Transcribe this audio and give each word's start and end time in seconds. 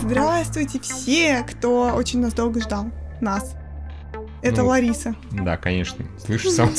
Здравствуйте 0.00 0.80
все, 0.80 1.42
кто 1.48 1.92
очень 1.94 2.20
нас 2.20 2.32
долго 2.32 2.60
ждал. 2.60 2.86
Нас. 3.20 3.54
Это 4.42 4.62
Ну, 4.62 4.68
Лариса. 4.68 5.14
Да, 5.32 5.56
конечно. 5.56 6.04
Слышишь 6.24 6.52
сам. 6.52 6.70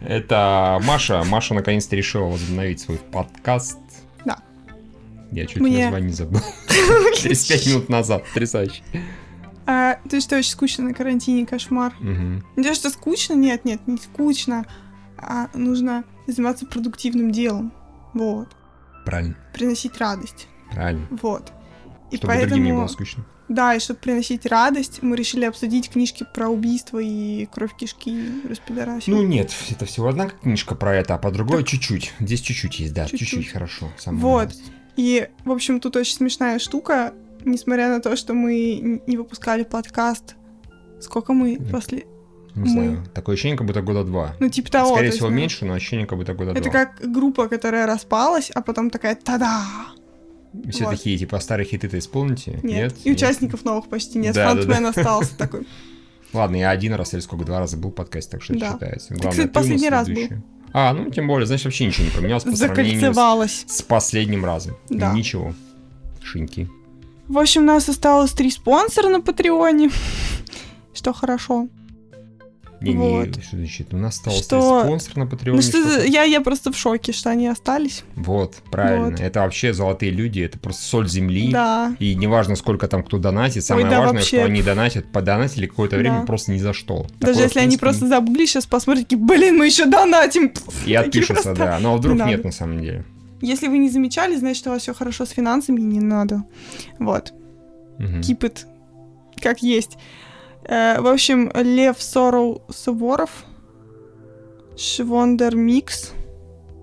Это 0.00 0.80
Маша. 0.84 1.24
Маша 1.24 1.54
наконец-то 1.54 1.96
решила 1.96 2.24
возобновить 2.26 2.80
свой 2.80 2.98
подкаст. 2.98 3.78
Да. 4.24 4.38
Я 5.32 5.46
чуть 5.46 5.60
Мне- 5.60 5.84
название 5.84 6.12
забыл. 6.12 6.40
35 7.20 7.66
минут 7.66 7.88
назад. 7.88 8.24
Потрясающе. 8.28 8.82
А, 9.70 9.98
ты 10.08 10.20
что, 10.20 10.36
очень 10.38 10.50
скучно 10.52 10.84
на 10.84 10.94
карантине, 10.94 11.44
кошмар. 11.46 11.94
Мгм. 12.00 12.42
Не 12.56 12.62
то, 12.64 12.74
что 12.74 12.88
скучно, 12.88 13.34
нет, 13.34 13.66
нет, 13.66 13.86
не 13.86 13.98
скучно, 13.98 14.64
а 15.18 15.50
нужно 15.52 16.04
заниматься 16.26 16.64
продуктивным 16.64 17.30
делом. 17.32 17.70
Вот. 18.14 18.48
Правильно. 19.04 19.36
Приносить 19.52 19.98
радость. 19.98 20.48
Правильно. 20.72 21.06
Вот. 21.10 21.52
И 22.10 22.16
Чтобы 22.16 22.32
другим 22.34 22.48
не 22.48 22.56
поэтому, 22.56 22.78
было 22.80 22.86
скучно. 22.86 23.24
да, 23.50 23.74
и 23.74 23.78
чтобы 23.78 24.00
приносить 24.00 24.46
радость, 24.46 25.02
мы 25.02 25.14
решили 25.16 25.44
обсудить 25.44 25.90
книжки 25.90 26.24
про 26.34 26.48
убийство 26.48 26.98
и 26.98 27.44
кровь 27.52 27.76
кишки 27.76 28.42
распидорасил. 28.48 29.16
Ну 29.16 29.22
нет, 29.22 29.52
это 29.68 29.84
всего 29.84 30.08
одна 30.08 30.28
книжка 30.30 30.74
про 30.76 30.94
это, 30.96 31.14
а 31.14 31.18
по 31.18 31.30
другой 31.30 31.62
чуть-чуть. 31.64 32.14
Здесь 32.20 32.40
чуть-чуть 32.40 32.80
есть, 32.80 32.94
да, 32.94 33.04
Чуть-чуть. 33.06 33.28
чуть-чуть, 33.28 33.52
хорошо. 33.52 33.92
самая 33.98 34.22
Вот. 34.22 34.38
малость. 34.48 34.72
И, 34.96 35.28
в 35.44 35.52
общем, 35.52 35.78
тут 35.80 35.96
очень 35.96 36.14
смешная 36.14 36.58
штука, 36.58 37.12
несмотря 37.50 37.88
на 37.88 38.00
то, 38.00 38.16
что 38.16 38.34
мы 38.34 39.02
не 39.06 39.16
выпускали 39.16 39.64
подкаст. 39.64 40.36
Сколько 41.00 41.32
мы 41.32 41.58
после... 41.70 42.06
Не 42.54 42.62
мы- 42.62 42.68
знаю. 42.68 43.04
Такое 43.14 43.34
ощущение, 43.34 43.56
как 43.56 43.66
будто 43.66 43.82
года 43.82 44.04
два. 44.04 44.34
Ну, 44.40 44.48
типа 44.48 44.70
того. 44.70 44.86
Скорее 44.88 45.00
то 45.00 45.04
есть, 45.06 45.16
всего, 45.18 45.30
ну, 45.30 45.36
меньше, 45.36 45.64
но 45.64 45.74
ощущение, 45.74 46.06
как 46.06 46.18
будто 46.18 46.34
года 46.34 46.52
Это 46.52 46.62
два. 46.62 46.72
как 46.72 47.12
группа, 47.12 47.48
которая 47.48 47.86
распалась, 47.86 48.50
а 48.54 48.62
потом 48.62 48.90
такая 48.90 49.14
«Та-да!» 49.14 49.64
Все 50.70 50.84
вот. 50.84 50.90
такие, 50.92 51.16
типа, 51.18 51.38
старые 51.40 51.66
хиты-то 51.66 51.98
исполните? 51.98 52.58
Нет. 52.62 52.96
И 53.04 53.12
участников 53.12 53.64
новых 53.64 53.88
почти 53.88 54.18
нет. 54.18 54.34
Да, 54.34 54.54
да, 54.54 54.62
Фронтмен 54.62 54.86
остался 54.86 55.34
такой. 55.38 55.66
Ладно, 56.32 56.56
я 56.56 56.70
один 56.70 56.94
раз 56.94 57.14
или 57.14 57.20
сколько, 57.20 57.44
два 57.44 57.60
раза 57.60 57.76
был 57.76 57.90
в 57.90 57.94
подкасте, 57.94 58.32
так 58.32 58.42
что 58.42 58.54
это 58.54 58.60
Да. 58.60 58.72
считается. 58.72 59.08
Ты, 59.08 59.14
Главное, 59.14 59.30
кстати, 59.30 59.46
ты 59.48 59.54
нас 59.54 59.64
последний 59.64 59.90
раз 59.90 60.08
был. 60.08 60.42
А, 60.72 60.92
ну 60.92 61.10
тем 61.10 61.26
более, 61.26 61.46
значит, 61.46 61.64
вообще 61.64 61.86
ничего 61.86 62.06
не 62.06 62.10
поменялось 62.10 62.44
по 62.44 62.54
сравнению 62.56 63.14
с, 63.48 63.64
с 63.66 63.82
последним 63.82 64.44
разом. 64.44 64.76
Да. 64.90 65.12
Ничего. 65.12 65.54
Шинки. 66.22 66.68
В 67.28 67.38
общем, 67.38 67.62
у 67.62 67.66
нас 67.66 67.88
осталось 67.88 68.32
три 68.32 68.50
спонсора 68.50 69.08
на 69.08 69.20
Патреоне. 69.20 69.90
Что 70.94 71.12
хорошо. 71.12 71.68
Не, 72.80 72.92
не, 72.94 72.96
Вот. 73.26 73.42
что 73.42 73.56
значит? 73.56 73.92
У 73.92 73.96
нас 73.96 74.14
остался 74.18 74.42
Что? 74.44 74.84
спонсор 74.84 75.16
на 75.16 75.26
Патреоне. 75.26 75.56
Ну 75.56 75.62
что, 75.62 75.78
что-то. 75.80 76.06
я, 76.06 76.22
я 76.22 76.40
просто 76.40 76.70
в 76.72 76.76
шоке, 76.78 77.12
что 77.12 77.28
они 77.28 77.48
остались. 77.48 78.04
Вот, 78.14 78.54
правильно. 78.70 79.10
Вот. 79.10 79.20
Это 79.20 79.40
вообще 79.40 79.72
золотые 79.74 80.12
люди, 80.12 80.40
это 80.42 80.60
просто 80.60 80.82
соль 80.84 81.08
земли. 81.08 81.50
Да. 81.50 81.92
И 81.98 82.14
неважно, 82.14 82.54
сколько 82.54 82.86
там 82.86 83.02
кто 83.02 83.18
донатит, 83.18 83.64
самое 83.64 83.86
да, 83.90 83.98
важное, 83.98 84.20
вообще. 84.20 84.36
что 84.36 84.46
они 84.46 84.62
донатят, 84.62 85.10
подонатили 85.10 85.66
какое-то 85.66 85.96
время 85.96 86.20
Да. 86.20 86.26
просто 86.26 86.52
ни 86.52 86.58
за 86.58 86.72
что. 86.72 87.06
Даже 87.18 87.32
Такое, 87.34 87.42
если 87.42 87.48
в 87.48 87.56
они 87.56 87.66
принципе, 87.66 87.80
просто 87.80 88.06
забыли, 88.06 88.46
сейчас 88.46 88.66
посмотрят, 88.66 89.08
такие, 89.08 89.18
блин, 89.20 89.58
мы 89.58 89.66
еще 89.66 89.84
донатим. 89.86 90.52
И 90.86 90.94
отпишутся, 90.94 91.34
просто. 91.42 91.54
да. 91.56 91.78
Но 91.80 91.96
вдруг 91.96 92.16
Не 92.16 92.22
нет 92.26 92.36
надо. 92.36 92.46
на 92.46 92.52
самом 92.52 92.80
деле. 92.80 93.04
Если 93.40 93.68
вы 93.68 93.78
не 93.78 93.88
замечали, 93.88 94.36
значит, 94.36 94.66
у 94.66 94.70
вас 94.70 94.82
все 94.82 94.94
хорошо 94.94 95.24
с 95.24 95.30
финансами, 95.30 95.80
и 95.80 95.84
не 95.84 96.00
надо. 96.00 96.44
Вот. 96.98 97.32
Мгм. 97.98 98.20
Keep 98.20 98.40
it 98.40 98.66
как 99.40 99.62
есть. 99.62 99.96
Э, 100.64 101.00
в 101.00 101.06
общем, 101.06 101.50
Лев 101.54 102.00
Соров 102.02 102.62
Суворов, 102.68 103.44
Швондер 104.76 105.56
Микс 105.56 106.12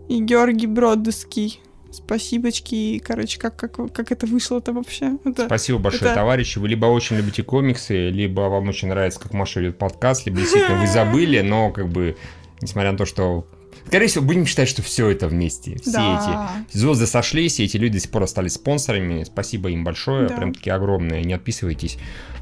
и 0.10 0.20
Георгий 0.20 0.68
Бродский. 0.68 1.62
Спасибочки. 1.92 3.00
Короче, 3.00 3.40
как, 3.40 3.56
как, 3.56 3.94
как 3.94 4.12
это 4.12 4.26
вышло-то 4.26 4.74
вообще? 4.74 5.18
Это... 5.24 5.46
Спасибо 5.46 5.80
большое, 5.80 6.12
это- 6.12 6.20
товарищи. 6.20 6.60
Вы 6.60 6.68
либо 6.68 6.88
очень 6.88 7.16
любите 7.16 7.42
комиксы, 7.42 8.10
либо 8.10 8.42
вам 8.42 8.68
очень 8.68 8.90
нравится, 8.90 9.20
как 9.20 9.34
Маша 9.34 9.62
ведет 9.62 9.78
подкаст, 9.78 10.26
либо 10.26 10.40
действительно 10.40 10.80
вы 10.80 10.88
забыли, 10.88 11.40
но 11.42 11.72
как 11.72 11.88
бы, 11.88 12.18
несмотря 12.62 12.92
на 12.92 12.98
то, 12.98 13.06
что... 13.06 13.48
Скорее 13.88 14.08
всего, 14.08 14.26
будем 14.26 14.46
считать, 14.46 14.68
что 14.68 14.82
все 14.82 15.10
это 15.10 15.28
вместе. 15.28 15.78
Все 15.82 15.92
Да. 15.92 16.52
эти 16.70 16.78
звезды 16.78 17.06
сошлись, 17.08 17.60
и 17.60 17.64
эти 17.66 17.78
люди 17.78 17.94
до 17.94 18.00
сих 18.02 18.12
пор 18.12 18.24
остались 18.24 18.54
спонсорами. 18.54 19.24
Спасибо 19.24 19.70
им 19.70 19.84
большое, 19.84 20.28
Да. 20.28 20.36
прям 20.36 20.54
таки 20.54 20.70
огромное. 20.70 21.24
Не 21.24 21.34
отписывайтесь. 21.34 21.98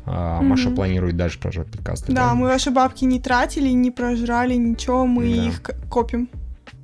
А, 0.06 0.40
Мгм. 0.40 0.50
Маша 0.50 0.70
планирует 0.72 1.16
дальше 1.18 1.40
продолжать 1.40 1.72
подкасты. 1.72 2.12
Да, 2.12 2.34
мы 2.34 2.48
ваши 2.48 2.72
бабки 2.72 3.06
не 3.06 3.20
тратили, 3.20 3.70
не 3.70 3.92
прожрали 3.92 4.54
ничего, 4.56 5.06
мы 5.06 5.24
Да. 5.36 5.46
их 5.48 5.62
копим 5.90 6.30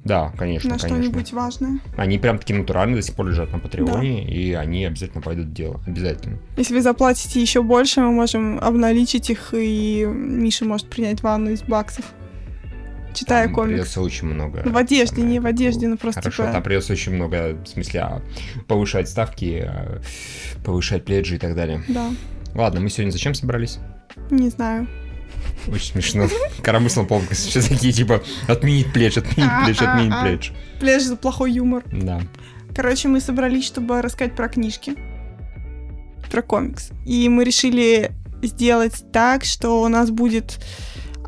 Да, 0.06 0.32
конечно, 0.38 0.70
на 0.70 0.78
конечно. 0.80 0.98
что-нибудь 1.04 1.34
важное. 1.34 1.80
Они 1.98 2.18
прям 2.18 2.40
таки 2.40 2.54
натурально 2.54 2.96
до 2.96 3.02
сих 3.02 3.16
пор 3.16 3.28
лежат 3.28 3.52
на 3.52 3.60
Патреоне, 3.60 4.26
и 4.26 4.54
они 4.54 4.86
обязательно 4.86 5.22
пойдут 5.22 5.48
в 5.48 5.54
дело. 5.54 5.82
Обязательно. 5.86 6.38
Если 6.58 6.74
вы 6.74 6.82
заплатите 6.82 7.42
еще 7.42 7.62
больше, 7.62 8.00
мы 8.00 8.12
можем 8.12 8.58
обналичить 8.60 9.30
их, 9.30 9.54
и 9.54 10.06
Миша 10.10 10.64
может 10.66 10.88
принять 10.90 11.22
ванну 11.22 11.52
из 11.52 11.62
баксов, 11.64 12.06
читая 13.14 13.46
Там 13.46 13.54
комикс. 13.56 13.74
придется 13.74 14.02
очень 14.02 14.28
много. 14.28 14.62
В 14.66 14.78
одежде, 14.78 15.16
самое- 15.18 15.32
не 15.34 15.40
в 15.40 15.46
одежде, 15.46 15.88
ну 15.88 15.98
просто 15.98 16.22
Хорошо, 16.22 16.44
типа- 16.44 16.54
там 16.54 16.64
придется 16.64 16.94
очень 16.94 17.14
много, 17.14 17.58
в 17.64 17.68
смысле, 17.68 18.00
а, 18.02 18.22
повышать 18.68 19.10
ставки, 19.10 19.64
а, 19.68 20.02
повышать 20.64 21.06
пледжи 21.06 21.36
и 21.36 21.40
так 21.40 21.56
далее. 21.56 21.84
Да, 21.88 22.10
Ладно, 22.56 22.80
мы 22.80 22.90
сегодня 22.90 23.12
зачем 23.12 23.34
собрались? 23.34 23.80
не 24.32 24.50
знаю. 24.50 24.88
Очень 25.68 25.92
смешно. 25.94 26.28
Коромыслом 26.64 27.06
полка 27.08 27.34
все 27.36 27.62
такие, 27.62 27.94
типа, 27.94 28.22
отменить 28.48 28.92
пледж, 28.92 29.18
отменить 29.20 29.52
пледж, 29.66 29.84
отменить 29.84 30.14
А-а-а. 30.14 30.24
пледж. 30.26 30.50
Пляж 30.80 31.04
за 31.04 31.16
плохой 31.16 31.52
юмор. 31.54 31.84
Да. 31.92 32.22
Короче, 32.76 33.08
мы 33.08 33.20
собрались, 33.22 33.66
чтобы 33.66 34.02
рассказать 34.02 34.36
про 34.36 34.50
книжки. 34.50 34.96
Про 36.32 36.42
комикс. 36.42 36.90
И 37.06 37.28
мы 37.30 37.44
решили 37.44 38.12
сделать 38.44 39.04
так, 39.12 39.44
что 39.44 39.82
у 39.82 39.88
нас 39.88 40.12
будет 40.12 40.60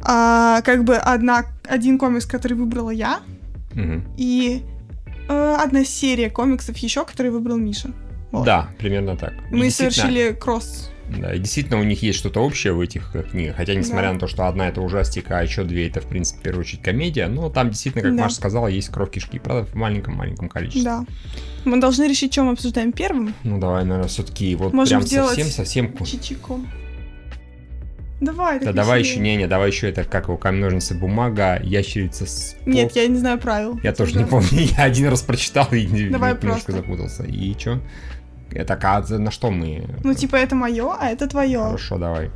а, 0.03 0.61
как 0.61 0.83
бы 0.83 0.95
одна, 0.95 1.45
один 1.65 1.97
комикс, 1.97 2.25
который 2.25 2.53
выбрала 2.53 2.89
я, 2.91 3.19
Мгм. 3.73 4.03
и 4.17 4.63
э, 5.29 5.55
одна 5.59 5.85
серия 5.85 6.29
комиксов 6.29 6.77
еще, 6.77 7.05
который 7.05 7.31
выбрал 7.31 7.57
Миша. 7.57 7.91
Вот. 8.31 8.45
Да, 8.45 8.69
примерно 8.77 9.15
так. 9.17 9.33
И 9.51 9.55
Мы 9.55 9.63
действительно- 9.65 9.91
совершили 9.91 10.33
кросс. 10.33 10.89
Да, 11.09 11.33
и 11.35 11.39
действительно 11.39 11.77
у 11.77 11.83
них 11.83 12.01
есть 12.03 12.17
что-то 12.19 12.39
общее 12.39 12.71
в 12.71 12.79
этих 12.79 13.13
э, 13.15 13.23
книгах. 13.23 13.57
Хотя, 13.57 13.75
несмотря 13.75 14.07
Да. 14.07 14.13
на 14.13 14.19
то, 14.19 14.27
что 14.27 14.47
одна 14.47 14.69
это 14.69 14.79
ужастика, 14.81 15.39
а 15.39 15.43
еще 15.43 15.65
две 15.65 15.89
это, 15.89 15.99
в 15.99 16.05
принципе, 16.05 16.39
в 16.39 16.43
первую 16.43 16.61
очередь 16.61 16.81
комедия, 16.83 17.27
но 17.27 17.49
там 17.49 17.69
действительно, 17.69 18.01
как 18.03 18.15
Да. 18.15 18.23
Маша 18.23 18.35
сказала, 18.35 18.67
есть 18.67 18.87
кровь 18.89 19.11
кишки. 19.11 19.37
Правда, 19.39 19.65
в 19.69 19.75
маленьком-маленьком 19.75 20.47
количестве. 20.47 20.83
Да. 20.83 21.05
Мы 21.65 21.81
должны 21.81 22.05
решить, 22.05 22.37
мы 22.37 22.51
обсуждаем 22.53 22.93
первым. 22.93 23.33
Ну, 23.43 23.59
давай, 23.59 23.83
наверное, 23.83 24.07
все-таки 24.07 24.55
вот 24.55 24.71
Можем 24.73 25.01
прям 25.01 25.25
совсем-совсем... 25.27 25.93
Чичико. 26.05 26.59
Давай, 28.21 28.59
Да 28.59 28.71
давай 28.71 28.99
еще, 28.99 29.19
не-не, 29.19 29.47
давай 29.47 29.69
еще 29.71 29.89
это, 29.89 30.03
как 30.03 30.25
его, 30.25 30.37
камень, 30.37 30.61
ножницы, 30.61 30.93
бумага, 30.93 31.59
ящерица 31.63 32.27
с... 32.27 32.55
Нет, 32.67 32.91
я 32.95 33.07
не 33.07 33.17
знаю 33.17 33.39
правил. 33.39 33.79
Я 33.83 33.93
тоже 33.93 34.15
не 34.17 34.25
помню, 34.25 34.47
я 34.77 34.83
один 34.83 35.09
раз 35.09 35.23
прочитал 35.23 35.67
и 35.71 35.85
не- 35.87 36.09
Давай 36.09 36.33
немножко 36.35 36.45
просто. 36.65 36.71
запутался. 36.71 37.23
И 37.23 37.57
что? 37.57 37.79
Это 38.51 38.77
а 38.81 39.01
за- 39.01 39.17
на 39.17 39.31
что 39.31 39.49
мы? 39.49 39.87
Ну, 40.03 40.13
типа, 40.13 40.35
это 40.35 40.55
мое, 40.55 40.95
а 40.99 41.09
это 41.09 41.27
твое. 41.27 41.63
Хорошо, 41.63 41.97
давай. 41.97 42.29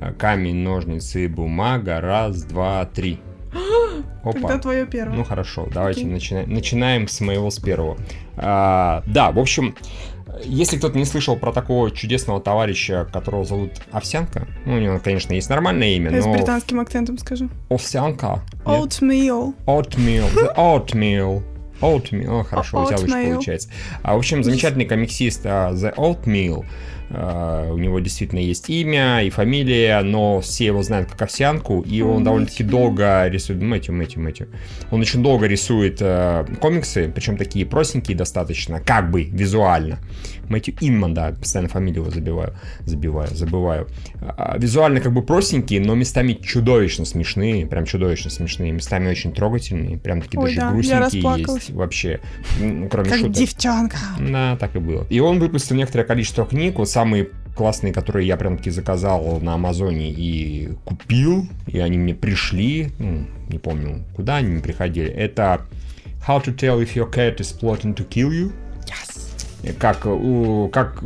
Э, 0.00 0.12
Камень, 0.18 0.56
ножницы, 0.56 1.28
бумага. 1.28 2.00
Раз, 2.00 2.42
два, 2.44 2.84
три. 2.86 3.20
Тогда 4.24 4.48
Опа. 4.48 4.58
твое 4.58 4.86
первое. 4.86 5.16
Ну 5.16 5.24
хорошо, 5.24 5.68
давайте 5.72 6.00
Окей. 6.00 6.12
начинаем. 6.12 6.50
Начинаем 6.50 7.08
с 7.08 7.20
моего 7.20 7.50
с 7.50 7.58
первого. 7.58 7.98
А, 8.36 9.02
да, 9.06 9.30
в 9.30 9.38
общем, 9.38 9.74
если 10.42 10.76
кто-то 10.78 10.96
не 10.96 11.04
слышал 11.04 11.36
про 11.36 11.52
такого 11.52 11.90
чудесного 11.90 12.40
товарища, 12.40 13.08
которого 13.12 13.44
зовут 13.44 13.72
Овсянка, 13.92 14.46
ну, 14.64 14.74
у 14.74 14.78
него, 14.78 14.98
конечно, 14.98 15.32
есть 15.32 15.48
нормальное 15.48 15.96
имя, 15.96 16.10
Я 16.10 16.22
с 16.22 16.26
но 16.26 16.32
британским 16.32 16.80
акцентом 16.80 17.18
скажу. 17.18 17.48
Овсянка. 17.68 18.42
Oatmeal. 18.64 19.54
Oatmeal. 19.66 20.28
The 20.34 20.54
oatmeal. 20.56 21.42
Oatmeal. 21.80 22.40
О, 22.40 22.44
хорошо, 22.44 22.84
взял 22.84 23.00
получается. 23.00 23.68
А, 24.02 24.14
в 24.14 24.18
общем, 24.18 24.42
замечательный 24.42 24.86
комиксист 24.86 25.42
а, 25.44 25.72
The 25.72 25.94
Oatmeal. 25.96 26.64
А, 27.16 27.70
у 27.72 27.78
него 27.78 28.00
действительно 28.00 28.40
есть 28.40 28.68
имя 28.68 29.22
и 29.22 29.30
фамилия, 29.30 30.00
но 30.02 30.40
все 30.40 30.66
его 30.66 30.82
знают 30.82 31.10
как 31.10 31.22
овсянку, 31.22 31.80
и 31.80 32.00
он 32.02 32.24
довольно-таки 32.24 32.64
долго 32.64 33.26
рисует... 33.28 33.62
Мэтью, 33.62 33.94
Мэтью, 33.94 34.22
Мэтью. 34.22 34.48
Он 34.90 35.00
очень 35.00 35.22
долго 35.22 35.46
рисует 35.46 35.98
э, 36.00 36.44
комиксы, 36.60 37.10
причем 37.14 37.36
такие 37.36 37.64
простенькие 37.66 38.16
достаточно, 38.16 38.80
как 38.80 39.10
бы 39.10 39.24
визуально. 39.24 39.98
Мэтью 40.48 40.74
Инман, 40.80 41.14
да, 41.14 41.32
постоянно 41.32 41.68
фамилию 41.68 42.02
его 42.02 42.10
забиваю, 42.10 42.54
забиваю, 42.84 43.28
забываю. 43.34 43.88
А, 44.20 44.56
визуально 44.58 45.00
как 45.00 45.12
бы 45.12 45.22
простенькие, 45.22 45.80
но 45.80 45.94
местами 45.94 46.34
чудовищно 46.34 47.04
смешные, 47.04 47.66
прям 47.66 47.84
чудовищно 47.84 48.30
смешные, 48.30 48.72
местами 48.72 49.08
очень 49.08 49.32
трогательные, 49.32 49.98
прям 49.98 50.22
такие 50.22 50.40
Ой, 50.40 50.54
даже 50.54 50.60
да, 50.60 50.72
грустненькие 50.72 51.54
есть 51.54 51.70
вообще, 51.70 52.20
ну, 52.60 52.88
кроме 52.88 53.08
Как 53.10 53.18
шуток. 53.18 53.32
девчонка. 53.34 53.96
Да, 54.20 54.56
так 54.56 54.76
и 54.76 54.78
было. 54.78 55.06
И 55.10 55.20
он 55.20 55.38
выпустил 55.38 55.76
некоторое 55.76 56.04
количество 56.04 56.44
книг. 56.44 56.78
Вот 56.78 56.88
самые 56.88 57.28
классные, 57.56 57.92
которые 57.92 58.26
я 58.26 58.36
прям 58.36 58.56
таки 58.56 58.70
заказал 58.70 59.40
на 59.40 59.54
Амазоне 59.54 60.10
и 60.10 60.70
купил, 60.84 61.46
и 61.66 61.78
они 61.78 61.98
мне 61.98 62.14
пришли, 62.14 62.90
ну, 62.98 63.26
не 63.48 63.58
помню, 63.58 64.04
куда 64.14 64.36
они 64.36 64.48
мне 64.48 64.62
приходили. 64.62 65.08
Это 65.08 65.66
How 66.26 66.42
to 66.42 66.56
tell 66.56 66.80
if 66.80 66.96
your 66.96 67.10
cat 67.10 67.38
is 67.38 67.52
plotting 67.52 67.94
to 67.96 68.04
kill 68.04 68.32
you. 68.32 68.52
Как, 69.78 70.06
как 70.72 71.02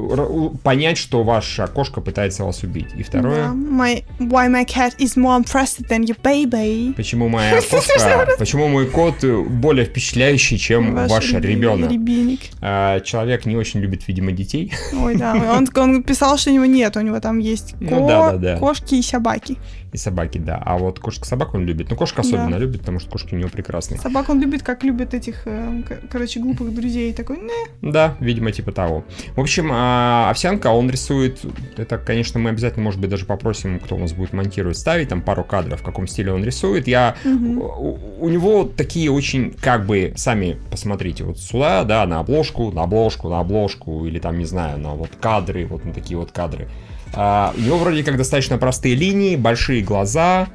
понять, 0.62 0.98
что 0.98 1.22
ваша 1.22 1.66
кошка 1.66 2.00
пытается 2.00 2.44
вас 2.44 2.62
убить. 2.62 2.88
И 2.96 3.02
второе. 3.02 3.48
My, 3.48 4.04
why 4.18 4.48
my 4.50 4.66
cat 4.66 4.94
is 4.98 5.16
more 5.16 5.36
impressive 5.42 5.86
than 5.88 6.04
your 6.04 6.16
baby. 6.22 6.94
почему 6.94 7.28
моя 7.28 7.60
кошка, 7.70 8.28
почему 8.38 8.68
мой 8.68 8.86
кот 8.86 9.24
более 9.24 9.84
впечатляющий, 9.84 10.58
чем 10.58 10.94
ваш 10.94 11.32
реби- 11.32 11.46
ребенок. 11.46 11.90
Ребенок. 11.92 12.40
А, 12.60 13.00
Человек 13.00 13.46
не 13.46 13.56
очень 13.56 13.80
любит, 13.80 14.08
видимо, 14.08 14.32
детей. 14.32 14.72
Ой, 14.92 15.16
да. 15.16 15.34
Он, 15.34 15.68
он 15.76 16.02
писал, 16.02 16.36
что 16.38 16.50
у 16.50 16.54
него 16.54 16.66
нет. 16.66 16.96
У 16.96 17.00
него 17.00 17.20
там 17.20 17.38
есть 17.38 17.74
Ну 17.80 17.88
ко- 18.00 18.06
да, 18.08 18.30
да, 18.32 18.36
да. 18.54 18.56
кошки 18.58 18.94
и 18.96 19.02
собаки. 19.02 19.56
И 19.92 19.96
собаки, 19.96 20.36
да. 20.38 20.60
А 20.64 20.76
вот 20.76 20.98
кошка-собак 20.98 21.54
он 21.54 21.64
любит. 21.64 21.88
Ну, 21.90 21.96
кошка 21.96 22.20
особенно 22.20 22.50
Да. 22.52 22.58
любит, 22.58 22.80
потому 22.80 22.98
что 23.00 23.10
кошки 23.10 23.34
у 23.34 23.38
него 23.38 23.48
прекрасные. 23.48 23.98
Собак 23.98 24.28
он 24.28 24.40
любит, 24.40 24.62
как 24.62 24.84
любит 24.84 25.14
этих, 25.14 25.46
э, 25.46 25.82
короче, 26.10 26.40
глупых 26.40 26.74
друзей. 26.74 27.12
Такой, 27.14 27.38
не. 27.38 27.90
Да, 27.90 28.14
видимо, 28.20 28.52
типа 28.52 28.72
того. 28.72 29.04
В 29.34 29.40
общем, 29.40 29.70
а, 29.72 30.28
овсянка, 30.30 30.68
он 30.68 30.90
рисует. 30.90 31.40
Это, 31.78 31.96
конечно, 31.96 32.38
мы 32.38 32.50
обязательно, 32.50 32.84
может 32.84 33.00
быть, 33.00 33.08
даже 33.08 33.24
попросим, 33.24 33.78
кто 33.78 33.96
у 33.96 33.98
нас 33.98 34.12
будет 34.12 34.32
монтировать, 34.34 34.76
ставить 34.76 35.08
там 35.08 35.22
пару 35.22 35.42
кадров, 35.42 35.80
в 35.80 35.84
каком 35.84 36.06
стиле 36.06 36.32
он 36.32 36.44
рисует. 36.44 36.86
Я 36.86 37.16
Мгм. 37.24 37.58
у, 37.58 37.98
у 38.20 38.28
него 38.28 38.64
такие 38.64 39.10
очень, 39.10 39.52
как 39.52 39.86
бы, 39.86 40.12
сами 40.16 40.58
посмотрите, 40.70 41.24
вот 41.24 41.38
сюда, 41.38 41.84
да, 41.84 42.04
на 42.06 42.20
обложку, 42.20 42.70
на 42.72 42.82
обложку, 42.82 43.28
на 43.30 43.40
обложку, 43.40 44.04
или 44.06 44.18
там, 44.18 44.38
не 44.38 44.44
знаю, 44.44 44.78
на 44.78 44.90
вот 44.94 45.10
кадры, 45.20 45.64
вот 45.66 45.84
на 45.84 45.94
такие 45.94 46.18
вот 46.18 46.30
кадры. 46.32 46.68
А, 47.14 47.52
у 47.56 47.60
него 47.60 47.78
вроде 47.78 48.04
как 48.04 48.16
достаточно 48.16 48.58
простые 48.58 48.94
линии, 48.94 49.36
большие 49.36 49.82
глаза, 49.82 50.48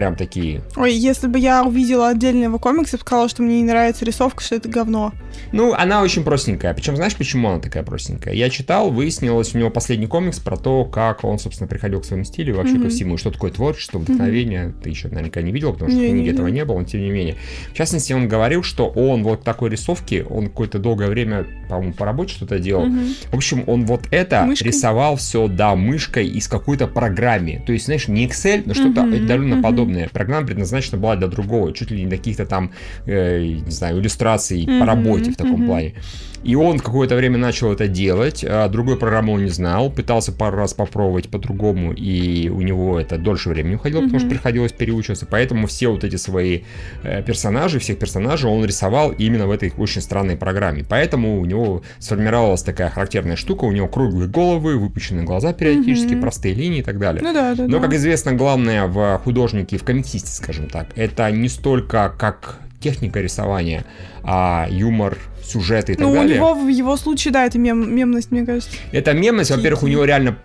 прям 0.00 0.16
такие. 0.16 0.62
Ой, 0.76 0.94
если 0.94 1.26
бы 1.26 1.38
я 1.38 1.62
увидела 1.62 2.08
отдельно 2.08 2.44
его 2.44 2.58
комикс 2.58 2.94
и 2.94 2.96
сказала, 2.96 3.28
что 3.28 3.42
мне 3.42 3.60
не 3.60 3.66
нравится 3.66 4.06
рисовка, 4.06 4.42
что 4.42 4.54
это 4.54 4.66
говно. 4.66 5.12
Ну, 5.52 5.74
она 5.74 6.00
очень 6.02 6.24
простенькая. 6.24 6.72
Причем, 6.72 6.96
знаешь, 6.96 7.14
почему 7.14 7.50
она 7.50 7.60
такая 7.60 7.82
простенькая? 7.82 8.32
Я 8.32 8.48
читал, 8.48 8.90
выяснилось, 8.90 9.54
у 9.54 9.58
него 9.58 9.68
последний 9.68 10.06
комикс 10.06 10.38
про 10.38 10.56
то, 10.56 10.86
как 10.86 11.22
он, 11.22 11.38
собственно, 11.38 11.68
приходил 11.68 12.00
к 12.00 12.06
своему 12.06 12.24
стилю, 12.24 12.56
вообще 12.56 12.74
ко 12.76 12.80
Мгм. 12.80 12.88
всему, 12.88 13.14
и 13.16 13.18
что 13.18 13.30
такое 13.30 13.50
творчество, 13.50 13.98
вдохновение. 13.98 14.72
Ты 14.82 14.88
еще 14.88 15.08
наверняка 15.08 15.42
не 15.42 15.52
видел, 15.52 15.74
потому 15.74 15.90
что 15.90 16.00
Не, 16.00 16.06
в 16.06 16.08
не 16.08 16.14
книге 16.22 16.30
этого 16.32 16.46
не 16.48 16.64
было, 16.64 16.78
но 16.78 16.84
тем 16.84 17.02
не 17.02 17.10
менее. 17.10 17.36
В 17.70 17.74
частности, 17.76 18.14
он 18.14 18.26
говорил, 18.26 18.62
что 18.62 18.88
он 18.88 19.22
вот 19.22 19.44
такой 19.44 19.68
рисовки, 19.68 20.24
он 20.30 20.46
какое-то 20.46 20.78
долгое 20.78 21.08
время, 21.08 21.44
по-моему, 21.68 21.92
по 21.92 22.06
работе 22.06 22.32
что-то 22.32 22.58
делал. 22.58 22.86
Мгм. 22.86 23.04
В 23.30 23.36
общем, 23.36 23.64
он 23.66 23.84
вот 23.84 24.04
это 24.10 24.44
Мышкой? 24.46 24.68
рисовал 24.68 25.16
все, 25.16 25.46
да, 25.46 25.74
мышкой 25.76 26.26
из 26.26 26.48
какой-то 26.48 26.86
программе. 26.86 27.62
То 27.66 27.74
есть, 27.74 27.84
знаешь, 27.84 28.08
не 28.08 28.26
Excel, 28.26 28.62
но 28.64 28.72
что-то 28.72 29.02
Мгм, 29.02 29.14
отдаленно 29.14 29.54
мгм. 29.56 29.62
подобное. 29.62 29.89
Программа 30.12 30.46
предназначена 30.46 30.98
была 30.98 31.16
для 31.16 31.28
другого, 31.28 31.72
чуть 31.72 31.90
ли 31.90 31.98
не 32.02 32.06
для 32.06 32.16
каких-то 32.16 32.46
там, 32.46 32.70
э, 33.06 33.62
не 33.66 33.70
знаю, 33.70 33.98
иллюстраций 33.98 34.64
по 34.66 34.72
Мгм, 34.72 34.84
работе 34.84 35.30
в 35.30 35.36
таком 35.36 35.52
мгм. 35.60 35.66
плане. 35.66 35.94
И 36.42 36.54
он 36.54 36.78
какое-то 36.78 37.16
время 37.16 37.36
начал 37.38 37.70
это 37.72 37.86
делать, 37.86 38.44
а 38.48 38.68
другой 38.68 38.96
программы 38.96 39.34
он 39.34 39.44
не 39.44 39.50
знал, 39.50 39.90
пытался 39.90 40.32
пару 40.32 40.56
раз 40.56 40.72
попробовать 40.72 41.28
по-другому, 41.28 41.92
и 41.92 42.48
у 42.48 42.62
него 42.62 42.98
это 42.98 43.18
дольше 43.18 43.50
времени 43.50 43.74
уходило, 43.74 44.00
потому 44.00 44.18
что 44.20 44.28
приходилось 44.28 44.72
переучиваться. 44.72 45.26
Поэтому 45.26 45.66
все 45.66 45.88
вот 45.88 46.02
эти 46.04 46.16
свои 46.16 46.60
э, 47.02 47.22
персонажи, 47.22 47.78
всех 47.78 47.98
персонажей 47.98 48.50
он 48.50 48.64
рисовал 48.64 49.10
именно 49.12 49.46
в 49.46 49.50
этой 49.50 49.72
очень 49.76 50.00
странной 50.00 50.36
программе. 50.36 50.84
Поэтому 50.88 51.40
у 51.40 51.44
него 51.44 51.82
сформировалась 51.98 52.62
такая 52.62 52.88
характерная 52.90 53.36
штука, 53.36 53.64
у 53.64 53.72
него 53.72 53.88
круглые 53.88 54.28
головы, 54.28 54.78
выпущенные 54.78 55.24
глаза 55.24 55.52
периодически, 55.52 56.12
Мгм. 56.14 56.20
простые 56.22 56.54
линии 56.54 56.78
и 56.78 56.82
так 56.82 56.98
далее. 56.98 57.22
Ну 57.22 57.32
да, 57.34 57.54
да, 57.54 57.64
Но, 57.66 57.78
да. 57.78 57.84
как 57.84 57.94
известно, 57.94 58.32
главное 58.32 58.86
в 58.86 59.18
художнике, 59.24 59.76
в 59.76 59.84
комиксисте, 59.84 60.30
скажем 60.32 60.68
так, 60.68 60.86
это 60.96 61.30
не 61.30 61.48
столько 61.48 62.14
как 62.18 62.60
техника 62.80 63.20
рисования, 63.20 63.84
а 64.22 64.66
юмор, 64.70 65.18
сюжеты 65.42 65.92
и 65.92 65.94
так 65.96 66.04
Ну, 66.06 66.12
у 66.12 66.14
далее. 66.14 66.36
него, 66.36 66.54
в 66.54 66.68
его 66.68 66.96
случае, 66.96 67.32
да, 67.32 67.46
это 67.46 67.58
мем, 67.58 67.94
мемность, 67.94 68.30
мне 68.30 68.44
кажется. 68.44 68.70
Это 68.92 69.12
мемность, 69.14 69.50
во-первых, 69.50 69.82
у 69.82 69.86
него 69.86 70.04
реально 70.04 70.36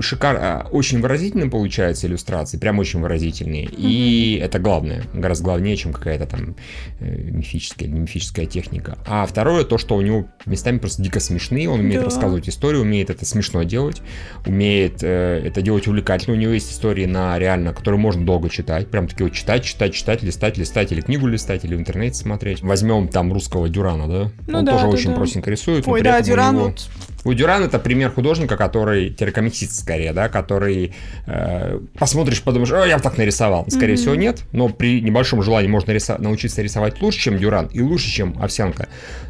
шикарно, 0.00 0.66
очень 0.70 1.00
выразительно 1.00 1.48
получаются 1.48 2.06
иллюстрации, 2.06 2.58
прям 2.58 2.78
очень 2.78 3.00
выразительные. 3.00 3.64
И 3.66 4.38
это 4.42 4.58
главное, 4.58 5.02
гораздо 5.14 5.44
главнее, 5.44 5.76
чем 5.76 5.92
какая-то 5.92 6.26
там 6.26 6.56
э, 7.00 7.16
мифическая 7.30 7.88
или 7.88 7.94
мифическая 7.96 8.46
техника. 8.46 8.98
А 9.06 9.24
второе, 9.26 9.64
то, 9.64 9.78
что 9.78 9.96
у 9.96 10.00
него 10.02 10.28
местами 10.46 10.78
просто 10.78 11.02
дико 11.02 11.20
смешные, 11.20 11.68
он 11.70 11.80
умеет 11.80 12.00
Да. 12.00 12.04
рассказывать 12.06 12.48
историю, 12.48 12.82
умеет 12.82 13.10
это 13.10 13.24
смешно 13.24 13.62
делать, 13.62 14.02
умеет 14.46 14.98
э, 15.02 15.42
это 15.44 15.62
делать 15.62 15.86
увлекательно. 15.86 16.36
У 16.36 16.38
него 16.40 16.52
есть 16.52 16.70
истории 16.72 17.06
на 17.06 17.38
реально, 17.38 17.72
которые 17.72 18.00
можно 18.00 18.24
долго 18.26 18.50
читать, 18.50 18.88
прям 18.88 19.06
такие 19.08 19.24
вот 19.28 19.34
читать, 19.34 19.64
читать, 19.64 19.94
читать, 19.94 20.22
листать, 20.22 20.58
листать, 20.58 20.92
или 20.92 21.00
книгу 21.00 21.26
листать, 21.26 21.64
или 21.64 21.74
интернете 21.80 22.16
смотреть. 22.16 22.62
Возьмем 22.62 23.08
там 23.08 23.32
русского 23.32 23.68
Дюрана, 23.68 24.06
да? 24.06 24.30
Ну 24.46 24.58
он 24.58 24.64
да, 24.64 24.72
тоже 24.72 24.84
да, 24.84 24.90
очень 24.90 25.10
да. 25.10 25.16
простенько 25.16 25.50
рисует. 25.50 25.86
Ой, 25.88 26.02
да, 26.02 26.20
Дюран 26.20 26.54
него- 26.54 26.64
вот... 26.66 26.88
у 27.24 27.32
Дюрана 27.34 27.64
это 27.64 27.78
пример 27.78 28.10
художника, 28.12 28.56
который 28.56 29.10
телекомиксист 29.10 29.80
скорее, 29.80 30.12
да, 30.12 30.28
который 30.28 30.94
э, 31.26 31.80
посмотришь, 31.98 32.42
подумаешь, 32.42 32.72
о, 32.72 32.84
я 32.86 32.96
бы 32.96 33.02
так 33.02 33.18
нарисовал. 33.18 33.64
Скорее 33.68 33.94
Мгм. 33.94 34.00
всего, 34.02 34.14
нет, 34.14 34.42
но 34.52 34.68
при 34.68 35.00
небольшом 35.00 35.42
желании 35.42 35.68
можно 35.68 35.90
риса- 35.90 36.18
научиться 36.18 36.62
рисовать 36.62 37.00
лучше, 37.02 37.18
чем 37.18 37.38
Дюран, 37.38 37.66
и 37.72 37.80
лучше, 37.80 38.08
чем 38.10 38.36
Овсянка. 38.40 38.88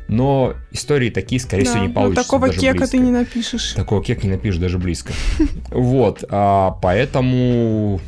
Но 0.08 0.54
истории 0.72 1.10
такие, 1.10 1.40
скорее 1.40 1.64
всего, 1.64 1.74
да, 1.76 1.80
не 1.82 1.88
ну, 1.88 1.94
получится. 1.94 2.24
такого 2.24 2.46
даже 2.48 2.60
кека 2.60 2.78
близко. 2.78 2.90
ты 2.90 2.98
не 2.98 3.10
напишешь. 3.12 3.72
Такого 3.74 4.02
кек 4.02 4.24
не 4.24 4.30
напишешь 4.30 4.60
даже 4.60 4.78
близко. 4.78 5.12
Вот, 5.70 6.24
а, 6.28 6.72
поэтому 6.82 8.00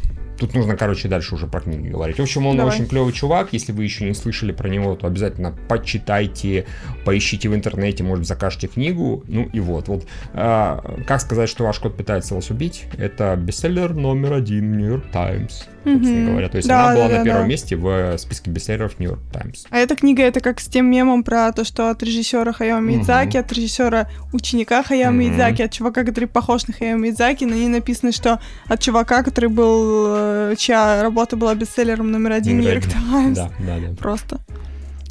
тут 0.42 0.54
нужно, 0.54 0.76
короче, 0.76 1.08
дальше 1.08 1.36
уже 1.36 1.46
про 1.46 1.60
книги 1.60 1.88
говорить. 1.88 2.18
В 2.18 2.22
общем, 2.22 2.46
он 2.46 2.56
Давай. 2.56 2.74
очень 2.74 2.86
клевый 2.86 3.12
чувак. 3.12 3.52
Если 3.52 3.70
вы 3.70 3.84
еще 3.84 4.04
не 4.04 4.14
слышали 4.14 4.50
про 4.50 4.68
него, 4.68 4.96
то 4.96 5.06
обязательно 5.06 5.54
почитайте, 5.68 6.66
поищите 7.04 7.48
в 7.48 7.54
интернете, 7.54 8.02
может 8.02 8.26
закажете 8.26 8.66
книгу. 8.66 9.22
Ну 9.28 9.48
и 9.52 9.60
вот. 9.60 9.86
Вот 9.86 10.06
а, 10.34 10.96
как 11.06 11.20
сказать, 11.20 11.48
что 11.48 11.64
ваш 11.64 11.78
кот 11.78 11.96
пытается 11.96 12.34
вас 12.34 12.50
убить? 12.50 12.86
Это 12.98 13.36
бестселлер 13.36 13.94
номер 13.94 14.32
один 14.32 14.72
в 14.72 14.76
Нью-Йорк 14.76 15.04
Таймс, 15.12 15.62
собственно 15.84 16.30
говоря. 16.30 16.48
То 16.48 16.56
есть 16.56 16.68
Да, 16.68 16.86
она 16.86 16.94
была 16.94 17.08
да, 17.08 17.18
на 17.18 17.24
первом 17.24 17.42
да. 17.42 17.48
месте 17.48 17.76
в 17.76 18.18
списке 18.18 18.50
бестселлеров 18.50 18.98
Нью-Йорк 18.98 19.22
Таймс. 19.32 19.64
А 19.70 19.78
эта 19.78 19.96
книга 19.96 20.22
это 20.22 20.40
как 20.40 20.60
с 20.60 20.66
тем 20.66 20.90
мемом 20.90 21.24
про 21.24 21.52
то, 21.52 21.64
что 21.64 21.90
от 21.90 22.02
режиссера 22.02 22.52
Хаяо 22.52 22.80
Мидзаки, 22.80 23.36
от 23.36 23.52
режиссера 23.52 24.08
ученика 24.32 24.82
Хаяо 24.82 25.10
Мгм. 25.10 25.20
Мидзаки, 25.20 25.62
от 25.62 25.72
чувака, 25.72 26.04
который 26.04 26.26
похож 26.26 26.66
на 26.66 26.74
Хаяо 26.74 26.96
Мидзаки, 26.96 27.44
на 27.44 27.54
ней 27.54 27.68
написано, 27.68 28.12
что 28.12 28.40
от 28.66 28.80
чувака, 28.80 29.22
который 29.22 29.50
был, 29.50 30.04
э, 30.16 30.54
чья 30.58 31.02
работа 31.02 31.36
была 31.36 31.54
бестселлером 31.54 32.10
номер 32.10 32.32
один 32.32 32.60
Нью-Йорк 32.60 32.84
один. 32.84 33.10
Таймс. 33.10 33.38
Да, 33.38 33.50
да, 33.58 33.78
да. 33.78 33.96
Просто. 33.96 34.40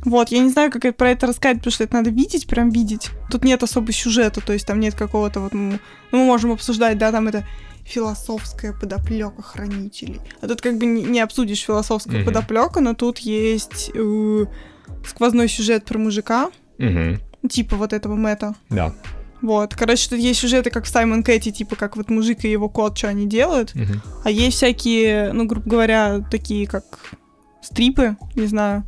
Вот, 0.03 0.29
я 0.29 0.39
не 0.39 0.49
знаю, 0.49 0.71
как 0.71 0.95
про 0.95 1.11
это 1.11 1.27
рассказать, 1.27 1.57
потому 1.57 1.71
что 1.71 1.83
это 1.83 1.93
надо 1.93 2.09
видеть, 2.09 2.47
прям 2.47 2.71
видеть. 2.71 3.11
Тут 3.29 3.43
нет 3.43 3.61
особо 3.61 3.91
сюжета, 3.91 4.41
то 4.41 4.51
есть 4.51 4.65
там 4.65 4.79
нет 4.79 4.95
какого-то 4.95 5.39
вот... 5.41 5.53
Ну, 5.53 5.77
мы 6.11 6.25
можем 6.25 6.51
обсуждать, 6.51 6.97
да, 6.97 7.11
там 7.11 7.27
это 7.27 7.45
философская 7.85 8.73
подоплека 8.73 9.41
хранителей. 9.41 10.21
А 10.41 10.47
тут 10.47 10.61
как 10.61 10.77
бы 10.77 10.85
не, 10.85 11.19
обсудишь 11.19 11.61
философскую 11.63 12.17
Мгм. 12.19 12.25
подоплеку, 12.25 12.79
но 12.79 12.93
тут 12.93 13.19
есть 13.19 13.91
э, 13.93 14.45
сквозной 15.05 15.47
сюжет 15.49 15.85
про 15.85 15.97
мужика, 15.97 16.49
Мгм. 16.77 17.19
типа 17.49 17.75
вот 17.75 17.93
этого 17.93 18.15
Мэтта. 18.15 18.55
Да. 18.69 18.93
Вот, 19.41 19.73
короче, 19.75 20.07
тут 20.09 20.19
есть 20.19 20.39
сюжеты, 20.39 20.69
как 20.69 20.85
в 20.85 20.87
Саймон 20.89 21.23
Кэти, 21.23 21.51
типа 21.51 21.75
как 21.75 21.97
вот 21.97 22.09
мужик 22.11 22.45
и 22.45 22.51
его 22.51 22.69
кот, 22.69 22.95
что 22.97 23.07
они 23.07 23.25
делают. 23.27 23.73
Мгм. 23.73 24.01
А 24.23 24.29
есть 24.29 24.57
всякие, 24.57 25.33
ну, 25.33 25.45
грубо 25.45 25.67
говоря, 25.67 26.19
такие 26.29 26.67
как 26.67 26.83
стрипы, 27.61 28.17
не 28.35 28.45
знаю. 28.45 28.83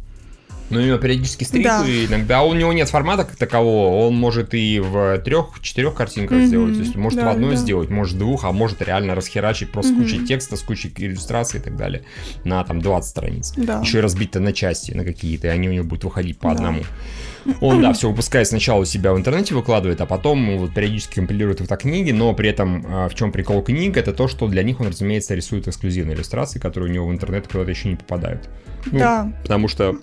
Ну, 0.70 0.80
у 0.80 0.82
него 0.84 0.98
периодически 0.98 1.44
стрипы, 1.44 1.68
Да. 1.70 1.86
иногда 1.86 2.42
у 2.42 2.54
него 2.54 2.74
нет 2.74 2.90
формата 2.90 3.26
как 3.26 3.36
такового, 3.36 4.08
он 4.08 4.16
может 4.16 4.54
и 4.56 4.80
в 4.80 5.20
трех-четырех 5.20 5.94
картинках 5.94 6.38
Мгм. 6.40 6.48
сделать, 6.48 6.74
то 6.74 6.80
есть 6.80 6.96
может 6.96 7.20
Да, 7.20 7.26
в 7.26 7.30
одной 7.30 7.52
да. 7.52 7.56
сделать, 7.58 7.90
может 7.90 8.16
в 8.16 8.18
двух, 8.20 8.44
а 8.44 8.52
может 8.52 8.82
реально 8.82 9.14
расхерачить 9.14 9.72
просто 9.72 9.92
с 9.92 9.96
Мгм. 9.96 10.04
кучей 10.04 10.26
текста, 10.26 10.56
с 10.56 10.62
кучей 10.62 10.92
иллюстраций 10.98 11.60
и 11.60 11.64
так 11.64 11.76
далее 11.76 12.04
на 12.44 12.64
там 12.64 12.82
20 12.82 13.10
страниц. 13.10 13.54
Да. 13.56 13.82
Еще 13.82 14.00
и 14.00 14.02
разбито 14.02 14.40
на 14.40 14.52
части, 14.54 14.92
на 14.94 15.04
какие-то, 15.04 15.48
и 15.48 15.50
они 15.52 15.70
у 15.70 15.74
него 15.74 15.84
будут 15.86 16.06
выходить 16.06 16.40
по 16.40 16.48
Да. 16.50 16.56
одному. 16.56 16.82
Он, 17.60 17.82
да, 17.82 17.92
все 17.92 18.10
выпускает 18.10 18.48
сначала 18.48 18.80
у 18.82 18.86
себя 18.86 19.14
в 19.14 19.18
интернете, 19.18 19.54
выкладывает, 19.54 20.00
а 20.00 20.06
потом 20.06 20.58
вот, 20.58 20.74
периодически 20.74 21.16
компилирует 21.16 21.60
это 21.60 21.76
книги, 21.76 22.12
но 22.12 22.34
при 22.34 22.50
этом 22.50 22.86
а, 22.88 23.10
в 23.10 23.16
чем 23.16 23.34
прикол 23.34 23.62
книг, 23.62 23.98
это 23.98 24.14
то, 24.14 24.30
что 24.30 24.48
для 24.48 24.64
них 24.64 24.80
он, 24.80 24.88
разумеется, 24.88 25.36
рисует 25.36 25.68
эксклюзивные 25.68 26.16
иллюстрации, 26.16 26.58
которые 26.60 26.90
у 26.90 26.94
него 26.94 27.08
в 27.08 27.12
интернет 27.12 27.48
куда-то 27.50 27.70
еще 27.70 27.90
не 27.90 27.96
попадают. 27.98 28.50
Ну, 28.86 28.98
Да. 29.00 29.34
Потому 29.44 29.68
что 29.68 29.98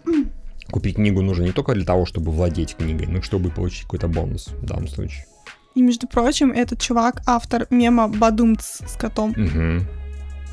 купить 0.71 0.97
книгу 0.97 1.23
нужно 1.23 1.45
не 1.45 1.53
только 1.53 1.75
для 1.75 1.85
того, 1.85 2.07
чтобы 2.07 2.33
владеть 2.33 2.77
книгой, 2.77 3.07
но 3.07 3.19
и 3.19 3.23
чтобы 3.23 3.51
получить 3.51 3.83
какой-то 3.83 4.09
бонус 4.09 4.49
в 4.49 4.65
данном 4.65 4.89
случае. 4.89 5.27
И, 5.75 5.83
между 5.83 6.09
прочим, 6.09 6.51
этот 6.51 6.81
чувак 6.81 7.23
автор 7.27 7.67
мема 7.71 8.09
Бадумц 8.09 8.81
с 8.87 8.97
котом. 8.97 9.31
Угу. 9.31 9.87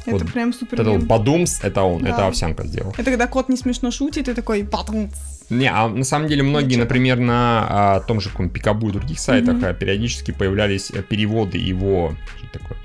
Это 0.05 0.23
Вот 0.23 0.31
прям 0.31 0.53
супер 0.53 0.81
Это. 0.81 1.05
Бадумс, 1.05 1.59
это 1.63 1.83
он, 1.83 2.01
Да. 2.01 2.09
это 2.09 2.27
овсянка 2.27 2.65
сделал. 2.65 2.93
Это 2.97 3.03
когда 3.03 3.27
кот 3.27 3.49
не 3.49 3.57
смешно 3.57 3.91
шутит, 3.91 4.29
и 4.29 4.33
такой 4.33 4.63
Бадумц. 4.63 5.13
Не, 5.49 5.69
а 5.71 5.87
на 5.87 6.03
самом 6.03 6.27
деле 6.27 6.43
многие, 6.43 6.67
Ничего. 6.67 6.83
например, 6.83 7.19
на 7.19 7.67
а, 7.69 7.99
том 8.01 8.21
же 8.21 8.29
каком 8.29 8.49
Пикабу 8.49 8.89
и 8.89 8.91
других 8.91 9.19
сайтах 9.19 9.63
а, 9.63 9.73
периодически 9.73 10.31
появлялись 10.31 10.91
э, 10.91 11.01
переводы 11.01 11.57
его... 11.57 12.13
Такое? 12.53 12.77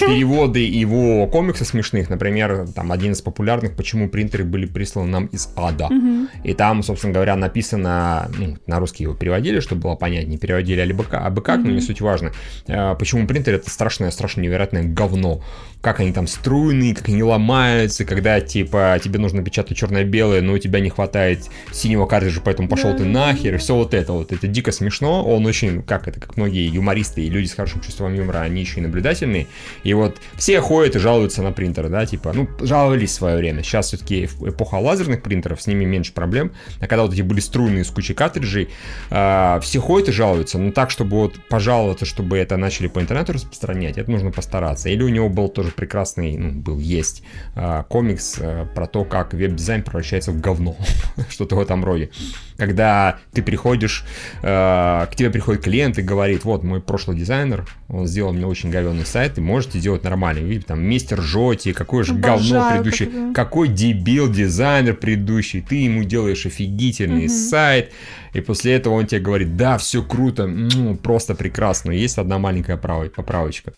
Переводы 0.00 0.60
его 0.60 1.26
комиксов 1.26 1.68
смешных, 1.68 2.08
например, 2.10 2.66
там 2.74 2.92
один 2.92 3.12
из 3.12 3.22
популярных, 3.22 3.76
почему 3.76 4.08
принтеры 4.08 4.44
были 4.44 4.66
присланы 4.66 5.08
нам 5.08 5.26
из 5.26 5.48
ада. 5.56 5.88
Мгм. 5.88 6.28
И 6.44 6.54
там, 6.54 6.82
собственно 6.82 7.12
говоря, 7.12 7.36
написано, 7.36 8.30
ну, 8.36 8.56
на 8.66 8.78
русский 8.78 9.04
его 9.04 9.14
переводили, 9.14 9.60
чтобы 9.60 9.82
было 9.82 9.94
понятнее, 9.96 10.38
переводили 10.38 10.80
абы 10.80 11.04
как, 11.04 11.26
абы 11.26 11.42
как, 11.42 11.58
но 11.60 11.70
не 11.70 11.80
суть 11.80 12.00
важно. 12.00 12.32
Э, 12.66 12.94
Почему 12.98 13.26
принтер 13.26 13.54
это 13.54 13.70
страшное, 13.70 14.10
страшно 14.10 14.40
невероятное 14.42 14.82
говно. 14.84 15.42
Как 15.80 16.00
они 16.00 16.12
там 16.12 16.26
струйные, 16.26 16.94
как 16.94 17.08
они 17.08 17.22
ломаются, 17.22 18.04
когда, 18.04 18.40
типа, 18.40 18.98
тебе 19.02 19.18
нужно 19.18 19.42
печатать 19.42 19.78
черное-белое, 19.78 20.42
но 20.42 20.52
у 20.52 20.58
тебя 20.58 20.80
не 20.80 20.90
хватает 20.90 21.46
синего 21.72 22.04
картриджа, 22.06 22.42
поэтому 22.44 22.68
пошел 22.68 22.92
ты 22.94 23.04
Да. 23.04 23.10
нахер, 23.10 23.54
и 23.54 23.58
все 23.58 23.74
вот 23.74 23.94
это 23.94 24.12
вот. 24.12 24.32
Это 24.32 24.46
дико 24.46 24.72
смешно, 24.72 25.24
он 25.24 25.46
очень, 25.46 25.82
как 25.82 26.06
это, 26.06 26.20
как 26.20 26.36
многие 26.36 26.68
юмористы 26.68 27.22
и 27.22 27.30
люди 27.30 27.46
с 27.46 27.54
хорошим 27.54 27.80
чувством 27.80 28.14
юмора, 28.14 28.40
они 28.40 28.60
еще 28.60 28.80
и 28.80 28.82
наблюдательные. 28.82 29.46
И 29.82 29.94
вот 29.94 30.18
все 30.36 30.60
ходят 30.60 30.96
и 30.96 30.98
жалуются 30.98 31.42
на 31.42 31.52
принтеры, 31.52 31.88
да, 31.88 32.06
типа, 32.06 32.32
ну, 32.32 32.48
жаловались 32.60 33.10
в 33.10 33.14
свое 33.14 33.36
время. 33.36 33.62
Сейчас 33.62 33.88
все-таки 33.88 34.24
эпоха 34.24 34.76
лазерных 34.76 35.22
принтеров, 35.22 35.62
с 35.62 35.66
ними 35.66 35.84
меньше 35.84 36.12
проблем. 36.12 36.52
А 36.80 36.86
когда 36.86 37.02
вот 37.02 37.12
эти 37.12 37.22
были 37.22 37.40
струйные 37.40 37.84
с 37.84 37.90
кучей 37.90 38.14
картриджей, 38.14 38.68
а, 39.10 39.60
все 39.60 39.80
ходят 39.80 40.08
и 40.08 40.12
жалуются. 40.12 40.58
Но 40.58 40.72
так, 40.72 40.90
чтобы 40.90 41.16
вот 41.16 41.36
пожаловаться, 41.48 42.04
чтобы 42.04 42.38
это 42.38 42.56
начали 42.56 42.88
по 42.88 43.00
интернету 43.00 43.32
распространять, 43.32 43.98
это 43.98 44.10
нужно 44.10 44.30
постараться. 44.30 44.88
Или 44.88 45.02
у 45.02 45.08
него 45.08 45.28
был 45.28 45.48
тоже 45.48 45.70
прекрасный, 45.70 46.36
ну, 46.36 46.52
был, 46.52 46.78
есть 46.78 47.22
а, 47.54 47.84
комикс 47.84 48.36
а, 48.40 48.66
про 48.66 48.86
то, 48.86 49.04
как 49.04 49.34
веб-дизайн 49.34 49.82
превращается 49.82 50.32
в 50.32 50.40
говно. 50.40 50.76
Что-то 51.28 51.56
в 51.56 51.60
этом 51.60 51.84
роде. 51.84 52.10
Когда 52.56 53.18
ты 53.32 53.42
приходишь, 53.42 54.04
а, 54.42 55.06
к 55.06 55.16
тебе 55.16 55.30
приходит 55.30 55.62
клиент 55.62 55.98
и 55.98 56.02
говорит, 56.02 56.44
вот, 56.44 56.62
мой 56.62 56.80
прошлый 56.80 57.16
дизайнер, 57.16 57.66
он 57.88 58.06
сделал 58.06 58.32
мне 58.32 58.46
очень 58.46 58.70
говенный 58.70 59.06
сайт, 59.06 59.38
и 59.38 59.40
можете 59.60 59.78
сделать 59.78 60.04
нормальный. 60.04 60.42
Видите, 60.42 60.66
там, 60.68 60.82
мистер 60.82 61.20
Жоти, 61.20 61.72
какое 61.72 62.02
же 62.04 62.14
говно 62.14 62.56
Обожаю 62.60 62.70
предыдущий. 62.82 63.06
такое. 63.06 63.32
Какой 63.34 63.68
дебил 63.68 64.30
дизайнер 64.32 64.94
предыдущий. 64.94 65.60
Ты 65.60 65.74
ему 65.76 66.04
делаешь 66.04 66.46
офигительный 66.46 67.26
Мгм. 67.26 67.28
сайт, 67.28 67.92
и 68.32 68.40
после 68.40 68.72
этого 68.74 68.94
он 68.94 69.06
тебе 69.06 69.20
говорит, 69.20 69.56
да, 69.56 69.76
все 69.76 70.02
круто, 70.02 70.44
м, 70.44 70.96
просто 70.98 71.34
прекрасно. 71.34 71.90
Есть 71.92 72.18
одна 72.18 72.38
маленькая 72.38 72.76
поправочка. 72.76 73.72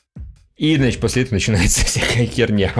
И, 0.62 0.76
значит, 0.76 1.00
после 1.00 1.22
этого 1.22 1.34
начинается 1.34 1.84
всякая 1.84 2.24
херня. 2.24 2.70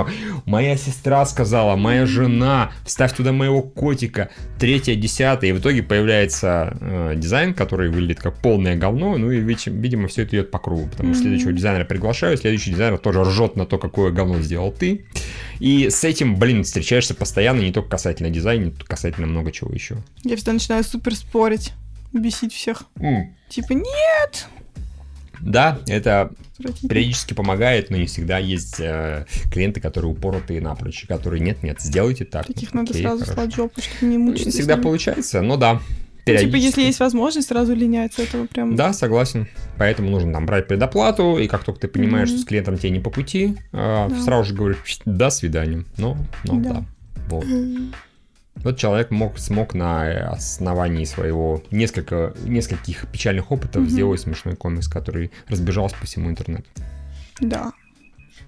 Моя 0.47 0.77
сестра 0.77 1.27
сказала, 1.27 1.75
моя 1.75 2.07
жена, 2.07 2.71
вставь 2.87 3.13
туда 3.13 3.33
моего 3.33 3.61
котика, 3.61 4.31
третье, 4.57 4.95
десятое. 4.95 5.51
И 5.51 5.53
в 5.53 5.59
итоге 5.59 5.83
появляется 5.83 6.77
э, 6.81 7.15
дизайн, 7.17 7.55
который 7.55 7.91
выглядит 7.91 8.21
как 8.21 8.39
полное 8.39 8.77
говно. 8.77 9.19
Ну 9.19 9.33
и, 9.33 9.41
види- 9.41 9.69
видимо, 9.69 10.07
все 10.07 10.23
это 10.23 10.37
идет 10.37 10.53
по 10.53 10.61
кругу. 10.61 10.87
Потому 10.91 11.13
что 11.13 11.25
следующего 11.25 11.53
дизайнера 11.53 11.85
приглашаю, 11.85 12.37
следующий 12.37 12.71
дизайнер 12.71 12.99
тоже 12.99 13.23
ржет 13.25 13.57
на 13.57 13.67
то, 13.67 13.79
какое 13.79 14.13
говно 14.13 14.41
сделал 14.43 14.71
ты. 14.71 15.05
И 15.59 15.91
с 15.91 16.05
этим, 16.05 16.37
блин, 16.37 16.63
встречаешься 16.63 17.17
постоянно, 17.17 17.63
не 17.63 17.73
только 17.73 17.89
касательно 17.89 18.31
дизайна, 18.31 18.67
но 18.67 18.73
касательно 18.87 19.27
много 19.27 19.51
чего 19.51 19.73
еще. 19.75 19.97
Я 20.23 20.37
всегда 20.37 20.53
начинаю 20.53 20.85
супер 20.85 21.17
спорить, 21.17 21.73
бесить 22.13 22.55
всех. 22.55 22.85
Типа, 23.49 23.73
нет, 23.73 24.47
Да, 25.41 25.81
это 25.89 26.31
отвратительно. 26.67 26.89
периодически 26.91 27.35
помогает, 27.35 27.91
но 27.91 27.97
не 27.97 28.07
всегда 28.07 28.39
есть 28.39 28.81
э, 28.81 29.27
клиенты, 29.53 29.81
которые 29.81 30.13
упоротые 30.13 30.61
напрочь, 30.61 31.05
которые 31.07 31.41
нет-нет, 31.41 31.81
сделайте 31.81 32.25
так. 32.25 32.47
Таких 32.47 32.73
надо 32.75 32.91
окей, 32.91 33.03
сразу 33.03 33.25
слать 33.25 33.55
жопу, 33.55 33.81
чтобы 33.81 34.11
не 34.13 34.19
мучиться. 34.19 34.47
Не 34.47 34.53
всегда 34.53 34.77
получается, 34.77 35.43
но 35.43 35.57
да. 35.57 35.81
Ну, 36.25 36.37
типа, 36.37 36.55
если 36.55 36.83
есть 36.83 37.01
возможность, 37.01 37.49
сразу 37.49 37.75
линять 37.75 38.15
с 38.15 38.21
этого 38.21 38.47
прям. 38.47 38.77
Да, 38.77 38.93
согласен. 38.93 39.49
Поэтому 39.77 40.09
нужно 40.09 40.33
там 40.33 40.47
брать 40.47 40.69
предоплату, 40.69 41.37
и 41.37 41.49
как 41.49 41.65
только 41.65 41.81
ты 41.81 41.89
понимаешь, 41.89 42.29
Мгм. 42.29 42.37
что 42.37 42.45
с 42.45 42.49
клиентом 42.49 42.79
тебе 42.79 42.91
не 42.91 43.01
по 43.01 43.11
пути, 43.11 43.57
э, 43.73 44.07
Да. 44.09 44.21
сразу 44.23 44.49
же 44.51 44.55
говоришь 44.55 44.79
«Пш, 44.85 44.99
до 45.05 45.31
свидания. 45.31 45.85
Ну, 45.99 46.17
ну 46.45 46.61
да. 46.61 46.71
Да. 46.75 46.85
Вот. 47.29 47.45
М. 47.45 47.93
Вот 48.57 48.77
человек 48.77 49.11
мог, 49.11 49.39
смог 49.39 49.75
на 49.75 50.31
основании 50.31 51.05
своего 51.05 51.63
несколько, 51.71 52.35
нескольких 52.45 53.07
печальных 53.11 53.51
опытов 53.51 53.83
Мгм. 53.83 53.91
сделать 53.91 54.21
смешной 54.21 54.57
комикс, 54.57 54.89
который 54.89 55.33
разбежался 55.49 55.97
по 55.99 56.07
всему 56.07 56.31
интернету. 56.31 56.67
Да. 57.41 57.73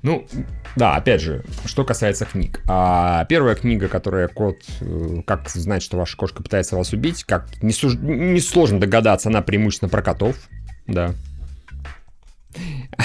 Ну, 0.03 0.27
да, 0.77 0.97
опять 0.97 1.23
же, 1.23 1.43
что 1.65 1.83
касается 1.85 2.27
книг. 2.27 2.61
А 2.69 3.25
первая 3.25 3.55
книга, 3.55 3.89
которая 3.89 4.29
код, 4.29 4.57
э, 4.81 5.23
как 5.27 5.49
знать, 5.49 5.83
что 5.83 5.97
ваша 5.97 6.17
кошка 6.19 6.43
пытается 6.43 6.77
вас 6.77 6.93
убить, 6.93 7.25
как 7.25 7.47
несложно 7.63 8.79
догадаться, 8.79 9.31
она 9.31 9.41
преимущественно 9.41 9.89
про 9.89 10.03
котов, 10.03 10.37
да. 10.87 11.15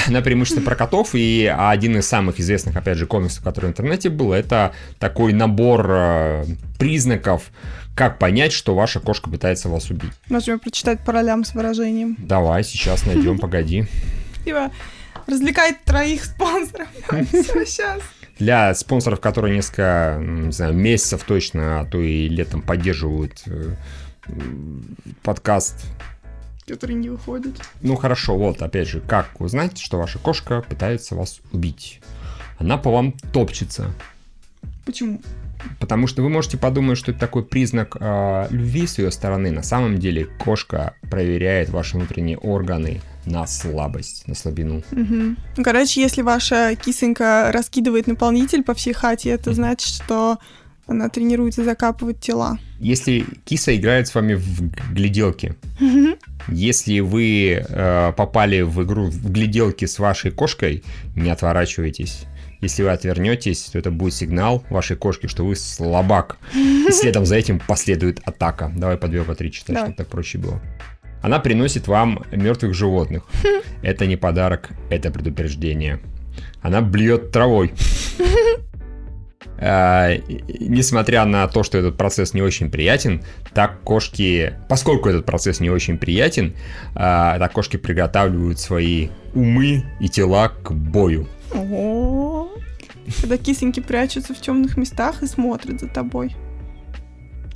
Она 0.10 0.22
преимущественно 0.22 0.66
про 0.66 0.76
котов, 0.76 1.12
и 1.14 1.46
один 1.46 1.98
из 1.98 2.08
самых 2.08 2.40
известных, 2.40 2.76
опять 2.76 2.98
же, 2.98 3.06
комиксов, 3.06 3.44
который 3.44 3.68
в 3.68 3.70
интернете 3.70 4.10
был, 4.10 4.34
это 4.34 4.74
такой 4.98 5.34
набор 5.34 5.86
э, 5.88 6.46
признаков, 6.80 7.52
как 7.96 8.18
понять, 8.18 8.52
что 8.52 8.74
ваша 8.74 9.00
кошка 9.00 9.30
пытается 9.30 9.70
вас 9.70 9.92
убить. 9.92 10.12
Можем 10.28 10.60
прочитать 10.60 11.04
по 11.06 11.12
ролям 11.12 11.44
с 11.44 11.54
выражением. 11.54 12.16
Давай, 12.18 12.64
сейчас 12.64 13.06
найдем, 13.06 13.38
погоди. 13.40 13.86
Типа, 14.46 14.72
развлекает 15.28 15.84
троих 15.84 16.26
спонсоров. 16.26 16.88
Все, 17.28 17.66
сейчас. 17.66 18.02
Для 18.40 18.74
спонсоров, 18.74 19.20
которые 19.20 19.56
несколько, 19.56 20.18
не 20.20 20.52
знаю, 20.52 20.74
месяцев 20.74 21.24
точно, 21.24 21.82
а 21.82 21.86
то 21.86 22.00
и 22.02 22.28
летом 22.30 22.62
поддерживают 22.62 23.44
э, 23.46 23.76
подкаст. 25.22 25.76
Который 26.70 26.96
не 26.96 27.10
выходит. 27.10 27.60
Ну 27.82 27.96
хорошо, 27.96 28.38
вот 28.38 28.62
опять 28.62 28.88
же, 28.88 29.02
как 29.02 29.42
узнать, 29.42 29.78
что 29.80 29.98
ваша 29.98 30.20
кошка 30.20 30.62
пытается 30.62 31.16
вас 31.16 31.40
убить? 31.52 32.02
Она 32.60 32.78
по 32.78 32.92
вам 32.92 33.14
топчется. 33.34 33.94
Почему? 34.86 35.22
Потому 35.80 36.08
что 36.08 36.22
вы 36.22 36.30
можете 36.30 36.58
подумать, 36.58 36.98
что 36.98 37.12
это 37.12 37.20
такой 37.20 37.44
признак 37.44 37.98
э, 38.00 38.48
любви 38.50 38.88
с 38.88 38.98
ее 38.98 39.12
стороны. 39.12 39.52
На 39.52 39.64
самом 39.64 39.98
деле 39.98 40.26
кошка 40.26 40.94
проверяет 41.10 41.70
ваши 41.70 41.98
внутренние 41.98 42.38
органы 42.38 43.02
на 43.26 43.46
слабость, 43.46 44.28
на 44.28 44.36
слабину. 44.36 44.84
Мгм. 44.92 45.38
Ну, 45.58 45.64
короче, 45.64 46.02
если 46.02 46.22
ваша 46.22 46.76
кисонька 46.76 47.52
раскидывает 47.54 48.08
наполнитель 48.08 48.64
по 48.64 48.74
всей 48.74 48.94
хате, 48.94 49.30
это 49.30 49.54
значит, 49.54 49.90
что 49.90 50.40
она 50.90 51.10
тренируется 51.10 51.64
закапывать 51.64 52.20
тела. 52.20 52.58
Если 52.80 53.26
киса 53.46 53.76
играет 53.76 54.08
с 54.08 54.16
вами 54.16 54.34
в 54.34 54.72
гляделки, 54.94 55.56
если 56.48 57.00
вы 57.00 57.64
э, 57.68 58.14
попали 58.18 58.62
в 58.62 58.84
игру 58.84 59.06
в 59.06 59.32
гляделки 59.32 59.86
с 59.86 60.00
вашей 60.00 60.32
кошкой, 60.32 60.84
не 61.16 61.30
отворачивайтесь. 61.30 62.26
Если 62.62 62.84
вы 62.84 62.90
отвернетесь, 62.90 63.66
то 63.66 63.80
это 63.80 63.92
будет 63.92 64.14
сигнал 64.14 64.64
вашей 64.70 64.98
кошке, 64.98 65.28
что 65.28 65.46
вы 65.46 65.56
слабак. 65.56 66.38
И 66.54 66.92
следом 66.92 67.26
за 67.26 67.36
этим 67.36 67.60
последует 67.60 68.20
атака. 68.26 68.72
Давай 68.76 68.98
по 68.98 69.08
две, 69.08 69.24
по 69.24 69.36
три 69.36 69.52
читать, 69.52 69.76
Давай. 69.76 69.92
чтобы 69.92 69.98
так 69.98 70.08
проще 70.08 70.40
было. 70.40 70.62
Она 71.22 71.40
приносит 71.40 71.88
вам 71.88 72.26
мертвых 72.32 72.74
животных. 72.74 73.24
Это 73.82 74.06
не 74.08 74.18
подарок, 74.18 74.70
это 74.90 75.12
предупреждение. 75.12 76.00
Она 76.62 76.82
блюет 76.82 77.32
травой. 77.32 77.74
А, 79.62 80.12
Несмотря 80.48 81.26
на 81.26 81.48
то, 81.48 81.64
что 81.64 81.78
этот 81.78 81.98
процесс 81.98 82.34
не 82.34 82.42
очень 82.42 82.70
приятен, 82.72 83.24
так 83.54 83.82
кошки, 83.82 84.54
поскольку 84.68 85.10
этот 85.10 85.26
процесс 85.26 85.60
не 85.60 85.70
очень 85.70 85.98
приятен, 85.98 86.56
а, 86.96 87.38
так 87.40 87.52
кошки 87.52 87.78
приготавливают 87.78 88.60
свои 88.60 89.10
умы 89.34 89.84
и 90.00 90.08
тела 90.08 90.50
к 90.50 90.72
бою. 90.72 91.28
Когда 93.22 93.38
кисоньки 93.38 93.80
прячутся 93.80 94.34
в 94.34 94.42
темных 94.42 94.78
местах 94.78 95.24
и 95.24 95.28
смотрят 95.28 95.80
за 95.80 95.88
тобой. 95.88 96.36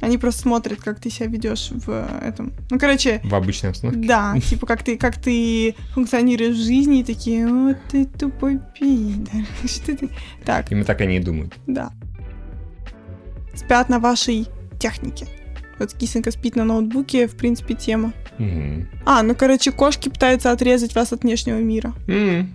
Они 0.04 0.18
просто 0.18 0.42
смотрят, 0.42 0.82
как 0.82 1.00
ты 1.00 1.10
себя 1.10 1.28
ведешь 1.28 1.70
в 1.72 1.90
этом. 2.22 2.52
Ну, 2.70 2.78
короче, 2.78 3.22
В 3.24 3.34
обычной 3.34 3.70
обстановке. 3.70 4.06
да, 4.06 4.36
типа 4.50 4.66
как 4.68 4.84
ты, 4.84 4.98
как 4.98 5.18
ты 5.18 5.76
функционируешь 5.94 6.58
в 6.58 6.64
жизни, 6.64 7.00
и 7.00 7.04
такие, 7.06 7.48
о, 7.48 7.74
ты 7.90 8.06
тупой 8.06 8.60
пидор. 8.78 9.44
Что 9.66 9.96
ты? 9.96 10.10
Так, 10.44 10.70
Именно 10.72 10.86
так 10.86 11.00
они 11.02 11.18
и 11.18 11.20
думают. 11.20 11.54
да. 11.68 11.92
Спят 13.56 13.88
на 13.90 14.00
вашей 14.00 14.48
технике. 14.80 15.28
Вот 15.80 15.94
кисонька 15.94 16.32
спит 16.32 16.56
на 16.56 16.64
ноутбуке, 16.66 17.28
в 17.28 17.36
принципе, 17.36 17.74
тема. 17.76 18.12
Мгм. 18.40 18.90
А, 19.06 19.24
ну, 19.24 19.36
короче, 19.36 19.72
кошки 19.72 20.10
пытаются 20.10 20.52
отрезать 20.52 20.96
вас 20.96 21.14
от 21.14 21.24
внешнего 21.24 21.58
мира. 21.60 21.94
М, 22.08 22.54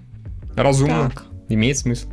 Разумно. 0.56 1.10
Так. 1.10 1.24
Имеет 1.48 1.78
смысл. 1.78 2.08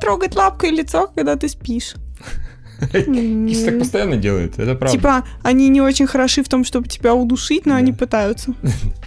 Трогать 0.00 0.34
лапкой 0.36 0.70
лицо, 0.70 1.10
когда 1.14 1.36
ты 1.36 1.48
спишь. 1.48 1.94
Киса 2.90 3.66
так 3.66 3.78
постоянно 3.78 4.16
делает, 4.16 4.58
это 4.58 4.74
правда. 4.74 4.96
Типа, 4.96 5.24
они 5.42 5.68
не 5.68 5.80
очень 5.80 6.06
хороши 6.06 6.42
в 6.42 6.48
том, 6.48 6.64
чтобы 6.64 6.88
тебя 6.88 7.14
удушить, 7.14 7.66
но 7.66 7.74
они 7.74 7.92
пытаются. 7.92 8.54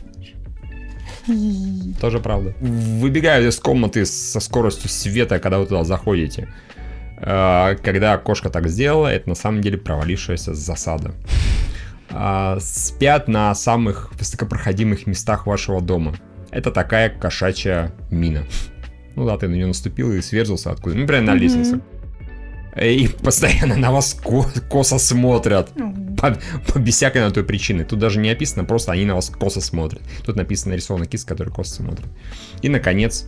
Тоже 2.00 2.20
правда. 2.20 2.54
Выбегают 2.62 3.48
из 3.48 3.60
комнаты 3.60 4.06
со 4.06 4.40
скоростью 4.40 4.90
света, 4.90 5.40
когда 5.40 5.58
вы 5.60 5.66
туда 5.66 5.84
заходите. 5.84 6.48
Э, 7.18 7.76
Когда 7.84 8.18
кошка 8.18 8.50
так 8.50 8.68
сделала, 8.68 9.08
это 9.08 9.30
на 9.30 9.36
самом 9.36 9.62
деле 9.62 9.78
провалившаяся 9.78 10.54
засада. 10.54 11.14
а, 12.12 12.60
спят 12.62 13.28
на 13.28 13.54
самых 13.56 14.12
высокопроходимых 14.20 15.08
местах 15.08 15.48
вашего 15.48 15.82
дома. 15.82 16.14
Это 16.52 16.72
такая 16.72 17.10
кошачья 17.10 17.92
мина. 18.12 18.44
Ну 19.16 19.26
да, 19.26 19.38
ты 19.38 19.48
на 19.48 19.56
нее 19.56 19.66
наступил 19.66 20.14
и 20.14 20.22
сверзился 20.22 20.72
откуда. 20.72 20.96
Ну, 20.96 21.08
прям 21.08 21.26
на 21.26 21.34
лестнице. 21.34 21.80
И 22.82 23.08
постоянно 23.08 23.78
на 23.78 23.92
вас 23.92 24.14
ко- 24.14 24.52
косо 24.70 25.00
смотрят. 25.00 25.70
По, 26.18 26.38
по, 26.68 26.80
без 26.80 26.96
всякой 26.96 27.22
на 27.22 27.32
той 27.32 27.44
причины. 27.44 27.86
Тут 27.86 28.00
даже 28.00 28.20
не 28.20 28.30
описано, 28.30 28.66
просто 28.66 28.92
они 28.92 29.06
на 29.06 29.16
вас 29.16 29.30
косо 29.30 29.62
смотрят. 29.62 30.02
Тут 30.26 30.36
написано 30.36 30.72
нарисована 30.72 31.06
киска, 31.06 31.30
которая 31.30 31.54
косо 31.54 31.76
смотрит. 31.76 32.08
И, 32.62 32.70
наконец, 32.70 33.28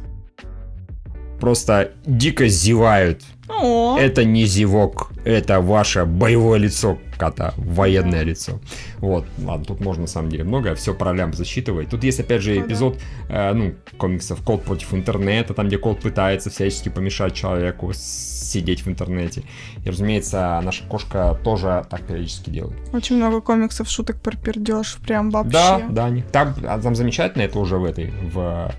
просто 1.39 1.91
дико 2.05 2.47
зевают. 2.47 3.23
О, 3.49 3.97
Это 3.97 4.25
не 4.25 4.45
зевок, 4.45 5.11
это 5.25 5.61
ваше 5.61 6.05
боевое 6.05 6.59
лицо 6.59 6.97
кота, 7.17 7.53
военное 7.57 8.23
лицо. 8.23 8.59
Вот, 8.99 9.25
ладно, 9.43 9.65
тут 9.65 9.79
можно 9.79 10.01
на 10.01 10.07
самом 10.07 10.29
деле 10.29 10.43
много, 10.43 10.75
все 10.75 10.93
про 10.93 11.13
лямп 11.13 11.33
засчитывать. 11.35 11.89
Тут 11.89 12.03
есть 12.03 12.19
опять 12.19 12.41
же 12.41 12.53
Ну 12.53 12.59
да. 12.61 12.67
эпизод, 12.67 12.99
э, 13.29 13.53
ну, 13.53 13.73
комиксов 13.97 14.41
«Кот 14.43 14.63
против 14.63 14.93
интернета», 14.93 15.53
там 15.53 15.67
где 15.67 15.77
кот 15.77 15.99
пытается 15.99 16.49
всячески 16.49 16.89
помешать 16.89 17.33
человеку 17.33 17.91
сидеть 17.93 18.85
в 18.85 18.87
интернете. 18.87 19.43
И, 19.83 19.89
разумеется, 19.89 20.61
наша 20.63 20.83
кошка 20.83 21.37
тоже 21.43 21.85
так 21.89 22.01
периодически 22.03 22.49
делает. 22.49 22.77
очень 22.93 23.15
много 23.17 23.41
комиксов, 23.41 23.89
шуток 23.89 24.21
про 24.21 24.35
пердеж, 24.37 24.97
прям 25.05 25.31
вообще. 25.31 25.51
Да, 25.51 25.81
да, 25.89 26.11
там, 26.31 26.53
а 26.67 26.79
там 26.79 26.95
замечательно, 26.95 27.41
это 27.43 27.57
уже 27.59 27.77
в 27.77 27.85
этой, 27.85 28.11
в 28.31 28.71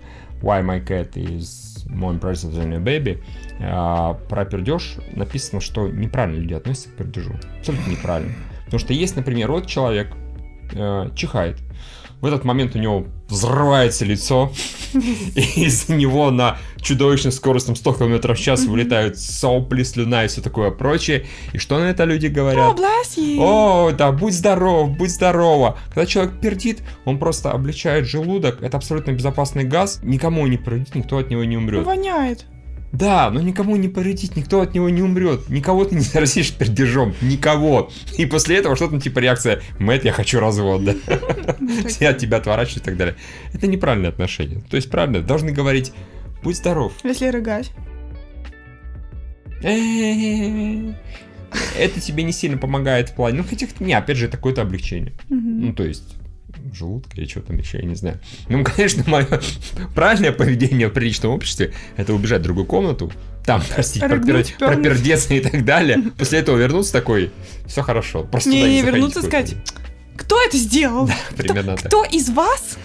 Why 0.43 0.65
My 0.65 0.87
Cat 0.87 1.15
is 1.15 1.68
Impressive 1.89 2.53
Than 2.53 2.73
Your 2.73 2.85
Baby, 2.85 3.21
про 4.29 4.45
пердеж 4.45 4.97
написано, 5.15 5.61
что 5.61 5.89
неправильно 5.89 6.41
люди 6.41 6.55
относятся 6.55 6.91
к 6.91 6.93
пердежу. 6.93 7.35
Абсолютно 7.59 7.91
неправильно. 7.91 8.35
Потому 8.65 8.81
что 8.81 8.93
есть, 8.93 9.17
например, 9.17 9.51
вот 9.51 9.67
человек 9.67 10.09
э, 10.73 11.11
чихает, 11.15 11.57
в 12.21 12.27
этот 12.27 12.45
момент 12.45 12.75
у 12.75 12.79
него 12.79 13.07
взрывается 13.29 14.05
лицо, 14.05 14.53
и 14.95 15.65
из 15.65 15.89
него 15.89 16.31
на 16.31 16.59
чудовищной 16.81 17.33
скорости 17.33 17.67
там, 17.67 17.77
100 17.77 17.95
км 17.95 18.35
в 18.35 18.39
час 18.39 18.65
вылетают 18.65 19.19
сопли, 19.19 19.83
слюна 19.83 20.25
и 20.25 20.29
все 20.29 20.41
такое 20.41 20.71
прочее. 20.71 21.27
И 21.53 21.59
что 21.59 21.79
на 21.79 21.85
это 21.85 22.05
люди 22.05 22.27
говорят? 22.27 22.79
О, 23.39 23.93
да, 23.93 24.13
будь 24.13 24.35
здоров, 24.35 24.91
будь 24.97 25.11
здорова. 25.11 25.79
Когда 25.89 26.07
человек 26.07 26.41
пердит, 26.41 26.83
он 27.05 27.19
просто 27.19 27.53
облегчает 27.53 28.07
желудок. 28.07 28.63
Это 28.63 28.77
абсолютно 28.77 29.13
безопасный 29.13 29.65
газ. 29.65 30.01
Никому 30.03 30.47
не 30.47 30.57
повредит, 30.57 30.95
никто 30.95 31.19
от 31.19 31.31
него 31.31 31.45
не 31.45 31.57
умрет. 31.57 31.85
Воняет. 31.85 32.47
Да, 32.93 33.31
но 33.31 33.43
никому 33.43 33.77
не 33.77 33.89
повредит, 33.89 34.37
никто 34.37 34.63
от 34.63 34.75
него 34.75 34.89
не 34.89 35.03
умрет. 35.03 35.51
Никого 35.51 35.85
ты 35.85 35.95
не 35.95 36.01
заразишь 36.01 36.53
пердежом. 36.53 37.15
Никого. 37.21 37.91
И 38.17 38.25
после 38.25 38.57
этого 38.57 38.77
что-то 38.77 39.01
типа 39.01 39.19
реакция 39.19 39.61
Мэтт, 39.79 40.05
я 40.05 40.13
хочу 40.13 40.41
развод, 40.41 40.85
да. 40.85 40.95
Я 42.01 42.11
от 42.11 42.19
тебя 42.19 42.39
отворачиваюсь 42.39 42.81
и 42.81 42.85
так 42.85 42.97
далее. 42.97 43.17
Это 43.53 43.67
неправильное 43.67 44.11
отношение. 44.11 44.63
То 44.71 44.77
есть 44.77 44.91
правильно, 44.91 45.21
должны 45.21 45.53
говорить 45.53 45.93
Будь 46.43 46.57
здоров. 46.57 46.93
Если 47.05 47.29
рыгать. 47.29 47.73
Это 49.61 50.95
тебе 52.01 52.23
не 52.23 52.33
сильно 52.33 52.59
помогает 52.59 53.11
в 53.11 53.15
плане. 53.15 53.39
Ну, 53.39 53.45
хотя, 53.45 53.67
не, 53.81 53.93
опять 53.93 54.17
же, 54.17 54.27
это 54.27 54.37
какое-то 54.37 54.63
облегчение. 54.63 55.13
Ну, 55.29 55.73
то 55.73 55.83
есть, 55.83 56.17
желудка 56.75 57.17
или 57.21 57.27
что 57.27 57.41
там 57.41 57.59
еще, 57.59 57.79
я 57.79 57.85
не 57.85 57.95
знаю. 57.95 58.21
Ну, 58.49 58.65
конечно, 58.77 59.05
мое 59.07 59.27
правильное 59.95 60.33
поведение 60.33 60.89
в 60.89 60.93
приличном 60.93 61.33
обществе 61.33 61.73
это 61.97 62.15
убежать 62.15 62.41
в 62.41 62.45
другую 62.45 62.67
комнату, 62.67 63.13
там, 63.45 63.63
простите, 63.75 64.07
Рыгнуть, 64.07 64.57
пропер- 64.59 64.75
пропердеться 64.75 65.35
и 65.35 65.41
так 65.41 65.65
далее. 65.65 66.03
После 66.19 66.41
этого 66.41 66.57
вернуться 66.59 66.93
такой, 66.93 67.31
все 67.67 67.83
хорошо. 67.83 68.25
Просто 68.25 68.51
Не, 68.51 68.57
не, 68.57 68.81
заходите 68.81 68.87
вернуться 68.87 69.23
сказать, 69.23 69.53
раз». 69.53 69.75
кто 70.17 70.43
это 70.43 70.57
сделал? 70.59 71.11
Примерно 71.37 71.77
так. 71.77 71.87
Кто 71.87 72.05
из 72.05 72.29
вас? 72.29 72.77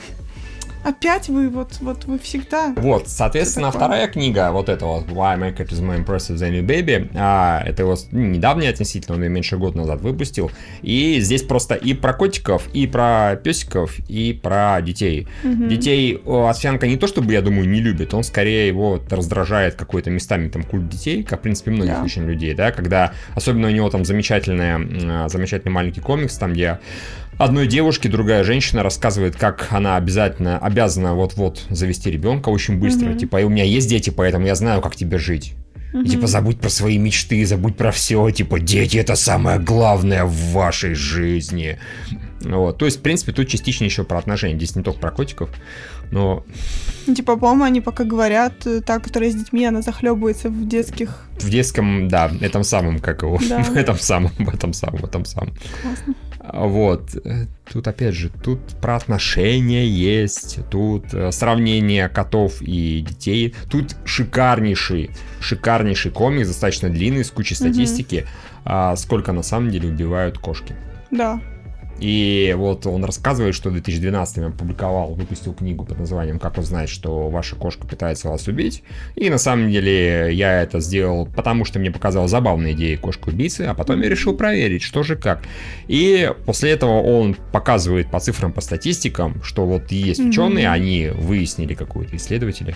Опять 0.83 1.29
вы, 1.29 1.49
вот, 1.49 1.77
вот 1.79 2.05
вы 2.05 2.19
всегда. 2.19 2.73
Вот, 2.75 3.07
соответственно, 3.07 3.71
вторая 3.71 4.07
книга, 4.07 4.51
вот 4.51 4.67
эта 4.69 4.85
вот 4.85 5.05
Why 5.07 5.37
My 5.39 5.55
Cat 5.55 5.69
is 5.69 5.81
More 5.81 6.03
Impressive 6.03 6.35
Than 6.35 6.59
Your 6.59 6.65
Baby, 6.65 7.09
а, 7.15 7.63
это 7.65 7.83
его 7.83 7.95
ну, 8.11 8.19
недавняя 8.27 8.69
относительно, 8.71 9.15
он 9.15 9.23
ее 9.23 9.29
меньше 9.29 9.57
года 9.57 9.77
назад 9.77 10.01
выпустил. 10.01 10.51
И 10.81 11.19
здесь 11.21 11.43
просто 11.43 11.75
и 11.75 11.93
про 11.93 12.13
котиков, 12.13 12.67
и 12.73 12.85
про 12.87 13.35
песиков, 13.41 13.97
и 14.09 14.33
про 14.33 14.81
детей. 14.81 15.27
Мгм. 15.43 15.69
Детей 15.69 16.21
о, 16.25 16.47
Овсянка 16.49 16.87
не 16.87 16.97
то 16.97 17.07
чтобы, 17.07 17.31
я 17.31 17.41
думаю, 17.41 17.67
не 17.69 17.79
любит, 17.79 18.13
он 18.13 18.23
скорее 18.23 18.67
его 18.67 18.91
вот 18.91 19.11
раздражает 19.13 19.75
какой-то 19.75 20.09
местами 20.09 20.49
там 20.49 20.63
культ 20.63 20.89
детей, 20.89 21.23
как, 21.23 21.39
в 21.39 21.43
принципе, 21.43 21.71
многих 21.71 21.93
Да. 21.95 22.03
очень 22.03 22.25
людей, 22.25 22.53
да, 22.53 22.71
когда, 22.71 23.13
особенно 23.35 23.67
у 23.67 23.71
него 23.71 23.89
там 23.89 24.03
замечательная, 24.03 24.75
м, 24.75 25.29
замечательный 25.29 25.71
маленький 25.71 26.01
комикс, 26.01 26.37
там, 26.37 26.53
где 26.53 26.79
одной 27.37 27.67
девушке 27.67 28.09
другая 28.09 28.43
женщина 28.43 28.83
рассказывает, 28.83 29.35
как 29.35 29.67
она 29.71 29.95
обязательно 29.97 30.57
обязана 30.59 31.13
вот-вот 31.15 31.63
завести 31.69 32.11
ребенка 32.11 32.49
очень 32.49 32.77
быстро, 32.77 33.09
Мгм. 33.09 33.17
типа, 33.17 33.41
и 33.41 33.43
у 33.43 33.49
меня 33.49 33.63
есть 33.63 33.89
дети, 33.89 34.09
поэтому 34.09 34.45
я 34.45 34.55
знаю, 34.55 34.81
как 34.81 34.95
тебе 34.95 35.17
жить. 35.17 35.53
И, 35.93 35.97
Мгм. 35.97 36.05
типа, 36.07 36.27
забудь 36.27 36.59
про 36.59 36.69
свои 36.69 36.97
мечты, 36.97 37.45
забудь 37.45 37.77
про 37.77 37.91
все. 37.91 38.29
Типа, 38.31 38.59
дети 38.59 38.97
это 38.97 39.15
самое 39.15 39.59
главное 39.59 40.25
в 40.25 40.33
вашей 40.51 40.95
жизни. 40.95 41.77
Вот. 42.41 42.77
То 42.79 42.85
есть, 42.85 42.97
в 42.97 43.01
принципе, 43.01 43.31
тут 43.31 43.47
частично 43.47 43.85
еще 43.85 44.03
про 44.03 44.17
отношения. 44.17 44.55
Здесь 44.55 44.75
не 44.75 44.81
только 44.83 44.99
про 44.99 45.11
котиков, 45.11 45.49
но 46.11 46.43
Ну, 47.05 47.13
Типа, 47.15 47.35
по-моему, 47.37 47.63
они 47.65 47.81
пока 47.81 48.05
говорят, 48.05 48.65
э, 48.65 48.79
та, 48.81 48.99
которая 48.99 49.29
с 49.29 49.35
детьми, 49.35 49.65
она 49.65 49.81
захлебывается 49.81 50.49
в 50.49 50.67
детских. 50.67 51.27
в 51.39 51.49
детском, 51.49 52.07
да, 52.07 52.31
этом 52.41 52.63
самом, 52.63 52.99
как 52.99 53.21
его, 53.23 53.37
Да. 53.49 53.61
в 53.63 53.75
этом 53.75 53.97
самом, 53.99 54.31
в 54.39 54.49
этом 54.53 54.73
самом, 54.73 54.97
в 55.01 55.05
этом 55.05 55.25
самом. 55.25 55.53
Классно. 55.81 56.13
Вот. 56.51 57.15
Тут, 57.71 57.87
опять 57.87 58.15
же, 58.15 58.29
тут 58.29 58.59
про 58.81 58.97
отношения 58.97 59.87
есть, 59.87 60.59
тут 60.69 61.13
э, 61.13 61.31
сравнение 61.31 62.09
котов 62.09 62.61
и 62.61 63.01
детей. 63.07 63.55
Тут 63.69 63.95
шикарнейший, 64.03 65.11
шикарнейший 65.39 66.11
комикс, 66.11 66.47
достаточно 66.49 66.89
длинный, 66.89 67.23
с 67.23 67.31
кучей 67.31 67.55
статистики, 67.55 68.27
а, 68.65 68.95
сколько 68.97 69.31
на 69.31 69.43
самом 69.43 69.71
деле 69.71 69.89
убивают 69.89 70.37
кошки. 70.37 70.75
Да. 71.11 71.39
И 71.99 72.53
вот 72.57 72.85
он 72.85 73.05
рассказывает, 73.05 73.55
что 73.55 73.69
в 73.69 73.73
2012 73.73 74.37
он 74.39 74.43
опубликовал, 74.45 75.13
выпустил 75.13 75.53
книгу 75.53 75.85
под 75.85 75.99
названием 75.99 76.39
«Как 76.39 76.57
узнать, 76.57 76.89
что 76.89 77.29
ваша 77.29 77.55
кошка 77.55 77.87
пытается 77.87 78.29
вас 78.29 78.47
убить». 78.47 78.83
И 79.15 79.29
на 79.29 79.37
самом 79.37 79.71
деле 79.71 80.33
я 80.33 80.61
это 80.61 80.79
сделал, 80.79 81.27
потому 81.27 81.65
что 81.65 81.79
мне 81.79 81.91
показалась 81.91 82.31
забавная 82.31 82.73
идея 82.73 82.97
кошки-убийцы, 82.97 83.61
а 83.61 83.73
потом 83.73 84.01
я 84.01 84.09
решил 84.09 84.35
проверить, 84.35 84.81
что 84.81 85.03
же 85.03 85.15
как. 85.15 85.43
И 85.87 86.31
после 86.45 86.71
этого 86.71 87.01
он 87.01 87.35
показывает 87.51 88.09
по 88.11 88.19
цифрам, 88.19 88.51
по 88.51 88.61
статистикам, 88.61 89.41
что 89.43 89.65
вот 89.65 89.91
есть 89.91 90.19
ученые, 90.19 90.69
они 90.69 91.09
выяснили, 91.13 91.73
какие-то 91.73 92.15
исследователи, 92.15 92.75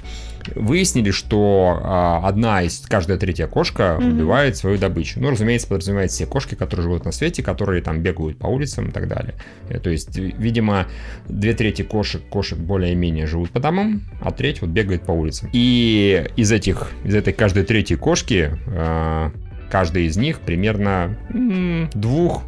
выяснили, 0.55 1.11
что 1.11 1.79
а, 1.83 2.21
одна 2.27 2.61
из, 2.63 2.79
каждая 2.87 3.17
третья 3.17 3.47
кошка 3.47 3.97
Мгм. 3.99 4.13
убивает 4.13 4.57
свою 4.57 4.77
добычу. 4.77 5.19
Ну, 5.19 5.29
разумеется, 5.31 5.67
подразумевает 5.67 6.11
все 6.11 6.25
кошки, 6.25 6.55
которые 6.55 6.83
живут 6.83 7.05
на 7.05 7.11
свете, 7.11 7.43
которые 7.43 7.81
там 7.81 8.01
бегают 8.01 8.37
по 8.37 8.47
улицам 8.47 8.89
и 8.89 8.91
так 8.91 9.07
далее. 9.07 9.35
Э, 9.69 9.79
То 9.79 9.89
есть, 9.89 10.17
ви- 10.17 10.35
видимо, 10.37 10.87
две 11.27 11.53
трети 11.53 11.81
кошек, 11.81 12.21
кошек 12.29 12.57
более-менее 12.57 13.25
живут 13.27 13.51
по 13.51 13.59
домам, 13.59 14.03
а 14.21 14.31
треть 14.31 14.61
вот 14.61 14.69
бегает 14.71 15.03
по 15.03 15.11
улицам. 15.11 15.49
И 15.53 16.25
из 16.35 16.51
этих, 16.51 16.91
из 17.03 17.15
этой 17.15 17.33
каждой 17.33 17.63
третьей 17.63 17.97
кошки, 17.97 18.51
а, 18.67 19.31
каждая 19.69 20.03
из 20.03 20.17
них 20.17 20.39
примерно 20.39 21.17
м, 21.33 21.89
двух 21.93 22.43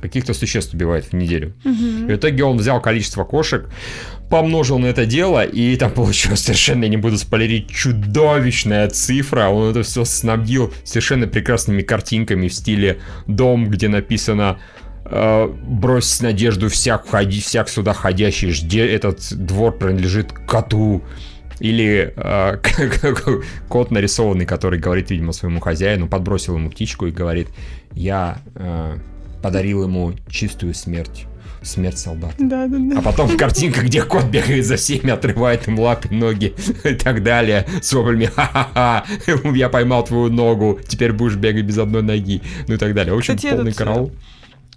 каких-то 0.00 0.34
существ 0.34 0.74
убивает 0.74 1.04
в 1.04 1.12
неделю. 1.12 1.52
Мгм. 1.62 2.08
И 2.08 2.12
в 2.14 2.16
итоге 2.16 2.42
он 2.44 2.56
взял 2.56 2.80
количество 2.80 3.22
кошек, 3.24 3.68
помножил 4.32 4.78
на 4.78 4.86
это 4.86 5.04
дело, 5.04 5.44
и 5.44 5.76
там 5.76 5.90
получилось 5.92 6.40
совершенно, 6.40 6.84
я 6.84 6.88
не 6.88 6.96
буду 6.96 7.18
спойлерить, 7.18 7.70
чудовищная 7.70 8.88
цифра. 8.88 9.48
Он 9.48 9.70
это 9.70 9.82
все 9.82 10.06
снабдил 10.06 10.72
совершенно 10.84 11.26
прекрасными 11.26 11.82
картинками 11.82 12.48
в 12.48 12.54
стиле 12.54 13.00
дом, 13.26 13.68
где 13.68 13.88
написано 13.88 14.58
э, 15.04 15.46
брось 15.66 16.22
надежду 16.22 16.70
всяк, 16.70 17.04
входи, 17.04 17.42
всяк 17.42 17.68
сюда 17.68 17.92
ходящий, 17.92 18.52
жди, 18.52 18.78
этот 18.78 19.20
двор 19.34 19.76
принадлежит 19.76 20.32
коту. 20.32 21.02
Или 21.60 22.14
э, 22.16 22.56
кот 23.68 23.90
нарисованный, 23.90 24.46
который 24.46 24.78
говорит, 24.78 25.10
видимо, 25.10 25.32
своему 25.32 25.60
хозяину, 25.60 26.08
подбросил 26.08 26.56
ему 26.56 26.70
птичку 26.70 27.04
и 27.04 27.10
говорит, 27.10 27.48
я 27.92 28.38
э, 28.54 28.96
подарил 29.42 29.84
ему 29.84 30.14
чистую 30.30 30.72
смерть, 30.72 31.26
смерть 31.62 31.98
солдата. 31.98 32.34
Да, 32.38 32.66
да, 32.66 32.78
да. 32.78 32.98
А 32.98 33.02
потом 33.02 33.36
картинка, 33.36 33.82
где 33.82 34.02
кот 34.02 34.24
бегает 34.24 34.66
за 34.66 34.76
всеми, 34.76 35.10
отрывает 35.10 35.68
им 35.68 35.78
лапы, 35.78 36.12
ноги 36.14 36.54
и 36.84 36.94
так 36.94 37.22
далее. 37.22 37.66
С 37.80 37.92
воплями 37.92 38.26
«Ха-ха-ха! 38.26 39.04
Я 39.54 39.68
поймал 39.68 40.04
твою 40.04 40.30
ногу, 40.30 40.78
теперь 40.86 41.12
будешь 41.12 41.36
бегать 41.36 41.64
без 41.64 41.78
одной 41.78 42.02
ноги». 42.02 42.42
Ну 42.68 42.74
и 42.74 42.78
так 42.78 42.94
далее. 42.94 43.14
В 43.14 43.18
общем, 43.18 43.36
Кстати, 43.36 43.54
полный 43.54 43.70
этот, 43.70 43.80
э, 43.80 43.84
караул. 43.84 44.12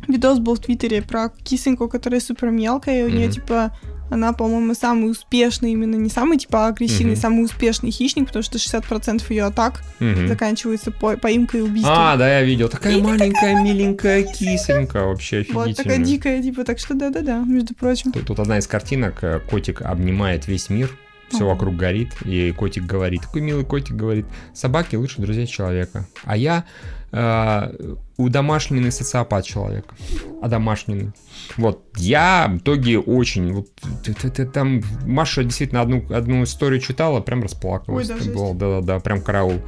Видос 0.08 0.40
был 0.40 0.56
в 0.56 0.60
Твиттере 0.60 1.02
про 1.02 1.30
кисоньку, 1.44 1.88
которая 1.88 2.20
супер 2.20 2.52
мелкая, 2.52 3.02
и 3.02 3.04
у 3.04 3.10
нее 3.10 3.28
Мгм. 3.28 3.34
типа 3.34 3.72
Она, 4.12 4.34
по-моему, 4.34 4.74
самый 4.76 5.10
успешный, 5.12 5.72
именно 5.72 5.96
не 5.96 6.10
самый, 6.10 6.38
типа, 6.38 6.68
агрессивный, 6.68 7.14
Мгм. 7.14 7.22
самый 7.22 7.44
успешный 7.46 7.90
хищник, 7.92 8.28
потому 8.28 8.44
что 8.44 8.60
60% 8.60 9.30
ее 9.32 9.46
атак 9.46 9.82
Мгм. 10.00 10.28
заканчивается 10.28 10.92
по- 10.92 11.18
поимкой 11.18 11.62
и 11.62 11.64
убийством. 11.64 11.94
А, 11.98 12.16
да, 12.16 12.40
я 12.40 12.44
видел. 12.44 12.70
Такая 12.70 12.98
маленькая, 13.02 13.62
миленькая 13.64 14.24
кисонька. 14.24 15.06
Вообще 15.06 15.40
вот 15.52 15.76
такая 15.76 15.96
офигительная. 15.96 16.06
дикая, 16.06 16.42
типа, 16.44 16.64
так 16.64 16.80
что 16.80 16.94
да-да-да, 16.94 17.40
между 17.40 17.74
прочим. 17.74 18.12
Тут, 18.12 18.28
тут 18.28 18.40
одна 18.40 18.60
из 18.60 18.68
картинок. 18.68 19.24
э, 19.24 19.40
Котик 19.50 19.82
обнимает 19.82 20.48
весь 20.48 20.70
мир. 20.70 20.90
Все 21.30 21.46
вокруг 21.48 21.76
горит. 21.76 22.10
И 22.24 22.52
котик 22.52 22.84
говорит. 22.86 23.22
Такой 23.24 23.42
милый 23.42 23.66
котик 23.66 23.96
говорит. 23.96 24.28
Собаки 24.54 24.96
лучше 24.96 25.22
друзей 25.22 25.48
человека. 25.48 26.08
А 26.24 26.38
я 26.38 26.66
э, 27.12 27.96
удомашненный 28.18 28.92
социопат 28.92 29.46
человека. 29.46 29.96
Одомашненный. 30.42 31.12
Вот. 31.58 31.84
Я 31.98 32.48
в 32.50 32.58
итоге 32.58 33.00
очень... 33.00 33.54
Вот, 33.54 33.68
т- 34.04 34.14
т- 34.14 34.30
т- 34.30 34.46
там 34.46 34.82
Маша 35.06 35.44
действительно 35.44 35.82
одну, 35.82 36.04
одну 36.14 36.44
историю 36.44 36.80
читала, 36.80 37.22
прям 37.22 37.44
расплакалась. 37.44 38.10
Ой, 38.10 38.16
да, 38.16 38.24
жесть. 38.24 38.36
было, 38.36 38.54
Да-да-да, 38.54 39.00
прям 39.00 39.22
караул. 39.22 39.62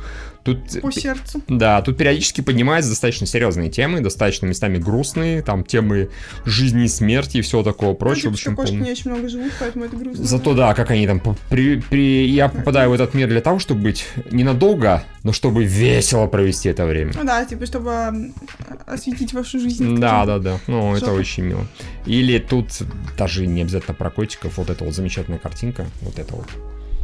Тут 0.47 0.81
По 0.81 0.91
сердцу. 0.91 1.41
да, 1.49 1.81
тут 1.81 1.97
периодически 1.97 2.39
поднимаются 2.39 2.89
достаточно 2.89 3.27
серьезные 3.27 3.69
темы, 3.69 3.99
достаточно 3.99 4.45
местами 4.45 4.77
грустные, 4.77 5.41
там 5.41 5.65
темы 5.65 6.09
жизни 6.45 6.85
и 6.85 6.87
смерти 6.87 7.37
и 7.37 7.41
всего 7.41 7.63
такого 7.63 7.93
прочего. 7.93 8.29
Ну, 8.29 8.37
типа, 8.37 8.51
что 8.53 8.55
кошки 8.55 8.75
не 8.75 8.91
очень 8.91 9.11
много 9.11 9.27
живут, 9.27 9.51
поэтому 9.59 9.85
это 9.85 9.97
грустно. 9.97 10.23
Зато 10.23 10.53
да, 10.53 10.73
как 10.73 10.91
они 10.91 11.05
там... 11.05 11.21
При, 11.49 11.81
при- 11.81 12.27
Я 12.29 12.47
попадаю 12.47 12.89
в 12.91 12.93
этот 12.93 13.13
мир 13.13 13.27
для 13.27 13.41
того, 13.41 13.59
чтобы 13.59 13.81
быть 13.81 14.05
ненадолго, 14.31 15.03
но 15.23 15.33
чтобы 15.33 15.65
весело 15.65 16.27
провести 16.27 16.69
это 16.69 16.85
время. 16.85 17.11
Ну 17.13 17.25
да, 17.25 17.43
типа, 17.43 17.65
чтобы 17.65 18.31
осветить 18.85 19.33
вашу 19.33 19.59
жизнь. 19.59 19.97
Да, 19.99 20.25
да, 20.25 20.39
да. 20.39 20.59
Ну, 20.67 20.95
это 20.95 21.07
Жопа. 21.07 21.19
очень 21.19 21.43
мило. 21.43 21.67
Или 22.05 22.39
тут 22.39 22.67
даже 23.17 23.45
не 23.45 23.61
обязательно 23.63 23.95
про 23.95 24.09
котиков, 24.09 24.57
вот 24.57 24.69
эта 24.69 24.85
вот 24.85 24.93
замечательная 24.93 25.39
картинка, 25.39 25.85
вот 26.01 26.17
это 26.17 26.33
вот. 26.35 26.47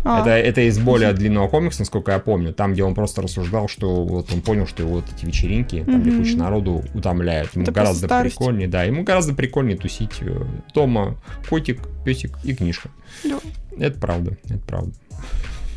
А, 0.06 0.20
Это, 0.22 0.32
это 0.32 0.62
из 0.62 0.80
более 0.80 1.14
длинного 1.14 1.48
комикса, 1.48 1.80
насколько 1.82 2.12
я 2.12 2.20
помню. 2.20 2.54
Там, 2.54 2.74
где 2.74 2.84
он 2.84 2.94
просто 2.94 3.22
рассуждал, 3.22 3.68
что 3.70 4.04
вот 4.04 4.34
он 4.34 4.42
понял, 4.42 4.68
что 4.68 4.84
его 4.84 4.96
вот 4.96 5.06
эти 5.16 5.26
вечеринки, 5.26 5.84
там, 5.86 6.02
где 6.02 6.12
куча 6.12 6.36
народу 6.38 6.84
утомляют. 6.94 7.54
Ему 7.54 7.64
Это 7.64 7.72
гораздо 7.72 8.08
прикольнее, 8.22 8.68
да, 8.68 8.84
ему 8.84 9.04
гораздо 9.04 9.34
прикольнее 9.34 9.78
тусить 9.78 10.18
э, 10.22 10.44
дома, 10.74 11.16
котик, 11.50 11.80
песик 12.04 12.38
и 12.44 12.54
книжка. 12.54 12.90
Да. 13.24 13.40
Это 13.78 13.98
правда, 14.00 14.38
это 14.46 14.60
правда. 14.60 14.94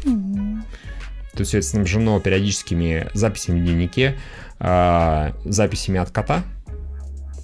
м, 0.05 0.65
Тут 1.37 1.47
все 1.47 1.59
это 1.59 1.67
снабжено 1.67 2.19
периодическими 2.19 3.09
записями 3.15 3.61
в 3.61 3.65
дневнике, 3.65 4.17
а, 4.59 5.33
записями 5.45 5.99
от 6.01 6.11
кота. 6.11 6.43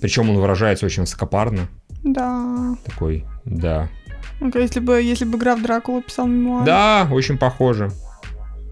Причем 0.00 0.30
он 0.30 0.36
выражается 0.38 0.86
очень 0.86 1.02
высокопарно. 1.02 1.68
Да. 2.02 2.74
Такой, 2.84 3.24
да. 3.44 3.88
Если 4.54 4.80
бы, 4.80 5.00
если 5.00 5.24
бы 5.24 5.38
граф 5.38 5.62
Дракула 5.62 6.02
писал 6.02 6.26
мемуары. 6.26 6.66
Да, 6.66 7.08
очень 7.10 7.38
похоже. 7.38 7.90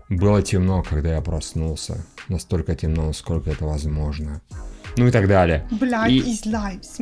Было 0.09 0.43
темно, 0.43 0.83
когда 0.83 1.15
я 1.15 1.21
проснулся. 1.21 2.05
Настолько 2.29 2.75
темно, 2.75 3.07
насколько 3.07 3.51
это 3.51 3.65
возможно. 3.65 4.41
Ну 4.97 5.07
и 5.07 5.11
так 5.13 5.29
далее. 5.29 5.67
Blood 5.71 6.11
И- 6.11 6.21
is 6.21 6.45
lives. 6.47 6.99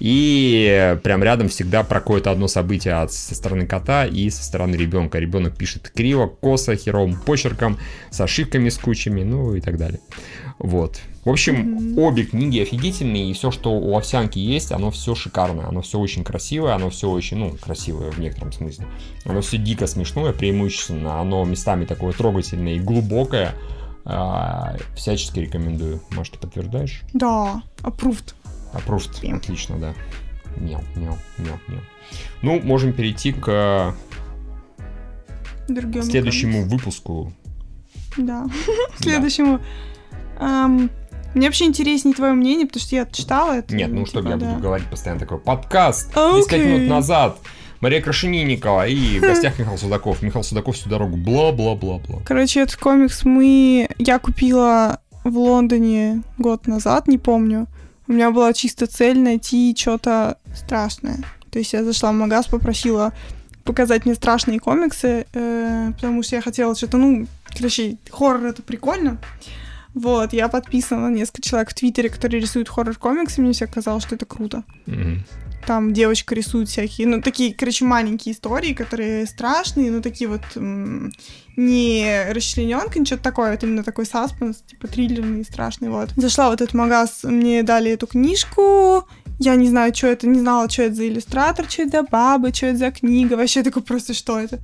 И 0.00 0.98
прям 1.02 1.22
рядом 1.22 1.48
всегда 1.48 1.82
про 1.84 2.00
какое-то 2.00 2.30
одно 2.30 2.48
событие 2.48 2.94
от, 2.94 3.12
со 3.12 3.34
стороны 3.34 3.66
кота 3.66 4.06
и 4.06 4.28
со 4.30 4.42
стороны 4.42 4.76
ребенка. 4.76 5.18
Ребенок 5.18 5.56
пишет 5.56 5.90
криво, 5.94 6.26
косо, 6.26 6.76
херовым 6.76 7.16
почерком, 7.16 7.78
с 8.10 8.20
ошибками, 8.20 8.68
с 8.68 8.78
кучами, 8.78 9.22
ну 9.22 9.54
и 9.54 9.60
так 9.60 9.76
далее. 9.78 10.00
Вот. 10.58 11.00
В 11.24 11.30
общем, 11.30 11.54
Мгм. 11.54 11.98
обе 11.98 12.24
книги 12.24 12.60
офигительные, 12.60 13.30
и 13.30 13.32
все, 13.32 13.50
что 13.50 13.72
у 13.72 13.96
овсянки 13.96 14.38
есть, 14.38 14.72
оно 14.72 14.90
все 14.90 15.14
шикарное, 15.14 15.66
оно 15.66 15.80
все 15.80 15.98
очень 15.98 16.22
красивое, 16.22 16.74
оно 16.74 16.90
все 16.90 17.08
очень, 17.08 17.38
ну, 17.38 17.56
красивое 17.58 18.10
в 18.10 18.18
некотором 18.18 18.52
смысле. 18.52 18.86
Оно 19.24 19.40
все 19.40 19.56
дико 19.56 19.86
смешное, 19.86 20.32
преимущественно, 20.32 21.20
оно 21.20 21.42
местами 21.44 21.86
такое 21.86 22.12
трогательное 22.12 22.74
и 22.74 22.78
глубокое. 22.80 23.54
А, 24.06 24.76
всячески 24.94 25.38
рекомендую. 25.40 26.02
Может, 26.10 26.34
ты 26.34 26.38
подтверждаешь? 26.40 27.00
Да, 27.14 27.62
approved. 27.78 28.34
Approved. 28.74 29.26
Мяу. 29.26 29.36
Отлично, 29.36 29.78
да. 29.78 29.94
Мяу, 30.56 30.82
мяу, 30.96 31.18
мяу, 31.38 31.58
мяу. 31.68 31.80
Ну, 32.42 32.60
можем 32.60 32.92
перейти 32.92 33.32
к 33.32 33.94
Другим 35.68 36.02
следующему 36.02 36.64
выпуску. 36.64 37.32
Да. 38.16 38.46
Следующему. 38.98 39.60
Мне 40.38 41.48
вообще 41.48 41.64
интереснее 41.64 42.14
твое 42.14 42.32
мнение, 42.32 42.66
потому 42.66 42.80
что 42.80 42.94
я 42.94 43.06
читала 43.06 43.54
это. 43.54 43.74
Нет, 43.74 43.90
ну 43.90 44.04
типа, 44.04 44.20
что 44.20 44.28
я 44.28 44.36
да. 44.36 44.46
буду 44.46 44.60
говорить 44.60 44.86
постоянно 44.86 45.20
такой 45.20 45.38
подкаст. 45.38 46.16
Окей. 46.16 46.60
10 46.60 46.66
минут 46.66 46.88
назад. 46.88 47.38
Мария 47.80 48.00
Крашенинникова 48.00 48.86
и 48.86 49.18
в 49.18 49.22
гостях 49.22 49.58
Михаил 49.58 49.76
Судаков. 49.76 50.22
Михаил 50.22 50.44
Судаков 50.44 50.76
всю 50.76 50.88
дорогу 50.88 51.16
бла-бла-бла-бла. 51.16 52.20
Короче, 52.24 52.60
этот 52.60 52.76
комикс 52.76 53.24
мы... 53.24 53.88
Я 53.98 54.18
купила 54.20 55.00
в 55.24 55.36
Лондоне 55.36 56.22
год 56.38 56.66
назад, 56.68 57.08
не 57.08 57.18
помню. 57.18 57.66
У 58.06 58.12
меня 58.12 58.30
была 58.30 58.52
чисто 58.52 58.86
цель 58.86 59.18
найти 59.18 59.74
что-то 59.78 60.38
страшное. 60.54 61.18
То 61.50 61.58
есть 61.58 61.72
я 61.72 61.84
зашла 61.84 62.10
в 62.10 62.14
магаз, 62.14 62.46
попросила 62.46 63.12
показать 63.64 64.04
мне 64.04 64.14
страшные 64.14 64.60
комиксы, 64.60 65.26
э, 65.32 65.92
потому 65.94 66.22
что 66.22 66.36
я 66.36 66.42
хотела 66.42 66.74
что-то, 66.74 66.98
ну, 66.98 67.26
короче, 67.56 67.96
хоррор 68.10 68.44
это 68.44 68.62
прикольно. 68.62 69.18
Вот, 69.94 70.32
я 70.32 70.48
подписана 70.48 71.08
на 71.08 71.14
несколько 71.14 71.42
человек 71.42 71.70
в 71.70 71.74
Твиттере, 71.74 72.08
которые 72.08 72.40
рисуют 72.40 72.68
хоррор-комиксы, 72.68 73.40
мне 73.40 73.52
все 73.52 73.66
казалось, 73.66 74.04
что 74.04 74.16
это 74.16 74.26
круто. 74.26 74.64
Мгм. 74.86 75.24
Там 75.66 75.94
девочка 75.94 76.34
рисует 76.34 76.68
всякие, 76.68 77.06
ну, 77.06 77.22
такие, 77.22 77.54
короче, 77.54 77.84
маленькие 77.86 78.34
истории, 78.34 78.74
которые 78.74 79.24
страшные, 79.26 79.90
ну, 79.90 80.02
такие 80.02 80.28
вот 80.28 80.42
м, 80.56 81.10
не 81.56 82.26
расчлененка, 82.32 82.98
ничего 82.98 83.18
такое, 83.18 83.52
вот 83.52 83.62
именно 83.62 83.82
такой 83.82 84.04
саспенс, 84.04 84.58
типа 84.58 84.88
триллерный, 84.88 85.44
страшный, 85.44 85.88
вот. 85.88 86.10
Зашла 86.16 86.50
в 86.50 86.52
этот 86.52 86.74
магаз, 86.74 87.20
мне 87.22 87.62
дали 87.62 87.92
эту 87.92 88.06
книжку, 88.06 89.08
я 89.38 89.54
не 89.54 89.68
знаю, 89.68 89.94
что 89.94 90.08
это, 90.08 90.26
не 90.28 90.40
знала, 90.40 90.68
что 90.68 90.82
это 90.82 90.96
за 90.96 91.08
иллюстратор, 91.08 91.70
что 91.70 91.82
это 91.82 91.90
за 91.92 92.02
баба, 92.02 92.52
что 92.52 92.66
это 92.66 92.78
за 92.78 92.90
книга, 92.90 93.34
вообще 93.34 93.62
такой 93.62 93.82
просто, 93.82 94.12
что 94.12 94.38
это. 94.38 94.58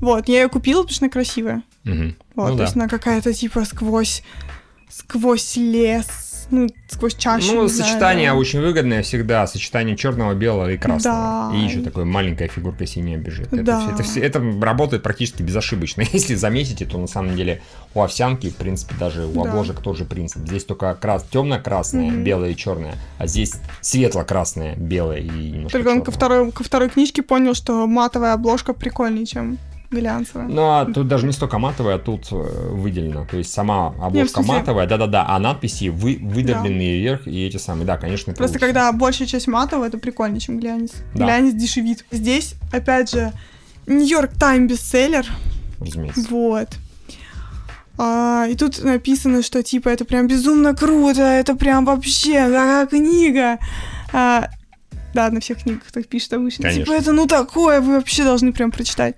Вот, 0.00 0.28
я 0.28 0.42
ее 0.42 0.48
купила, 0.48 0.80
потому 0.82 0.94
что 0.94 1.04
она 1.04 1.10
красивая. 1.12 1.62
Мгм. 1.84 2.16
Вот, 2.34 2.46
Ну 2.46 2.52
то 2.52 2.58
да. 2.58 2.64
есть 2.64 2.76
она 2.76 2.88
какая-то, 2.88 3.32
типа, 3.34 3.64
сквозь, 3.64 4.22
сквозь 4.90 5.56
лес, 5.56 6.06
ну, 6.50 6.66
сквозь 6.88 7.14
чашу. 7.14 7.54
Ну, 7.54 7.68
знаю, 7.68 7.68
сочетание 7.68 8.30
да. 8.30 8.36
очень 8.36 8.60
выгодное 8.60 9.02
всегда. 9.02 9.46
Сочетание 9.46 9.96
черного, 9.96 10.34
белого 10.34 10.72
и 10.72 10.76
красного. 10.76 11.50
Да. 11.52 11.56
И 11.56 11.60
еще 11.64 11.80
такая 11.80 12.04
маленькая 12.04 12.48
фигурка 12.48 12.86
синяя 12.86 13.16
бежит. 13.18 13.52
Это, 13.52 13.62
Да. 13.62 13.80
все- 13.80 13.90
это, 13.94 14.02
все- 14.02 14.20
это 14.20 14.60
работает 14.60 15.02
практически 15.04 15.42
безошибочно. 15.42 16.02
Если 16.12 16.34
заметите, 16.34 16.86
то 16.86 16.98
на 16.98 17.06
самом 17.06 17.36
деле 17.36 17.62
у 17.94 18.02
овсянки, 18.02 18.50
в 18.50 18.56
принципе, 18.56 18.94
даже 18.98 19.26
у 19.26 19.44
Да. 19.44 19.50
обложек 19.50 19.80
тот 19.80 19.96
же 19.96 20.04
принцип. 20.04 20.42
Здесь 20.46 20.64
только 20.64 20.92
крас... 20.94 21.24
темно-красное, 21.30 22.10
Мгм. 22.10 22.24
белое 22.24 22.50
и 22.50 22.56
черное, 22.56 22.94
а 23.18 23.26
здесь 23.28 23.54
светло-красное, 23.80 24.74
белое 24.76 25.18
и 25.18 25.68
Только 25.68 25.88
он 25.88 26.02
ко 26.02 26.10
второй, 26.10 26.50
ко 26.50 26.64
второй 26.64 26.88
книжке 26.88 27.22
понял, 27.22 27.54
что 27.54 27.86
матовая 27.86 28.32
обложка 28.32 28.72
прикольнее, 28.72 29.26
чем 29.26 29.58
глянцевая. 29.90 30.48
Ну, 30.48 30.62
а 30.62 30.86
тут 30.86 31.08
даже 31.08 31.26
не 31.26 31.32
столько 31.32 31.58
матовая, 31.58 31.96
а 31.96 31.98
тут 31.98 32.28
э, 32.30 32.34
выделено. 32.34 33.26
То 33.26 33.36
есть 33.36 33.52
сама 33.52 33.94
обложка 34.00 34.42
матовая, 34.42 34.86
да-да-да, 34.86 35.26
а 35.28 35.38
надписи 35.38 35.88
вы, 35.88 36.18
выдавленные 36.20 37.00
вверх, 37.00 37.26
и 37.26 37.46
эти 37.46 37.56
самые, 37.56 37.86
да, 37.86 37.96
конечно, 37.96 38.30
это 38.30 38.38
Просто 38.38 38.56
лучше. 38.56 38.66
когда 38.66 38.92
большая 38.92 39.26
часть 39.26 39.48
матовая, 39.48 39.88
это 39.88 39.98
прикольнее, 39.98 40.40
чем 40.40 40.58
глянец. 40.60 40.92
Да. 41.14 41.24
Глянец 41.24 41.54
дешевит. 41.54 42.04
Здесь, 42.10 42.54
опять 42.72 43.10
же, 43.10 43.32
Нью-Йорк 43.86 44.32
Тайм 44.38 44.66
бестселлер. 44.66 45.26
Разумеется. 45.80 46.26
Вот. 46.30 46.68
А, 47.98 48.46
и 48.48 48.54
тут 48.54 48.82
написано, 48.82 49.42
что 49.42 49.62
типа 49.62 49.88
это 49.90 50.04
прям 50.04 50.26
безумно 50.26 50.74
круто, 50.74 51.22
это 51.22 51.54
прям 51.54 51.84
вообще 51.84 52.44
такая 52.44 52.86
книга. 52.86 53.58
А, 54.12 54.48
да, 55.12 55.30
на 55.30 55.40
всех 55.40 55.62
книгах 55.62 55.90
так 55.92 56.06
пишут 56.06 56.32
обычно. 56.34 56.62
Конечно. 56.62 56.84
Типа 56.84 56.94
это 56.94 57.12
ну 57.12 57.26
такое, 57.26 57.80
вы 57.80 57.96
вообще 57.96 58.24
должны 58.24 58.52
прям 58.52 58.70
прочитать. 58.70 59.16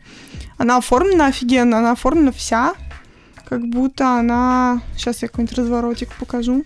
Она 0.58 0.76
оформлена 0.76 1.26
офигенно, 1.26 1.78
она 1.78 1.92
оформлена 1.92 2.32
вся, 2.32 2.74
как 3.48 3.66
будто 3.66 4.18
она... 4.18 4.80
Сейчас 4.96 5.22
я 5.22 5.28
какой-нибудь 5.28 5.58
разворотик 5.58 6.08
покажу. 6.18 6.64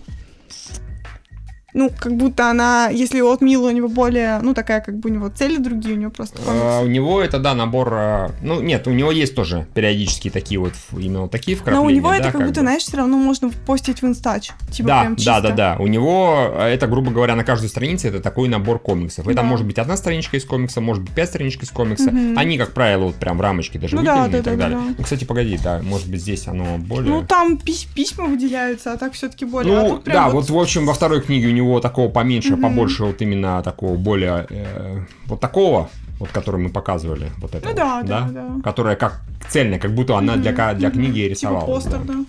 Ну, 1.77 1.91
как 1.97 2.17
будто 2.17 2.49
она, 2.51 2.89
если 2.89 3.21
от 3.21 3.43
Мила 3.43 3.69
у 3.69 3.71
него 3.71 3.89
более, 3.89 4.39
ну, 4.41 4.55
такая, 4.55 4.81
как 4.81 4.97
бы 4.99 5.11
у 5.11 5.13
него 5.13 5.29
цели 5.29 5.59
другие, 5.59 5.95
у 5.95 5.99
него 5.99 6.11
просто 6.11 6.39
комикс. 6.39 6.63
А, 6.65 6.81
У 6.81 6.87
него 6.87 7.21
это, 7.21 7.39
да, 7.39 7.55
набор... 7.55 7.89
а, 7.93 8.31
Ну, 8.43 8.63
нет, 8.63 8.87
у 8.87 8.93
него 8.93 9.13
есть 9.13 9.35
тоже 9.35 9.67
периодически 9.75 10.31
такие 10.31 10.59
вот, 10.59 10.73
именно 10.93 11.23
вот 11.23 11.31
такие 11.31 11.55
вкрапления. 11.55 11.81
Но 11.83 11.87
у 11.87 11.91
него 11.91 12.09
да, 12.09 12.17
это 12.17 12.33
как, 12.33 12.41
будто, 12.41 12.55
бы. 12.55 12.61
знаешь, 12.63 12.83
все 12.83 12.97
равно 12.97 13.19
можно 13.19 13.51
постить 13.67 14.01
в 14.01 14.07
инстач. 14.07 14.53
Типа 14.73 14.89
Да, 14.89 15.01
прям 15.03 15.15
да, 15.17 15.19
чисто. 15.19 15.41
да, 15.43 15.51
да. 15.51 15.77
У 15.79 15.87
него 15.87 16.35
а, 16.57 16.67
это, 16.67 16.87
грубо 16.87 17.11
говоря, 17.11 17.37
на 17.37 17.45
каждой 17.45 17.69
странице 17.69 18.09
это 18.09 18.21
такой 18.21 18.49
набор 18.49 18.79
комиксов. 18.79 19.27
Это 19.27 19.37
Да. 19.37 19.43
может 19.43 19.67
быть 19.67 19.79
одна 19.79 19.99
страничка 19.99 20.39
из 20.39 20.47
комикса, 20.47 20.81
может 20.81 21.03
быть 21.03 21.13
пять 21.13 21.29
страничек 21.29 21.63
из 21.65 21.71
комикса. 21.71 22.11
Мгм. 22.11 22.39
Они, 22.39 22.57
как 22.57 22.73
правило, 22.73 23.05
вот 23.05 23.17
прям 23.17 23.37
в 23.37 23.43
рамочке 23.43 23.79
даже 23.79 23.97
Ну 23.97 24.03
да, 24.03 24.23
выделены 24.25 24.33
да, 24.33 24.39
и 24.39 24.43
так 24.43 24.57
да, 24.57 24.63
далее. 24.65 24.79
да. 24.79 24.95
Ну, 24.97 25.05
кстати, 25.05 25.25
погоди, 25.25 25.59
да, 25.63 25.81
может 25.83 26.09
быть 26.11 26.23
здесь 26.23 26.49
оно 26.49 26.79
более... 26.79 27.13
Ну, 27.13 27.23
там 27.23 27.59
пись- 27.59 27.87
письма 27.95 28.25
выделяются, 28.25 28.93
а 28.93 28.97
так 28.97 29.13
все-таки 29.13 29.45
более. 29.45 29.79
а 29.79 29.83
Ну, 29.83 29.99
прям 29.99 30.17
да, 30.17 30.31
вот... 30.31 30.49
в 30.49 30.59
общем, 30.59 30.87
во 30.87 30.95
второй 30.95 31.21
книге 31.21 31.49
у 31.49 31.53
него 31.53 31.66
такого 31.81 32.09
поменьше, 32.11 32.53
Мгм. 32.53 32.63
побольше 32.63 33.05
вот 33.05 33.23
именно 33.23 33.63
такого 33.63 33.97
более, 33.97 34.47
э, 34.51 35.05
вот 35.27 35.41
такого, 35.41 35.89
Вот 36.19 36.31
которую 36.31 36.65
мы 36.65 36.71
показывали. 36.71 37.31
Вот 37.39 37.55
это 37.55 37.63
Ну 37.65 37.73
вот, 37.73 37.77
да, 37.77 38.03
да, 38.03 38.29
да. 38.33 38.63
Которая 38.65 38.97
как 38.97 39.21
цельная, 39.51 39.79
как 39.79 39.95
будто 39.95 40.17
она 40.17 40.37
для, 40.37 40.55
ка- 40.55 40.73
для 40.73 40.89
Мгм. 40.89 40.99
книги 40.99 41.21
Типа 41.21 41.31
рисовалась. 41.31 41.85
постер, 41.85 42.01
да. 42.05 42.15
да. 42.15 42.25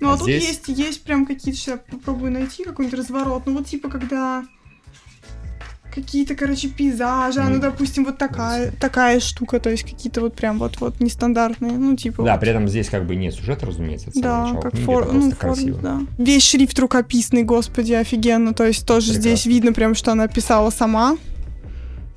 Ну, 0.00 0.08
а, 0.08 0.14
А 0.14 0.16
тут 0.16 0.22
здесь- 0.22 0.48
есть, 0.48 0.68
есть 0.68 1.04
прям 1.04 1.26
какие-то, 1.26 1.58
сейчас 1.60 1.80
попробую 1.90 2.32
найти 2.32 2.64
какой-нибудь 2.64 2.98
разворот. 2.98 3.42
Ну, 3.44 3.58
вот 3.58 3.66
типа, 3.66 3.90
когда 3.90 4.42
какие-то, 5.94 6.34
короче, 6.34 6.68
пейзажи, 6.68 7.42
ну, 7.42 7.50
Ну, 7.50 7.60
допустим, 7.60 8.04
вот 8.04 8.18
такая, 8.18 8.72
такая 8.72 9.20
штука, 9.20 9.60
то 9.60 9.70
есть 9.70 9.84
какие-то 9.84 10.20
вот 10.20 10.34
прям 10.34 10.58
вот-вот 10.58 11.00
нестандартные, 11.00 11.72
ну, 11.72 11.96
типа... 11.96 12.22
Да, 12.22 12.32
вот. 12.32 12.40
при 12.40 12.50
этом 12.50 12.68
здесь 12.68 12.88
как 12.88 13.06
бы 13.06 13.14
нет 13.14 13.34
сюжета, 13.34 13.66
разумеется, 13.66 14.10
целое 14.10 14.22
Да, 14.54 14.60
как 14.60 14.72
книги, 14.72 14.84
фор... 14.84 15.04
это 15.04 15.12
ну, 15.12 15.20
форм, 15.20 15.32
красиво. 15.32 15.78
да. 15.82 16.00
Весь 16.18 16.42
шрифт 16.42 16.78
рукописный, 16.78 17.42
господи, 17.42 17.92
офигенно. 17.92 18.54
То 18.54 18.66
есть 18.66 18.86
тоже 18.86 19.12
здесь 19.12 19.42
Прекрасно. 19.42 19.48
видно 19.50 19.72
прям, 19.72 19.94
что 19.94 20.12
она 20.12 20.28
писала 20.28 20.70
сама. 20.70 21.16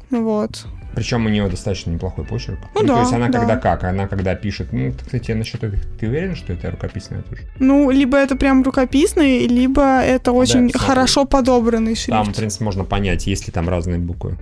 Вот. 0.10 0.66
Причем 0.96 1.26
у 1.26 1.30
нее 1.30 1.48
достаточно 1.50 1.92
неплохой 1.92 2.24
почерк. 2.26 2.60
Ну 2.74 2.82
то 2.82 2.88
да, 2.88 3.00
есть 3.02 3.12
она 3.14 3.28
да. 3.28 3.40
когда 3.40 3.58
как? 3.58 3.84
Она 3.84 4.08
когда 4.08 4.34
пишет, 4.36 4.72
ну, 4.72 4.94
кстати, 4.94 5.32
насчет 5.34 5.64
этих, 5.64 5.86
ты 6.00 6.08
уверен, 6.08 6.36
что 6.36 6.54
это 6.54 6.72
рукописная 6.72 7.22
тушь? 7.24 7.40
Ну, 7.60 7.92
либо 7.92 8.18
это 8.18 8.36
прям 8.36 8.64
рукописный, 8.64 9.46
либо 9.48 10.00
это 10.02 10.32
очень 10.32 10.70
всё. 10.70 10.80
хорошо 10.80 11.26
подобранный 11.26 11.96
шрифт. 11.96 12.10
Там, 12.12 12.34
в 12.34 12.36
принципе, 12.36 12.64
можно 12.64 12.86
понять, 12.86 13.28
есть 13.28 13.46
ли 13.48 13.52
там 13.52 13.68
разные 13.68 14.00
буквы. 14.00 14.38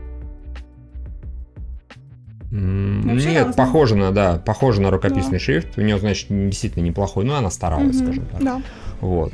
Вообще 2.52 3.30
Нет, 3.32 3.48
разные. 3.48 3.54
похоже 3.54 3.96
на, 3.96 4.12
да, 4.12 4.38
похоже 4.46 4.80
на 4.82 4.92
рукописный 4.92 5.39
Да. 5.39 5.39
шрифт. 5.39 5.78
У 5.78 5.82
нее, 5.82 5.98
значит, 5.98 6.28
действительно 6.30 6.84
неплохой, 6.84 7.26
но 7.26 7.36
она 7.36 7.50
старалась, 7.50 7.96
Мгм, 7.96 8.06
скажем 8.06 8.26
так. 8.32 8.44
Да. 8.44 8.62
Вот. 9.02 9.34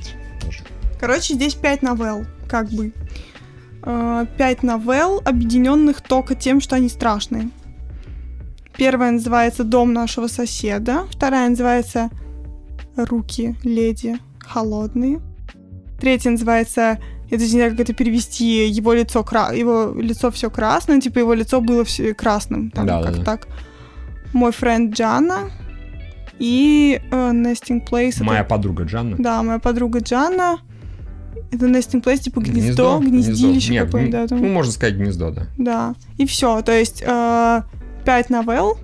Короче, 1.01 1.33
здесь 1.33 1.53
пять 1.53 1.81
новелл, 1.81 2.25
как 2.47 2.69
бы. 2.69 2.93
Э, 3.83 4.25
Пять 4.37 4.63
новелл, 4.63 5.21
объединенных 5.25 6.01
только 6.01 6.35
тем, 6.35 6.59
что 6.61 6.75
они 6.75 6.89
страшные. 6.89 7.49
Первая 8.77 9.11
называется 9.11 9.63
«Дом 9.63 9.91
нашего 9.93 10.27
соседа», 10.27 11.05
вторая 11.11 11.49
называется 11.49 12.09
«Руки 12.95 13.55
леди 13.63 14.17
холодные», 14.39 15.19
третья 15.99 16.31
называется, 16.31 16.97
я 17.29 17.37
даже 17.37 17.43
не 17.43 17.57
знаю, 17.59 17.71
как 17.71 17.81
это 17.81 17.93
перевести, 17.93 18.67
его 18.69 18.93
лицо, 18.93 19.21
кра... 19.23 19.51
его 19.51 19.93
лицо 19.99 20.31
все 20.31 20.49
красное, 20.49 21.01
типа 21.01 21.19
его 21.19 21.33
лицо 21.33 21.59
было 21.59 21.83
все 21.83 22.13
красным, 22.13 22.71
там, 22.71 22.85
Да, 22.87 23.03
как 23.03 23.17
да. 23.17 23.23
так. 23.23 23.47
«Мой 24.33 24.51
френд 24.53 24.93
Джанна» 24.95 25.51
и 26.37 27.01
э, 27.11 27.31
«Nesting 27.31 27.85
Place». 27.85 28.15
это- 28.15 28.23
Моя 28.23 28.43
подруга 28.45 28.83
Джанна. 28.83 29.17
да, 29.19 29.43
моя 29.43 29.59
подруга 29.59 29.99
Джанна. 29.99 30.59
Это 31.51 31.65
nesting 31.65 32.03
place, 32.03 32.19
типа 32.19 32.39
гнездо, 32.41 32.99
Гнездо. 32.99 32.99
гнездилище 32.99 33.71
Нет, 33.73 33.85
какое-нибудь, 33.85 34.11
да, 34.13 34.23
гн- 34.23 34.27
там. 34.27 34.41
Ну, 34.41 34.47
можно 34.49 34.71
сказать 34.71 34.95
гнездо, 34.95 35.31
да. 35.31 35.47
Да. 35.57 35.95
И 36.17 36.25
все. 36.25 36.61
То 36.61 36.71
есть 36.71 37.01
э, 37.05 37.61
пять 38.05 38.29
новелл, 38.29 38.77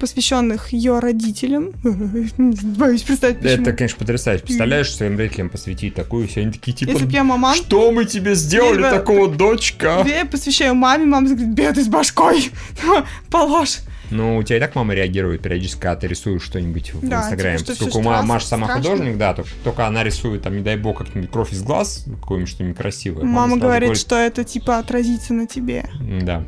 посвященных 0.00 0.72
ее 0.72 0.98
родителям. 0.98 1.70
Боюсь 2.76 3.02
представить, 3.02 3.38
почему. 3.38 3.62
Это, 3.62 3.72
конечно, 3.72 3.98
потрясающе. 3.98 4.42
Представляешь, 4.44 4.92
своим 4.92 5.16
родителям 5.16 5.48
посвятить 5.48 5.94
такую, 5.94 6.26
все 6.26 6.40
они 6.40 6.50
такие, 6.50 6.72
типа, 6.76 6.90
Если 6.90 7.08
я 7.12 7.22
маман, 7.22 7.54
что 7.54 7.92
мы 7.92 8.04
тебе 8.04 8.34
сделали 8.34 8.82
такого, 8.82 9.28
дочка? 9.28 10.04
я 10.04 10.24
посвящаю 10.26 10.74
маме, 10.74 11.04
мама 11.06 11.28
говорит, 11.28 11.48
беды 11.54 11.84
с 11.84 11.88
башкой, 11.88 12.50
положь. 13.30 13.78
Ну, 14.12 14.36
у 14.36 14.42
тебя 14.42 14.58
и 14.58 14.60
так 14.60 14.74
мама 14.74 14.92
реагирует 14.94 15.40
периодически, 15.42 15.80
когда 15.80 15.96
ты 15.96 16.06
рисуешь 16.06 16.42
что-нибудь 16.42 16.92
в 16.92 17.08
Да, 17.08 17.22
Инстаграме. 17.22 17.56
типа, 17.58 17.72
что 17.74 17.84
Поскольку 17.86 17.90
всё 17.90 17.98
у 18.00 18.02
Ма- 18.02 18.10
страшно, 18.18 18.34
Маша 18.34 18.46
сама 18.46 18.66
страшно. 18.66 18.90
художник, 18.90 19.16
да, 19.16 19.34
только, 19.34 19.50
только 19.64 19.86
она 19.86 20.04
рисует, 20.04 20.42
там, 20.42 20.54
не 20.56 20.62
дай 20.62 20.76
бог, 20.76 20.98
как-нибудь 20.98 21.30
кровь 21.30 21.52
из 21.52 21.62
глаз, 21.62 22.04
какое-нибудь 22.20 22.50
что-нибудь 22.50 22.76
красивое. 22.76 23.24
Мама 23.24 23.48
сразу 23.56 23.60
говорит, 23.60 23.96
что 23.96 24.16
это 24.16 24.44
типа 24.44 24.78
отразится 24.78 25.32
на 25.32 25.46
тебе. 25.46 25.86
Да. 26.22 26.44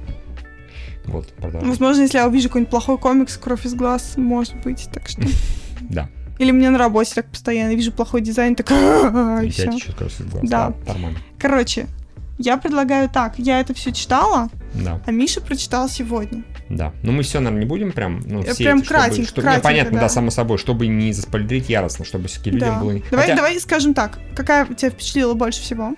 Вот, 1.07 1.29
продолжай. 1.35 1.69
Возможно, 1.69 2.03
если 2.03 2.19
я 2.19 2.27
увижу 2.27 2.49
какой-нибудь 2.49 2.71
плохой 2.71 2.99
комикс, 2.99 3.37
кровь 3.37 3.65
из 3.67 3.75
глаз, 3.75 4.15
может 4.17 4.55
быть, 4.63 4.89
так 4.93 5.09
что... 5.09 5.23
Да. 5.81 6.09
Или 6.39 6.51
мне 6.51 6.71
на 6.71 6.79
работе 6.79 7.13
так 7.15 7.27
постоянно 7.31 7.75
вижу 7.75 7.93
плохой 7.93 8.21
дизайн, 8.21 8.57
так 8.57 8.71
и 8.71 9.49
все. 9.51 9.71
кровь 9.97 10.21
из 10.21 10.27
глаз. 10.27 10.49
Да. 10.49 10.75
Нормально. 10.87 11.19
Короче, 11.39 11.87
я 12.39 12.57
предлагаю 12.57 13.09
так. 13.09 13.39
Я 13.39 13.61
это 13.61 13.75
все 13.75 13.93
читала, 13.93 14.49
Да, 14.75 15.01
а 15.07 15.11
Миша 15.13 15.41
прочитал 15.41 15.89
сегодня. 15.89 16.43
Да. 16.69 16.93
Ну, 17.03 17.13
мы 17.13 17.23
все, 17.23 17.41
наверное, 17.41 17.61
не 17.65 17.67
будем 17.69 17.93
прям, 17.93 18.21
ну, 18.27 18.43
Э, 18.43 18.53
все 18.55 18.65
прям 18.65 18.79
эти, 18.81 18.87
кратенько, 18.89 19.29
чтобы- 19.29 19.43
кратенько, 19.43 19.65
понятно, 19.69 19.95
да. 19.95 20.01
да. 20.03 20.09
само 20.09 20.31
собой, 20.31 20.59
чтобы 20.59 20.87
не 20.87 21.13
заспойлерить 21.13 21.69
яростно, 21.69 22.05
чтобы 22.05 22.29
все 22.29 22.41
людям 22.51 22.69
Да. 22.75 22.81
было... 22.81 22.91
не- 22.93 23.03
Давай, 23.11 23.27
Хотя- 23.27 23.37
давай 23.37 23.61
скажем 23.61 23.95
так. 23.95 24.19
Какая 24.35 24.67
тебя 24.67 24.91
впечатлила 24.91 25.35
больше 25.35 25.61
всего? 25.61 25.95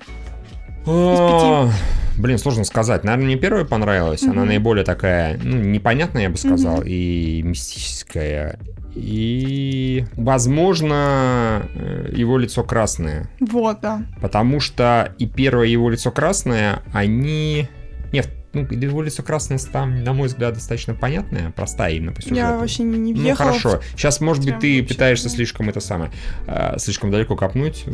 А, 0.87 1.70
Блин, 2.18 2.38
сложно 2.38 2.64
сказать. 2.64 3.05
Наверное, 3.05 3.26
мне 3.26 3.37
первая 3.37 3.64
понравилась. 3.64 4.22
Она 4.22 4.33
Мгм. 4.42 4.46
наиболее 4.46 4.85
такая, 4.85 5.38
ну, 5.42 5.57
непонятная, 5.59 6.22
я 6.22 6.31
бы 6.31 6.38
сказал, 6.38 6.76
Мгм. 6.79 6.85
и 6.87 7.42
мистическая. 7.42 8.59
И, 8.94 10.07
возможно, 10.14 11.68
э, 11.74 12.12
его 12.16 12.38
лицо 12.38 12.62
красное. 12.64 13.29
Вот, 13.40 13.81
да. 13.83 14.02
Потому 14.22 14.61
что 14.61 15.12
и 15.18 15.26
первое 15.26 15.66
его 15.66 15.90
лицо 15.90 16.11
красное, 16.11 16.81
они... 16.94 17.68
Нет, 18.12 18.31
ну, 18.52 18.66
его 18.70 19.02
лицо 19.02 19.22
красное 19.22 19.59
там, 19.59 20.02
на 20.02 20.12
мой 20.12 20.28
взгляд, 20.28 20.54
достаточно 20.54 20.94
понятное, 20.94 21.50
простая 21.50 21.94
именно 21.94 22.12
по 22.12 22.22
сюжету. 22.22 22.40
Я 22.40 22.56
вообще 22.56 22.82
не, 22.85 23.12
Ну 23.12 23.20
въехала. 23.20 23.50
хорошо. 23.50 23.80
Сейчас, 23.94 24.20
может 24.20 24.44
быть, 24.44 24.59
ты 24.59 24.82
пытаешься 24.82 25.28
слишком 25.28 25.68
это 25.68 25.80
самое, 25.80 26.11
э, 26.46 26.78
слишком 26.78 27.11
далеко 27.11 27.37
копнуть, 27.37 27.85
э, 27.87 27.90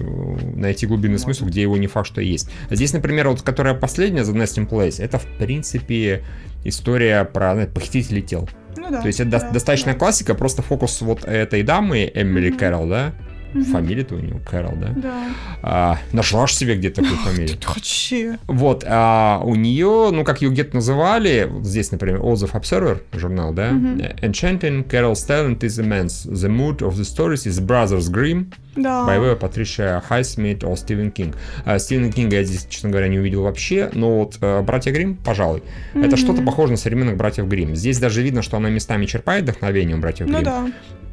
найти 0.56 0.86
глубинный 0.86 1.18
смысл, 1.18 1.46
где 1.46 1.62
его 1.62 1.76
не 1.76 1.86
факт, 1.86 2.06
что 2.06 2.20
есть. 2.20 2.50
Здесь, 2.70 2.92
например, 2.92 3.28
вот 3.28 3.42
которая 3.42 3.74
последняя, 3.74 4.22
The 4.22 4.34
Nesting 4.34 4.68
Place, 4.68 5.02
это, 5.02 5.18
в 5.18 5.26
принципе, 5.38 6.24
история 6.64 7.24
про 7.24 7.54
знаете, 7.54 7.72
похитителей 7.72 8.22
тел. 8.22 8.48
Ну 8.76 8.90
да. 8.90 9.00
То 9.00 9.06
есть 9.06 9.20
это 9.20 9.30
да, 9.30 9.50
достаточная 9.50 9.94
да. 9.94 9.98
классика, 9.98 10.34
просто 10.34 10.62
фокус 10.62 11.00
вот 11.02 11.24
этой 11.24 11.62
дамы, 11.62 12.10
Эмили 12.14 12.50
Мгм. 12.50 12.58
Кэрролл, 12.58 12.88
да? 12.88 13.12
Мгм. 13.52 13.64
Фамилия-то 13.64 14.14
у 14.14 14.18
нее 14.18 14.40
Кэрролл, 14.48 14.74
да? 14.76 14.88
Да. 14.96 15.24
А, 15.62 15.98
нашла 16.12 16.46
ж 16.46 16.52
себе 16.54 16.76
где-то 16.76 17.02
такую 17.02 17.18
фамилию. 17.18 17.48
Тут 17.58 17.66
вообще. 17.68 18.38
Вот, 18.46 18.84
а 18.86 19.40
у 19.44 19.54
нее, 19.54 20.10
ну, 20.12 20.24
как 20.24 20.42
ее 20.42 20.50
где-то 20.50 20.76
называли, 20.76 21.46
вот 21.50 21.66
здесь, 21.66 21.90
например, 21.92 22.20
of 22.20 22.52
Observer, 22.52 23.00
журнал, 23.12 23.52
да? 23.52 23.70
Мгм. 23.72 23.98
Enchanting 24.22 24.86
Carol's 24.88 25.26
talent 25.28 25.58
is 25.60 25.78
immense. 25.82 26.26
The 26.30 26.48
mood 26.48 26.78
of 26.78 26.94
the 26.94 27.02
stories 27.04 27.46
is 27.46 27.60
Brothers 27.64 28.10
Grimm, 28.10 28.52
Да. 28.76 29.04
of 29.06 29.36
Patricia 29.36 30.02
Highsmith 30.08 30.60
or 30.60 30.76
Стивен 30.76 31.10
Кинг. 31.10 31.36
А, 31.64 31.78
Стивена 31.78 32.10
Кинга 32.10 32.36
я 32.36 32.44
здесь, 32.44 32.66
честно 32.70 32.90
говоря, 32.90 33.08
не 33.08 33.18
увидел 33.18 33.42
вообще, 33.42 33.90
но 33.92 34.18
вот 34.20 34.38
э, 34.40 34.62
«Братья 34.62 34.92
Гримм», 34.92 35.16
пожалуй, 35.16 35.62
это 35.94 36.06
Мгм. 36.08 36.16
что-то 36.16 36.42
похоже 36.42 36.72
на 36.72 36.78
современных 36.78 37.16
«Братьев 37.16 37.46
Гримм». 37.46 37.76
Здесь 37.76 37.98
даже 37.98 38.22
видно, 38.22 38.40
что 38.42 38.56
она 38.56 38.70
местами 38.70 39.04
черпает 39.06 39.44
вдохновение 39.44 39.96
у 39.96 40.00
«Братьев 40.00 40.26
Ну 40.26 40.32
Гримм». 40.40 40.44
да. 40.44 40.66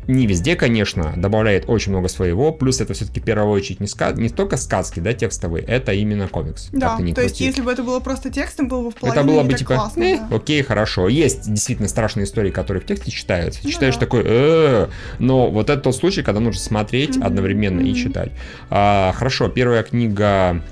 Не 0.09 0.25
везде, 0.25 0.55
конечно, 0.55 1.13
добавляет 1.15 1.65
очень 1.67 1.91
много 1.91 2.07
своего, 2.07 2.51
плюс 2.51 2.81
это 2.81 2.95
все-таки 2.95 3.19
в 3.19 3.23
первую 3.23 3.51
очередь 3.51 3.79
не, 3.79 3.85
ска... 3.85 4.11
не 4.11 4.29
только 4.29 4.57
сказки, 4.57 4.99
да, 4.99 5.13
текстовые, 5.13 5.63
это 5.63 5.93
именно 5.93 6.27
комикс. 6.27 6.69
Да. 6.71 6.97
То 6.97 7.03
есть, 7.03 7.15
крути. 7.35 7.43
если 7.43 7.61
бы 7.61 7.71
это 7.71 7.83
было 7.83 7.99
просто 7.99 8.31
текстом, 8.31 8.69
было 8.69 8.85
бы 8.85 8.89
в 8.89 8.95
половину 8.95 9.21
Это 9.21 9.31
было 9.31 9.43
бы 9.43 9.53
типа, 9.53 9.75
классно, 9.75 10.01
«Э, 10.01 10.17
да. 10.17 10.35
окей, 10.35 10.63
хорошо. 10.63 11.09
Есть 11.09 11.53
действительно 11.53 11.87
страшные 11.87 12.23
истории, 12.23 12.49
которые 12.49 12.81
в 12.81 12.87
тексте 12.87 13.11
читаются. 13.11 13.59
Ну 13.63 13.69
Читаешь 13.69 13.93
да. 13.93 13.99
такой, 13.99 14.21
«Э-э-э». 14.21 14.87
но 15.19 15.51
вот 15.51 15.69
это 15.69 15.79
тот 15.79 15.95
случай, 15.95 16.23
когда 16.23 16.39
нужно 16.39 16.59
смотреть 16.59 17.17
одновременно 17.17 17.81
и 17.81 17.93
читать. 17.93 18.31
А, 18.71 19.13
хорошо, 19.15 19.47
первая 19.47 19.83
книга. 19.83 20.63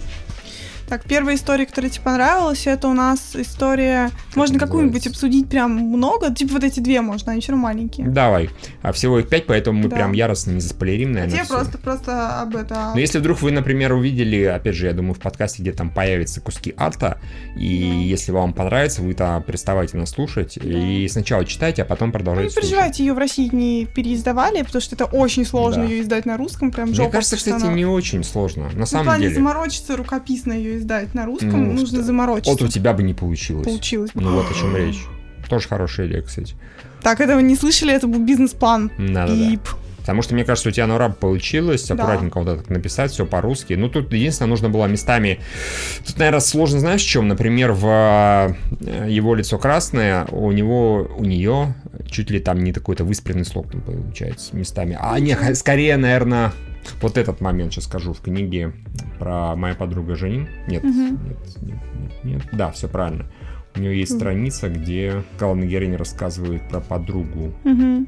Так, 0.88 1.04
первая 1.04 1.36
история, 1.36 1.65
которая 1.65 1.91
тебе 1.91 2.04
понравилась, 2.04 2.65
это 2.65 2.88
у 2.88 2.93
нас 2.93 3.36
история... 3.36 4.10
можно 4.36 4.58
какую-нибудь 4.58 5.06
обсудить 5.08 5.50
прям 5.50 5.71
много? 5.73 6.34
Типа 6.34 6.54
вот 6.54 6.63
эти 6.63 6.80
две 6.80 7.02
можно, 7.02 7.34
они 7.34 7.41
все 7.41 7.52
равно 7.52 7.63
маленькие. 7.67 8.08
Давай. 8.08 8.50
А 8.82 8.93
всего 8.93 9.19
их 9.19 9.28
пять, 9.28 9.45
поэтому 9.47 9.80
мы 9.84 9.89
Да. 9.89 9.95
прям 9.97 10.13
яростно 10.13 10.52
не 10.52 10.62
заспойлерим, 10.62 11.12
наверное. 11.12 11.38
Те 11.39 11.43
всё. 11.43 11.54
просто, 11.56 11.78
просто 11.78 12.41
об 12.41 12.56
это... 12.56 12.91
Но 12.93 13.00
если 13.00 13.19
вдруг 13.19 13.41
вы, 13.41 13.52
например, 13.52 13.91
увидели, 13.93 14.43
опять 14.43 14.76
же, 14.76 14.86
я 14.88 14.93
думаю, 14.93 15.13
в 15.13 15.19
подкасте, 15.19 15.62
где 15.62 15.73
там 15.73 15.89
появятся 15.89 16.39
куски 16.39 16.73
арта, 16.78 17.19
и 17.58 17.89
Да. 17.91 17.95
если 18.04 18.32
вам 18.32 18.54
понравится, 18.54 19.02
вы 19.02 19.13
там 19.13 19.43
приставайте 19.43 19.97
нас 19.97 20.12
слушать, 20.12 20.58
и 20.58 21.06
сначала 21.12 21.43
читайте, 21.43 21.82
а 21.82 21.86
потом 21.86 22.08
Ну, 22.08 22.12
не 22.12 22.13
продолжайте 22.13 22.56
переживайте, 22.62 23.04
ее 23.06 23.13
в 23.13 23.17
России 23.17 23.50
не 23.52 23.86
переиздавали, 23.86 24.62
потому 24.62 24.82
что 24.82 24.95
это 24.95 25.04
очень 25.06 25.45
сложно 25.45 25.84
Да. 25.84 25.89
ее 25.89 26.02
издать 26.02 26.26
на 26.26 26.38
русском, 26.38 26.71
прям 26.71 26.88
Мне 26.88 26.95
жопа. 26.95 27.12
кажется, 27.12 27.36
потому 27.36 27.41
что 27.41 27.58
кстати, 27.58 27.69
она- 27.71 27.78
не 27.78 27.86
очень 27.86 28.23
сложно. 28.23 28.69
На 28.69 28.80
Ну, 28.80 28.86
в 28.86 28.88
самом 28.89 29.06
плане 29.06 29.23
деле. 29.23 29.36
заморочиться 29.36 29.97
рукописно 29.97 30.54
ее 30.54 30.76
издать 30.77 31.13
на 31.13 31.25
русском, 31.25 31.51
Ну, 31.51 31.71
нужно 31.73 31.87
что- 31.97 32.03
заморочиться. 32.03 32.51
Вот 32.51 32.61
у 32.61 32.67
тебя 32.67 32.93
бы 32.93 33.03
не 33.03 33.13
получилось. 33.13 33.65
Получилось. 33.65 34.11
Ну 34.13 34.33
вот 34.35 34.45
о 34.49 34.53
чем 34.53 34.75
речь. 34.75 35.03
Тоже 35.49 35.67
хорошая 35.67 36.07
идея, 36.07 36.21
кстати. 36.21 36.55
Так, 37.01 37.21
этого 37.21 37.39
не 37.39 37.55
слышали, 37.55 37.93
это 37.93 38.07
был 38.07 38.19
бизнес-план. 38.19 38.91
Надо, 38.97 39.35
да. 39.35 39.53
Ип. 39.53 39.61
Потому 40.08 40.22
что, 40.22 40.34
мне 40.36 40.46
кажется, 40.46 40.70
у 40.70 40.72
тебя 40.72 40.88
на 40.88 40.98
раб 40.98 41.17
получилось 41.20 41.86
Да. 41.88 41.96
аккуратненько 41.96 42.39
вот 42.39 42.48
это 42.48 42.72
написать, 42.74 43.12
все 43.12 43.26
по-русски. 43.26 43.74
Ну, 43.74 43.89
тут 43.89 44.12
единственное, 44.13 44.50
нужно 44.50 44.70
было 44.70 44.86
местами... 44.86 45.39
Тут, 46.06 46.17
наверное, 46.17 46.39
сложно, 46.39 46.80
знаешь, 46.80 47.04
в 47.04 47.08
чем? 47.08 47.28
Например, 47.28 47.74
в 47.74 47.86
э, 48.82 49.06
его 49.10 49.36
лицо 49.36 49.58
красное, 49.58 50.26
у 50.32 50.52
него, 50.54 51.10
у 51.17 51.24
нее 51.26 51.76
чуть 52.10 52.32
ли 52.32 52.39
там 52.39 52.63
не 52.63 52.72
такой-то 52.72 53.04
выспренный 53.04 53.43
слог 53.46 53.70
там 53.72 53.82
получается 53.82 54.56
местами. 54.56 54.98
А 55.00 55.20
не, 55.20 55.34
х- 55.34 55.54
скорее, 55.56 55.98
наверное, 55.98 56.54
вот 57.02 57.17
этот 57.17 57.41
момент 57.41 57.74
сейчас 57.74 57.84
скажу 57.84 58.13
в 58.13 58.22
книге 58.22 58.72
про 59.20 59.56
моя 59.58 59.76
подруга 59.76 60.15
Жанин. 60.15 60.48
Нет, 60.67 60.84
Мгм. 60.86 61.20
нет, 61.28 61.38
нет, 61.62 61.78
нет, 61.96 62.24
нет. 62.24 62.41
Да, 62.54 62.72
все 62.72 62.88
правильно. 62.88 63.26
У 63.76 63.80
нее 63.80 64.00
есть 64.00 64.15
страница, 64.15 64.70
где 64.70 65.22
главная 65.38 65.67
героиня 65.67 65.98
рассказывает 65.98 66.67
про 66.70 66.80
подругу. 66.80 67.54
Мгм. 67.63 68.08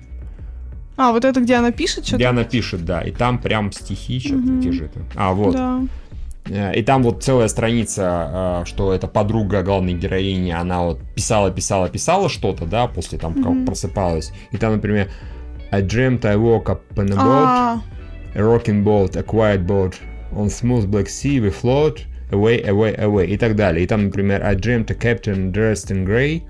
А, 0.99 1.13
вот 1.13 1.23
это 1.23 1.39
где 1.39 1.55
она 1.55 1.71
пишет 1.71 2.03
что-то? 2.05 2.17
Где 2.17 2.25
она 2.27 2.43
пишет, 2.43 2.83
да, 2.83 2.99
и 2.99 3.11
там 3.11 3.37
прям 3.39 3.71
стихи, 3.71 4.19
что-то, 4.19 4.35
Мгм. 4.35 4.59
где 4.59 4.71
же? 4.73 4.89
А, 5.15 5.31
вот. 5.33 5.53
Да. 5.53 5.79
Э, 6.49 6.73
И 6.77 6.83
там 6.83 7.03
вот 7.03 7.23
целая 7.23 7.47
страница, 7.47 8.63
э, 8.63 8.65
что 8.65 8.91
это 8.93 9.07
подруга 9.07 9.63
главной 9.63 9.93
героини, 9.93 10.51
она 10.51 10.81
вот 10.83 10.99
писала, 11.15 11.51
писала, 11.51 11.87
писала 11.87 12.27
что-то, 12.27 12.65
да, 12.65 12.87
после 12.87 13.17
там 13.17 13.31
Мгм. 13.31 13.65
просыпалась. 13.65 14.33
И 14.51 14.57
там, 14.57 14.73
например, 14.73 15.07
I 15.71 15.81
dreamt 15.81 16.25
I 16.25 16.35
woke 16.35 16.65
up 16.65 16.81
on 16.97 17.13
a 17.13 17.15
boat, 17.15 17.47
А, 17.47 17.81
a 18.35 18.39
rocking 18.41 18.83
boat, 18.83 19.15
a 19.15 19.23
quiet 19.23 19.65
boat, 19.65 19.93
on 20.35 20.47
smooth 20.49 20.85
black 20.87 21.07
sea 21.07 21.39
we 21.39 21.49
float, 21.49 21.99
away, 22.31 22.61
away, 22.67 22.93
away, 22.99 23.25
и 23.27 23.37
так 23.37 23.55
далее. 23.55 23.85
И 23.85 23.87
там, 23.87 24.03
например, 24.05 24.43
I 24.43 24.55
dreamt 24.55 24.91
a 24.91 24.95
captain 24.95 25.53
dressed 25.53 25.91
in 25.91 26.05
grey, 26.05 26.41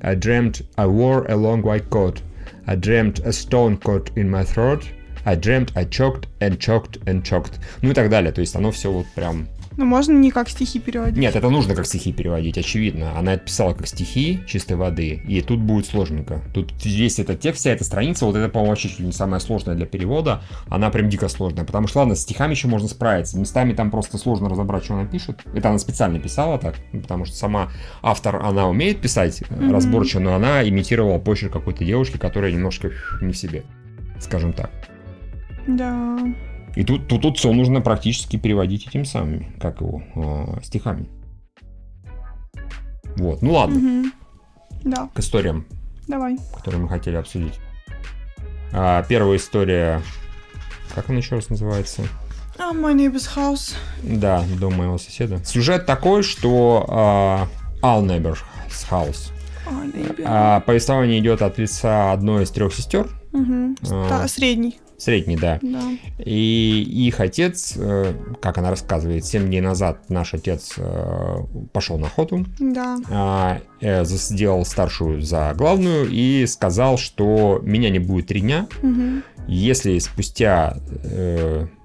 I 0.00 0.14
dreamt 0.14 0.62
I 0.76 0.86
wore 0.86 1.26
a 1.28 1.34
long 1.36 1.62
white 1.62 1.90
coat, 1.90 2.22
I 2.67 2.75
dreamt 2.75 3.19
a 3.19 3.31
stone 3.31 3.77
caught 3.77 4.11
in 4.15 4.29
my 4.29 4.43
throat, 4.43 4.83
I 5.25 5.35
dreamt 5.35 5.71
I 5.75 5.85
choked 5.85 6.27
and 6.41 6.59
choked 6.59 6.97
and 7.07 7.23
choked. 7.23 7.59
Ну 7.81 7.91
и 7.91 7.93
так 7.93 8.09
далее. 8.09 8.31
То 8.31 8.41
есть 8.41 8.55
оно 8.55 8.71
все 8.71 8.91
вот 8.91 9.05
прям 9.15 9.47
ну 9.78 9.86
можно 9.86 10.12
не 10.12 10.30
как 10.30 10.50
стихи 10.50 10.78
переводить. 10.80 11.16
нет, 11.16 11.34
это 11.34 11.48
нужно 11.48 11.74
как 11.74 11.86
стихи 11.86 12.12
переводить, 12.12 12.58
очевидно. 12.58 13.16
Она 13.18 13.34
это 13.34 13.44
писала 13.44 13.72
как 13.72 13.86
стихи 13.86 14.40
чистой 14.46 14.76
воды, 14.76 15.22
и 15.26 15.40
тут 15.40 15.60
будет 15.60 15.86
сложненько. 15.86 16.42
Тут 16.52 16.72
весь 16.84 17.18
этот 17.18 17.40
текст, 17.40 17.60
вся 17.60 17.70
эта 17.70 17.84
страница, 17.84 18.26
вот 18.26 18.36
это, 18.36 18.48
по-моему, 18.50 18.70
вообще 18.72 18.88
чуть 18.88 18.98
ли 19.00 19.06
не 19.06 19.12
самая 19.12 19.40
сложная 19.40 19.74
для 19.76 19.86
перевода. 19.86 20.42
Она 20.68 20.90
прям 20.90 21.08
дико 21.08 21.28
сложная, 21.28 21.64
потому 21.64 21.86
что, 21.86 22.00
ладно, 22.00 22.14
с 22.14 22.22
стихами 22.22 22.50
еще 22.50 22.68
можно 22.68 22.88
справиться. 22.88 23.38
Местами 23.38 23.72
там 23.72 23.90
просто 23.90 24.18
сложно 24.18 24.48
разобрать, 24.48 24.84
что 24.84 24.94
она 24.94 25.06
пишет. 25.06 25.40
Это 25.54 25.70
она 25.70 25.78
специально 25.78 26.18
писала 26.18 26.58
так, 26.58 26.74
ну, 26.92 27.00
потому 27.00 27.24
что 27.24 27.36
сама 27.36 27.70
автор, 28.02 28.36
она 28.44 28.68
умеет 28.68 29.00
писать 29.00 29.42
Мгм. 29.48 29.72
разборчиво, 29.72 30.20
но 30.20 30.34
она 30.34 30.68
имитировала 30.68 31.18
почерк 31.18 31.52
какой-то 31.52 31.84
девушки, 31.84 32.16
которая 32.18 32.50
немножко 32.52 32.90
не 33.22 33.32
в 33.32 33.36
себе, 33.38 33.62
скажем 34.20 34.52
так. 34.52 34.70
Да. 35.68 36.18
И 36.78 36.84
тут, 36.84 37.08
тут, 37.08 37.22
тут 37.22 37.38
все 37.38 37.52
нужно 37.52 37.80
практически 37.80 38.36
переводить 38.36 38.86
этим 38.86 39.04
самыми, 39.04 39.52
как 39.60 39.80
его, 39.80 40.00
э, 40.14 40.62
стихами. 40.62 41.08
Вот, 43.16 43.42
ну 43.42 43.54
ладно, 43.54 43.78
Мгм. 43.80 44.12
Да, 44.84 45.08
к 45.12 45.18
историям, 45.18 45.66
давай. 46.06 46.38
которые 46.54 46.80
мы 46.80 46.88
хотели 46.88 47.16
обсудить. 47.16 47.54
А, 48.72 49.02
первая 49.08 49.38
история, 49.38 50.02
как 50.94 51.08
она 51.10 51.18
еще 51.18 51.34
раз 51.34 51.50
называется? 51.50 52.02
А, 52.56 52.72
My 52.72 52.94
Neighbor's 52.94 53.28
House. 53.36 53.74
Да, 54.04 54.44
дом 54.60 54.74
моего 54.74 54.98
соседа. 54.98 55.44
Сюжет 55.44 55.84
такой, 55.84 56.22
что 56.22 56.86
а, 56.88 57.48
All 57.82 58.06
Neighbor's 58.06 58.38
House. 58.88 59.32
My 59.66 59.92
neighbor. 59.92 60.22
А, 60.24 60.60
повествование 60.60 61.18
идет 61.18 61.42
от 61.42 61.58
лица 61.58 62.12
одной 62.12 62.44
из 62.44 62.50
трех 62.52 62.72
сестер, 62.72 63.08
Мгм. 63.32 63.76
а. 63.90 64.08
Да, 64.08 64.28
средний. 64.28 64.78
Средний, 64.98 65.36
да. 65.36 65.58
Да. 65.62 65.80
И 66.24 66.82
их 67.06 67.20
отец, 67.20 67.74
э, 67.76 68.12
как 68.42 68.58
она 68.58 68.70
рассказывает, 68.70 69.24
7 69.24 69.46
дней 69.46 69.60
назад 69.60 70.10
наш 70.10 70.34
отец 70.34 70.74
э, 70.76 71.36
пошел 71.72 71.98
на 71.98 72.08
охоту, 72.08 72.44
Да. 72.58 72.98
а, 73.10 73.60
э, 73.80 74.04
сделал 74.04 74.64
старшую 74.66 75.22
за 75.22 75.54
главную 75.56 76.08
и 76.10 76.44
сказал, 76.46 76.98
что 76.98 77.60
меня 77.62 77.90
не 77.90 78.00
будет 78.00 78.26
три 78.26 78.40
дня, 78.40 78.66
Мгм. 78.82 79.22
если 79.46 79.98
спустя 80.00 80.76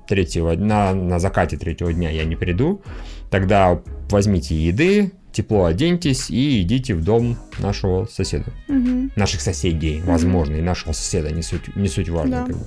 третьего 0.08 0.54
на, 0.54 0.94
на 0.94 1.20
закате 1.20 1.58
третьего 1.58 1.94
дня 1.94 2.10
я 2.10 2.26
не 2.26 2.36
приду, 2.36 2.82
тогда 3.30 3.80
возьмите 4.10 4.56
еды, 4.56 5.12
тепло 5.32 5.66
оденьтесь 5.66 6.30
и 6.30 6.62
идите 6.62 6.94
в 6.94 7.04
дом 7.04 7.38
нашего 7.60 8.06
соседа. 8.06 8.46
Мгм. 8.68 9.12
Наших 9.16 9.42
соседей, 9.42 10.02
возможно, 10.06 10.56
и 10.56 10.62
нашего 10.62 10.92
соседа, 10.92 11.32
не 11.32 11.42
суть, 11.42 11.76
не 11.76 11.88
суть 11.88 12.10
важно. 12.10 12.42
Да. 12.42 12.46
как 12.46 12.58
бы. 12.58 12.66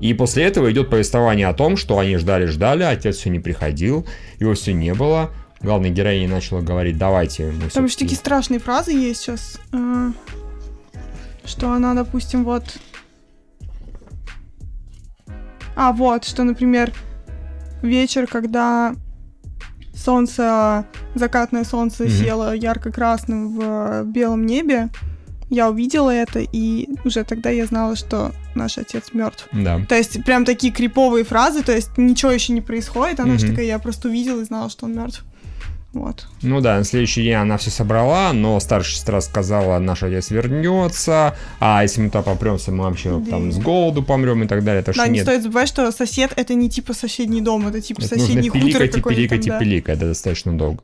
И 0.00 0.14
после 0.14 0.44
этого 0.44 0.70
идет 0.70 0.90
повествование 0.90 1.48
о 1.48 1.54
том, 1.54 1.76
что 1.76 1.98
они 1.98 2.16
ждали-ждали, 2.16 2.84
отец 2.84 3.16
все 3.16 3.30
не 3.30 3.40
приходил, 3.40 4.06
его 4.38 4.54
все 4.54 4.72
не 4.72 4.94
было. 4.94 5.30
Главная 5.60 5.90
героиня 5.90 6.28
начала 6.28 6.60
говорить, 6.60 6.96
давайте 6.98 7.46
мы 7.50 7.62
Там 7.70 7.88
всё-таки- 7.88 8.04
такие 8.04 8.16
страшные 8.16 8.60
фразы 8.60 8.92
есть 8.92 9.20
сейчас. 9.22 9.58
э, 9.72 10.10
Что 11.44 11.72
она, 11.72 11.94
допустим, 11.94 12.44
вот... 12.44 12.78
А, 15.74 15.92
вот, 15.92 16.24
что, 16.24 16.44
например, 16.44 16.92
вечер, 17.82 18.26
когда 18.26 18.94
солнце, 19.94 20.84
закатное 21.14 21.64
солнце 21.64 22.04
Мгм. 22.04 22.10
село 22.12 22.52
ярко-красным 22.52 23.58
в 23.58 24.04
белом 24.04 24.44
небе, 24.46 24.88
я 25.50 25.70
увидела 25.70 26.10
это, 26.10 26.40
и 26.40 26.88
уже 27.04 27.24
тогда 27.24 27.50
я 27.50 27.66
знала, 27.66 27.96
что 27.96 28.32
наш 28.54 28.78
отец 28.78 29.10
мертв. 29.12 29.48
Да. 29.52 29.80
То 29.88 29.96
есть 29.96 30.22
прям 30.24 30.44
такие 30.44 30.72
криповые 30.72 31.24
фразы, 31.24 31.62
то 31.62 31.72
есть 31.74 31.96
ничего 31.96 32.30
еще 32.32 32.52
не 32.52 32.60
происходит, 32.60 33.20
она 33.20 33.38
же 33.38 33.46
Мгм. 33.46 33.54
такая, 33.54 33.66
я 33.66 33.78
просто 33.78 34.08
увидела 34.08 34.40
и 34.40 34.44
знала, 34.44 34.68
что 34.70 34.86
он 34.86 34.94
мертв. 34.94 35.24
Вот. 35.94 36.26
Ну 36.42 36.60
да, 36.60 36.76
на 36.76 36.84
следующий 36.84 37.22
день 37.22 37.32
она 37.32 37.56
все 37.56 37.70
собрала, 37.70 38.34
но 38.34 38.60
старшая 38.60 38.94
сестра 38.94 39.20
сказала, 39.22 39.78
наш 39.78 40.02
отец 40.02 40.30
вернется, 40.30 41.34
а 41.60 41.82
если 41.82 42.02
мы 42.02 42.08
туда 42.10 42.22
попремся, 42.22 42.70
мы 42.72 42.84
вообще 42.84 43.18
Да. 43.18 43.30
там 43.30 43.50
с 43.50 43.58
голоду 43.58 44.02
помрем 44.02 44.42
и 44.42 44.46
так 44.46 44.62
далее. 44.64 44.82
Так 44.82 44.94
Да, 44.94 45.02
что 45.02 45.10
не 45.10 45.14
нет. 45.18 45.24
стоит 45.26 45.42
забывать, 45.42 45.66
что 45.68 45.90
сосед 45.90 46.32
это 46.36 46.52
не 46.52 46.68
типа 46.68 46.92
соседний 46.92 47.40
дом, 47.40 47.66
это 47.66 47.80
типа 47.80 48.00
Это 48.00 48.08
соседний 48.18 48.50
нужно 48.50 48.60
хутор 48.60 48.80
пиликать 48.82 48.96
и 48.98 49.02
пиликать 49.02 49.46
и 49.46 49.48
там, 49.48 49.58
да. 49.58 49.64
пиликать, 49.64 49.96
это 49.96 50.06
достаточно 50.08 50.52
долго. 50.58 50.82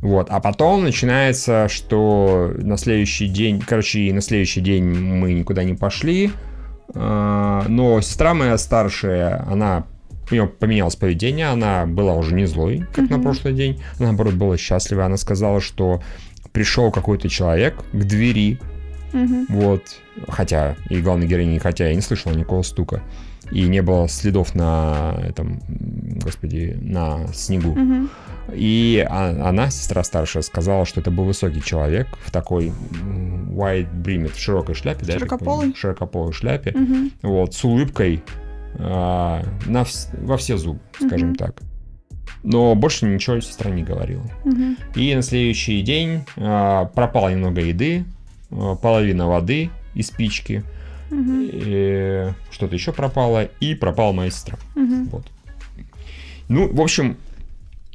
Вот, 0.00 0.28
а 0.30 0.38
потом 0.40 0.84
начинается, 0.84 1.68
что 1.68 2.52
на 2.56 2.76
следующий 2.76 3.26
день, 3.26 3.60
короче, 3.60 4.00
и 4.00 4.12
на 4.12 4.20
следующий 4.20 4.60
день 4.60 4.84
мы 4.84 5.32
никуда 5.32 5.64
не 5.64 5.74
пошли, 5.74 6.30
а, 6.94 7.64
но 7.68 8.00
сестра 8.00 8.32
моя 8.34 8.56
старшая, 8.58 9.44
она 9.50 9.86
у 10.30 10.34
нее 10.34 10.46
поменялось 10.46 10.94
поведение, 10.94 11.48
она 11.48 11.84
была 11.86 12.14
уже 12.14 12.34
не 12.34 12.46
злой, 12.46 12.86
как 12.94 13.10
на 13.10 13.16
Мгм. 13.16 13.24
прошлый 13.24 13.54
день, 13.54 13.82
она, 13.98 14.08
наоборот, 14.08 14.34
была 14.34 14.56
счастлива, 14.56 15.04
она 15.06 15.16
сказала, 15.16 15.60
что 15.60 16.00
пришел 16.52 16.92
какой-то 16.92 17.28
человек 17.28 17.74
к 17.92 17.96
двери, 18.04 18.60
Мгм. 19.12 19.46
вот, 19.48 19.82
хотя, 20.28 20.76
и 20.90 21.00
главной 21.00 21.26
героини, 21.26 21.58
хотя 21.58 21.88
я 21.88 21.94
не 21.94 22.02
слышал 22.02 22.30
никакого 22.32 22.62
стука, 22.62 23.02
и 23.50 23.62
не 23.68 23.80
было 23.82 24.08
следов 24.08 24.54
на 24.54 25.16
этом, 25.22 25.60
господи, 26.22 26.76
на 26.80 27.26
снегу. 27.32 27.70
Мгм. 27.74 28.10
И 28.54 29.06
а- 29.08 29.48
она, 29.48 29.70
сестра 29.70 30.02
старшая, 30.04 30.42
сказала, 30.42 30.84
что 30.86 31.00
это 31.00 31.10
был 31.10 31.24
высокий 31.24 31.62
человек 31.62 32.08
в 32.24 32.30
такой 32.30 32.72
white 33.50 33.88
brimmed, 34.02 34.32
в 34.32 34.38
широкой 34.38 34.74
шляпе, 34.74 35.04
да? 35.06 35.14
Широкополой? 35.14 35.74
широкополой 35.74 36.32
шляпе, 36.32 36.72
Мгм. 36.72 37.12
вот, 37.22 37.54
с 37.54 37.64
улыбкой 37.64 38.22
а, 38.80 39.42
на 39.66 39.84
во 40.20 40.36
все 40.36 40.56
зубы, 40.56 40.78
скажем 41.04 41.28
Мгм. 41.30 41.36
так. 41.36 41.62
Но 42.44 42.74
больше 42.74 43.06
ничего 43.06 43.40
сестра 43.40 43.70
не 43.70 43.82
говорила. 43.82 44.22
Мгм. 44.44 44.76
И 44.94 45.14
на 45.14 45.22
следующий 45.22 45.80
день 45.82 46.20
а, 46.36 46.84
пропало 46.84 47.30
немного 47.30 47.60
еды, 47.60 48.04
а, 48.50 48.76
половина 48.76 49.26
воды 49.26 49.70
и 49.94 50.02
спички, 50.02 50.62
И 51.10 52.32
что-то 52.50 52.74
еще 52.74 52.92
пропало, 52.92 53.44
и 53.60 53.74
пропала 53.74 54.12
моя 54.12 54.30
сестра. 54.30 54.58
Мгм. 54.74 55.04
Вот. 55.10 55.26
Ну, 56.48 56.72
в 56.72 56.80
общем, 56.80 57.16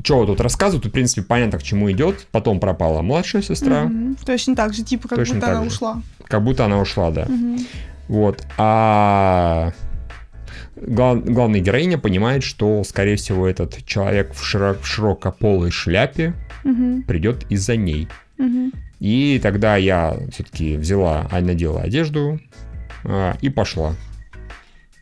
что 0.03 0.25
тут 0.25 0.41
рассказывают, 0.41 0.85
в 0.85 0.91
принципе, 0.91 1.21
понятно, 1.21 1.59
к 1.59 1.63
чему 1.63 1.91
идет. 1.91 2.27
Потом 2.31 2.59
пропала 2.59 3.01
младшая 3.01 3.41
сестра, 3.41 3.83
Мгм. 3.85 4.15
Точно 4.25 4.55
так 4.55 4.73
же, 4.73 4.83
типа 4.83 5.07
как 5.07 5.17
Точно 5.19 5.35
будто 5.35 5.51
она 5.51 5.61
же. 5.61 5.67
ушла. 5.67 6.01
как 6.27 6.43
будто 6.43 6.65
она 6.65 6.79
ушла, 6.79 7.11
да. 7.11 7.25
Мгм. 7.27 7.59
Вот. 8.07 8.43
А 8.57 9.71
гла- 10.75 11.15
главная 11.15 11.61
героиня 11.61 11.97
понимает, 11.97 12.43
что, 12.43 12.83
скорее 12.83 13.15
всего, 13.15 13.47
этот 13.47 13.85
человек 13.85 14.33
в, 14.33 14.41
широ- 14.43 14.77
в 14.81 14.85
широкополой 14.85 15.71
шляпе 15.71 16.33
Мгм. 16.63 17.03
придет 17.03 17.45
из-за 17.49 17.75
ней. 17.75 18.07
Мгм. 18.37 18.71
И 18.99 19.39
тогда 19.43 19.75
я 19.77 20.15
все-таки 20.31 20.75
взяла, 20.77 21.27
а, 21.31 21.41
надела 21.41 21.81
одежду 21.81 22.39
а, 23.05 23.37
и 23.41 23.49
пошла 23.49 23.95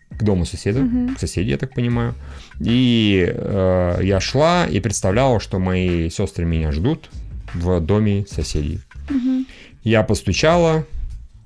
к 0.10 0.24
дому 0.24 0.46
соседа, 0.46 0.80
Мгм. 0.82 1.16
к 1.16 1.20
соседи, 1.20 1.50
я 1.50 1.58
так 1.58 1.74
понимаю. 1.74 2.14
И 2.60 3.26
э, 3.28 4.00
я 4.04 4.20
шла 4.20 4.68
и 4.68 4.80
представляла, 4.80 5.40
что 5.40 5.58
мои 5.60 6.10
сестры 6.10 6.46
меня 6.46 6.72
ждут 6.72 7.10
в 7.54 7.80
доме 7.80 8.26
соседей. 8.30 8.82
Мгм. 9.10 9.46
Я 9.84 10.04
постучала, 10.04 10.86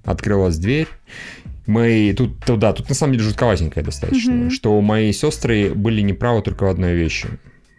открылась 0.04 0.58
дверь. 0.58 0.88
Мы 1.68 2.13
тут, 2.18 2.39
туда, 2.45 2.74
тут 2.74 2.89
на 2.89 2.95
самом 2.95 3.14
деле 3.14 3.24
жутковатенькое 3.26 3.84
достаточно, 3.86 4.34
Мгм. 4.34 4.51
что 4.51 4.80
мои 4.82 5.12
сестры 5.14 5.74
были 5.74 6.01
неправы 6.01 6.41
только 6.41 6.66
в 6.66 6.70
одной 6.70 6.93
вещи. 6.95 7.28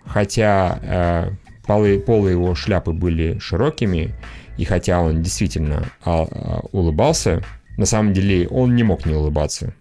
Хотя 0.07 0.79
э, 0.83 1.31
полы, 1.67 1.99
полы 2.01 2.31
его 2.31 2.55
шляпы 2.55 2.93
были 2.93 3.39
широкими, 3.39 4.15
и 4.57 4.65
хотя 4.65 5.01
он 5.03 5.23
действительно 5.23 5.85
а, 6.05 6.23
а, 6.31 6.61
улыбался, 6.73 7.43
на 7.77 7.87
самом 7.87 8.13
деле 8.13 8.47
он 8.49 8.75
не 8.75 8.83
мог 8.83 9.07
не 9.07 9.15
улыбаться. 9.15 9.75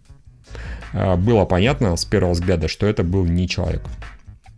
А, 0.94 1.16
было 1.18 1.46
понятно 1.46 1.96
с 1.96 2.06
первого 2.06 2.34
взгляда, 2.34 2.68
что 2.68 2.86
это 2.86 3.04
был 3.04 3.26
не 3.26 3.48
человек. 3.48 3.82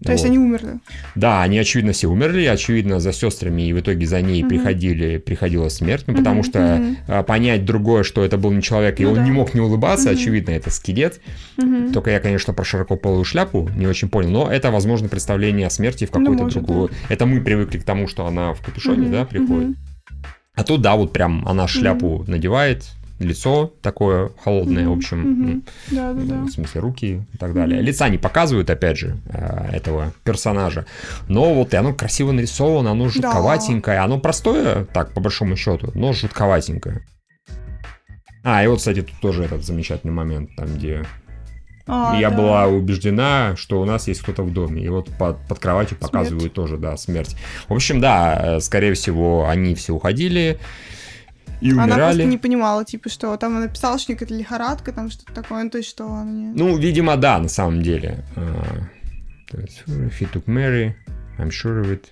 То 0.04 0.12
есть 0.12 0.24
Вот. 0.26 0.30
они 0.30 0.38
умерли. 0.38 0.80
Да, 1.16 1.42
они, 1.42 1.58
очевидно, 1.58 1.92
все 1.92 2.06
умерли, 2.08 2.46
очевидно, 2.46 3.00
за 3.00 3.12
сестрами, 3.12 3.64
и 3.64 3.74
в 3.74 3.80
итоге 3.80 4.06
за 4.06 4.22
ней 4.22 4.44
Мгм. 4.44 4.50
приходили, 4.50 5.18
приходила 5.18 5.70
смерть, 5.70 6.04
ну, 6.06 6.14
потому 6.16 6.42
Мгм, 6.42 6.44
что 6.44 6.82
а, 7.08 7.24
понять 7.24 7.66
другое, 7.66 8.04
что 8.04 8.24
это 8.24 8.38
был 8.38 8.52
не 8.52 8.62
человек, 8.62 9.00
и 9.00 9.04
Ну 9.06 9.10
он 9.10 9.16
да. 9.16 9.24
не 9.24 9.32
мог 9.32 9.56
не 9.56 9.60
улыбаться, 9.62 10.10
Мгм. 10.12 10.18
очевидно, 10.20 10.52
это 10.52 10.70
скелет. 10.70 11.20
Мгм. 11.58 11.94
Только 11.94 12.12
я, 12.12 12.20
конечно, 12.20 12.54
про 12.54 12.64
широкополую 12.64 13.24
шляпу 13.26 13.68
не 13.76 13.88
очень 13.88 14.08
понял, 14.08 14.30
но 14.30 14.52
это, 14.52 14.70
возможно, 14.70 15.10
представление 15.10 15.66
о 15.66 15.72
смерти 15.72 16.06
в 16.06 16.14
Ну, 16.14 16.20
какую-то 16.20 16.44
может, 16.44 16.64
другую. 16.64 16.92
Это 17.10 17.26
мы 17.26 17.42
привыкли 17.42 17.80
к 17.80 17.84
тому, 17.84 18.08
что 18.08 18.28
она 18.28 18.54
в 18.54 18.62
капюшоне, 18.62 19.04
Мгм, 19.08 19.12
да, 19.12 19.26
приходит. 19.26 19.70
мгм. 19.70 19.78
А 20.54 20.64
тут, 20.64 20.82
да, 20.82 20.96
вот 20.96 21.12
прям 21.12 21.44
она 21.48 21.68
шляпу 21.68 22.24
надевает, 22.28 22.86
лицо 23.20 23.74
такое 23.82 24.30
холодное, 24.43 24.84
в 24.86 24.89
Мгм, 24.89 24.97
общем. 24.97 25.63
Да, 25.91 26.13
да, 26.13 26.22
да. 26.22 26.36
в 26.43 26.49
смысле 26.49 26.82
руки 26.82 27.24
и 27.34 27.38
так 27.38 27.53
далее. 27.53 27.78
Мгм. 27.78 27.86
Лица 27.88 28.09
не 28.09 28.18
показывают, 28.18 28.70
опять 28.70 28.97
же, 28.97 29.18
э, 29.30 29.70
этого 29.74 30.13
персонажа. 30.24 30.86
Но 31.28 31.53
вот 31.53 31.74
и 31.74 31.78
оно 31.78 31.93
красиво 31.93 32.32
нарисовано, 32.32 32.91
оно 32.91 33.09
жутковатенькое. 33.09 33.99
Оно 33.99 34.20
простое, 34.20 34.86
так, 34.86 35.13
по 35.13 35.20
большому 35.22 35.55
счету, 35.55 35.91
но 35.95 36.13
жутковатенькое. 36.13 37.01
А, 38.43 38.63
и 38.63 38.68
вот, 38.68 38.78
кстати, 38.80 39.01
тут 39.01 39.20
тоже 39.20 39.43
этот 39.43 39.65
замечательный 39.65 40.13
момент, 40.13 40.51
там, 40.55 40.68
где 40.74 41.03
А, 41.86 42.15
я 42.20 42.30
да. 42.30 42.38
была 42.38 42.68
убеждена, 42.68 43.55
что 43.57 43.82
у 43.82 43.86
нас 43.86 44.07
есть 44.07 44.22
кто-то 44.22 44.43
в 44.43 44.53
доме. 44.53 44.84
И 44.84 44.89
вот 44.89 45.09
под, 45.18 45.38
под 45.47 45.59
кроватью 45.59 45.97
показывают 45.97 46.53
тоже, 46.53 46.78
да, 46.78 46.95
смерть. 46.97 47.36
В 47.68 47.74
общем, 47.74 47.99
да, 47.99 48.57
э, 48.57 48.59
скорее 48.61 48.93
всего, 48.93 49.47
они 49.49 49.74
все 49.76 49.93
уходили 49.93 50.59
и 51.62 51.72
Она 51.72 51.84
умирали. 51.86 52.03
просто 52.03 52.24
не 52.26 52.38
понимала, 52.38 52.86
типа, 52.86 53.10
что 53.10 53.36
там 53.38 53.53
она 53.53 53.66
написала, 53.66 53.97
что 53.97 54.14
это 54.14 54.26
лихорадка, 54.34 54.91
там 54.91 55.10
что-то 55.10 55.34
такое, 55.34 55.64
ну, 55.64 55.70
то 55.70 55.78
есть, 55.80 55.89
что 55.89 56.05
она 56.12 56.32
не... 56.32 56.47
Ну, 56.49 56.78
видимо, 56.78 57.16
да, 57.18 57.39
на 57.39 57.49
самом 57.49 57.82
деле. 57.82 58.24
А, 58.36 58.64
то 59.49 59.60
есть, 59.60 59.84
he 59.88 60.32
took 60.32 60.45
Mary, 60.45 60.93
I'm 61.39 61.49
sure 61.49 61.82
of 61.84 61.91
it. 61.91 62.05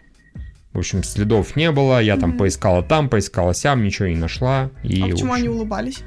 В 0.73 0.79
общем, 0.79 1.03
следов 1.03 1.55
не 1.55 1.71
было, 1.71 2.01
я 2.01 2.17
там 2.17 2.29
Мгм. 2.31 2.39
поискала 2.39 2.83
там, 2.83 3.07
поискала 3.09 3.53
сям, 3.53 3.83
ничего 3.83 4.07
не 4.09 4.15
нашла. 4.17 4.71
И, 4.83 5.01
а 5.01 5.07
почему 5.07 5.31
они 5.33 5.47
общем, 5.47 5.55
улыбались? 5.57 6.03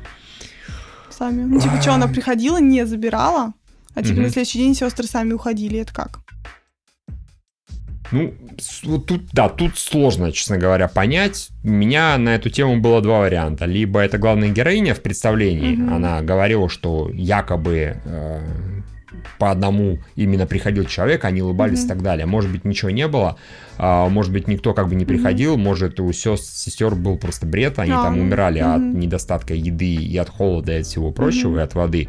Сами. 1.11 1.45
Ну, 1.45 1.59
типа, 1.61 1.81
что, 1.81 1.95
она 1.95 2.07
приходила, 2.07 2.59
не 2.59 2.85
забирала, 2.87 3.55
а 3.95 4.03
типа 4.03 4.15
Мгм. 4.15 4.23
на 4.25 4.31
следующий 4.31 4.59
день 4.59 4.75
сестры 4.75 5.07
сами 5.07 5.33
уходили, 5.33 5.79
это 5.81 5.93
как? 5.95 6.21
Ну, 8.11 8.33
вот 8.85 9.07
тут, 9.07 9.23
да, 9.33 9.49
тут 9.49 9.77
сложно, 9.79 10.33
честно 10.33 10.57
говоря, 10.57 10.89
понять. 10.89 11.51
У 11.65 11.69
меня 11.69 12.17
на 12.19 12.35
эту 12.35 12.49
тему 12.51 12.81
было 12.81 13.01
два 13.03 13.21
варианта. 13.21 13.67
Либо 13.67 14.01
это 14.01 14.19
главная 14.19 14.49
героиня 14.51 14.95
в 14.95 15.01
представлении, 15.01 15.77
Мгм. 15.77 15.95
она 15.95 16.23
говорила, 16.23 16.69
что 16.69 17.11
якобы 17.13 17.97
э, 18.05 18.41
по 19.39 19.51
одному 19.51 19.99
именно 20.17 20.47
приходил 20.47 20.85
человек, 20.85 21.25
они 21.25 21.43
улыбались 21.43 21.81
Мгм. 21.81 21.87
и 21.87 21.89
так 21.89 22.03
далее. 22.03 22.27
Может 22.27 22.51
быть, 22.51 22.65
ничего 22.65 22.91
не 22.91 23.07
было, 23.09 23.37
а, 23.77 24.09
может 24.09 24.33
быть, 24.33 24.49
никто 24.49 24.75
как 24.75 24.89
бы 24.89 24.95
не 24.95 25.05
приходил, 25.05 25.57
может, 25.57 26.01
у 26.01 26.11
сес- 26.13 26.41
сестер 26.65 26.95
был 26.95 27.17
просто 27.19 27.47
бред, 27.47 27.79
они 27.79 27.93
А, 27.93 28.03
там 28.05 28.19
умирали 28.19 28.59
от 28.61 28.81
мгм. 28.81 28.99
недостатка 29.01 29.55
еды 29.55 29.95
и 29.95 30.17
от 30.17 30.29
холода 30.29 30.73
и 30.73 30.81
от 30.81 30.87
всего 30.87 31.11
прочего, 31.11 31.51
Мгм. 31.51 31.59
и 31.59 31.63
от 31.63 31.75
воды. 31.75 32.09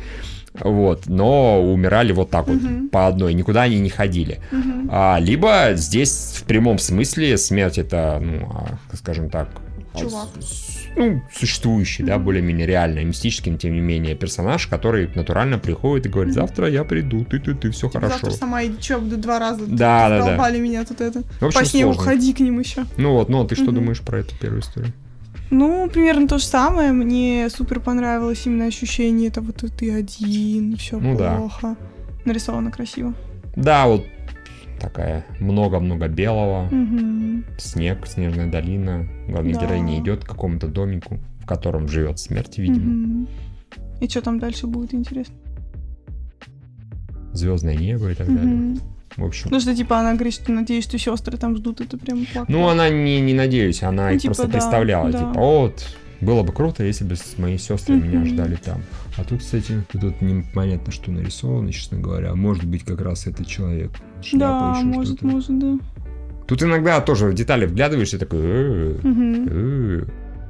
Вот, 0.53 1.03
но 1.07 1.61
умирали 1.63 2.11
вот 2.11 2.29
так 2.29 2.47
вот, 2.47 2.61
Мгм. 2.61 2.89
по 2.89 3.07
одной, 3.07 3.33
никуда 3.33 3.63
они 3.63 3.79
не 3.79 3.89
ходили. 3.89 4.39
Мгм. 4.51 4.89
А, 4.91 5.17
либо 5.19 5.71
здесь 5.75 6.35
в 6.37 6.43
прямом 6.43 6.79
смысле 6.79 7.37
смерть 7.37 7.77
это, 7.77 8.19
ну, 8.21 8.47
а, 8.53 8.95
скажем 8.95 9.29
так, 9.29 9.49
Чувак. 9.95 10.27
с- 10.39 10.87
ну, 10.95 11.21
существующий, 11.33 12.03
да, 12.03 12.15
Мгм. 12.15 12.25
более-менее 12.25 12.67
реально, 12.67 13.03
мистический, 13.03 13.55
тем 13.57 13.73
не 13.73 13.79
менее, 13.79 14.15
персонаж, 14.15 14.67
который 14.67 15.09
натурально 15.15 15.59
приходит 15.59 16.07
и 16.07 16.09
говорит, 16.09 16.33
завтра 16.33 16.67
я 16.69 16.83
приду, 16.83 17.23
ты-ты-ты, 17.25 17.69
все 17.71 17.87
Типа, 17.87 17.99
хорошо. 18.01 18.19
Завтра 18.21 18.31
сама 18.31 18.65
иди, 18.65 18.79
чё, 18.81 18.99
два 18.99 19.39
раза 19.39 19.65
Да, 19.67 20.09
да, 20.09 20.35
да. 20.37 20.49
меня 20.51 20.83
тут 20.83 21.01
это. 21.01 21.21
В 21.39 21.45
общем, 21.45 21.59
По 21.59 21.65
сне 21.65 21.85
уходи 21.85 22.33
к 22.33 22.39
ним 22.39 22.59
еще. 22.59 22.85
Ну 22.97 23.13
вот, 23.13 23.29
ну 23.29 23.43
а 23.43 23.47
ты 23.47 23.55
что 23.55 23.65
Мгм. 23.65 23.75
думаешь 23.75 24.01
про 24.01 24.19
эту 24.19 24.35
первую 24.37 24.61
историю? 24.61 24.93
Ну, 25.51 25.89
примерно 25.89 26.27
то 26.27 26.37
же 26.37 26.45
самое. 26.45 26.91
Мне 26.91 27.49
супер 27.49 27.79
понравилось 27.79 28.45
именно 28.45 28.65
ощущение 28.65 29.31
того, 29.31 29.51
что 29.55 29.67
ты 29.71 29.91
один, 29.91 30.75
все 30.77 30.99
Ну 30.99 31.17
да. 31.17 31.37
плохо. 31.37 31.75
Нарисовано 32.25 32.71
красиво. 32.71 33.13
Да, 33.55 33.87
вот 33.87 34.05
такая 34.79 35.25
много-много 35.39 36.07
белого, 36.07 36.67
Мгм. 36.71 37.43
снег, 37.57 38.05
снежная 38.07 38.49
долина. 38.51 39.07
Главная 39.27 39.53
Да. 39.55 39.61
героиня 39.61 39.99
идет 39.99 40.23
к 40.23 40.27
какому-то 40.27 40.67
домику, 40.67 41.19
в 41.41 41.45
котором 41.45 41.87
живет 41.87 42.19
смерть, 42.19 42.57
видимо. 42.59 42.85
Мгм. 42.85 43.27
И 44.01 44.07
что 44.07 44.21
там 44.21 44.39
дальше 44.39 44.67
будет, 44.67 44.93
интересно? 44.93 45.35
Звездное 47.33 47.75
небо 47.75 48.09
и 48.11 48.15
так 48.15 48.27
далее. 48.27 48.77
В 49.17 49.25
общем. 49.25 49.47
Ну 49.51 49.59
что, 49.59 49.75
типа, 49.75 49.99
она 49.99 50.13
говорит, 50.13 50.33
что 50.33 50.51
надеюсь, 50.51 50.83
что 50.83 50.97
сестры 50.97 51.37
там 51.37 51.55
ждут, 51.57 51.81
это 51.81 51.97
прям 51.97 52.25
плакала. 52.25 52.45
Ну, 52.55 52.67
она 52.67 52.89
не, 52.89 53.19
не 53.21 53.33
надеюсь, 53.33 53.81
она 53.83 54.09
Ну, 54.09 54.15
их 54.15 54.21
типа, 54.21 54.35
просто 54.35 54.47
да, 54.47 54.51
представляла. 54.59 55.11
да. 55.11 55.19
Типа, 55.19 55.33
вот, 55.33 55.85
было 56.21 56.43
бы 56.43 56.53
круто, 56.53 56.83
если 56.83 57.05
бы 57.05 57.15
мои 57.37 57.57
сестры 57.57 57.95
меня 57.95 58.19
Мгм. 58.19 58.27
ждали 58.27 58.55
там. 58.55 58.81
А 59.17 59.23
тут, 59.23 59.39
кстати, 59.39 59.83
тут 59.91 60.21
непонятно, 60.21 60.91
что 60.91 61.11
нарисовано, 61.11 61.71
честно 61.73 61.99
говоря. 61.99 62.35
Может 62.35 62.65
быть, 62.65 62.83
как 62.83 63.01
раз 63.01 63.25
этот 63.27 63.47
человек. 63.47 63.91
Шляпа, 64.21 64.73
Да, 64.73 64.77
еще 64.79 64.85
может, 64.87 65.17
что-то. 65.17 65.27
может, 65.27 65.59
да. 65.59 65.79
Тут 66.47 66.63
иногда 66.63 66.99
тоже 67.01 67.27
в 67.27 67.33
детали 67.33 67.65
вглядываешься, 67.65 68.17
такой... 68.19 68.39
«Э, 68.41 68.95
Мгм. 69.03 69.47
э». 69.49 70.03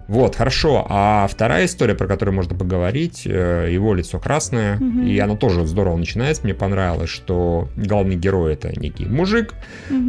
Вот, 0.09 0.35
хорошо. 0.35 0.87
А 0.89 1.27
вторая 1.27 1.65
история, 1.65 1.93
про 1.93 2.07
которую 2.07 2.33
можно 2.33 2.57
поговорить, 2.57 3.27
э, 3.27 3.69
его 3.71 3.93
лицо 3.93 4.17
красное, 4.17 4.77
Мгм. 4.77 5.05
и 5.05 5.15
она 5.19 5.35
тоже 5.35 5.67
здорово 5.67 5.97
начинается. 5.97 6.41
Мне 6.45 6.55
понравилось, 6.55 7.11
что 7.11 7.67
главный 7.75 8.15
герой 8.15 8.53
это 8.53 8.71
некий 8.79 9.05
мужик, 9.05 9.53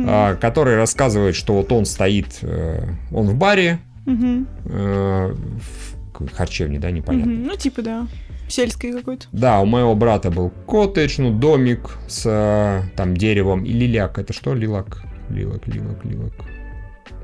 а, 0.06 0.36
который 0.36 0.76
рассказывает, 0.76 1.36
что 1.36 1.52
вот 1.52 1.70
он 1.70 1.84
стоит, 1.84 2.38
э, 2.40 2.80
он 3.12 3.26
в 3.26 3.34
баре, 3.34 3.78
э, 4.06 5.34
в 5.34 6.32
харчевне, 6.34 6.78
да, 6.78 6.90
непонятно. 6.90 7.32
Мгм. 7.32 7.46
Ну, 7.48 7.56
типа, 7.56 7.82
да. 7.82 8.06
Сельской 8.48 8.92
какой-то. 8.92 9.26
Да, 9.32 9.60
у 9.60 9.66
моего 9.66 9.94
брата 9.94 10.30
был 10.30 10.50
коттедж, 10.66 11.16
ну, 11.18 11.30
домик 11.30 11.98
с 12.08 12.82
там 12.96 13.14
деревом 13.16 13.64
и 13.64 13.72
лиляк. 13.72 14.18
Это 14.18 14.32
что? 14.32 14.54
Лилак? 14.54 15.02
Лилак, 15.28 15.66
лилак, 15.68 16.04
лилак. 16.06 16.32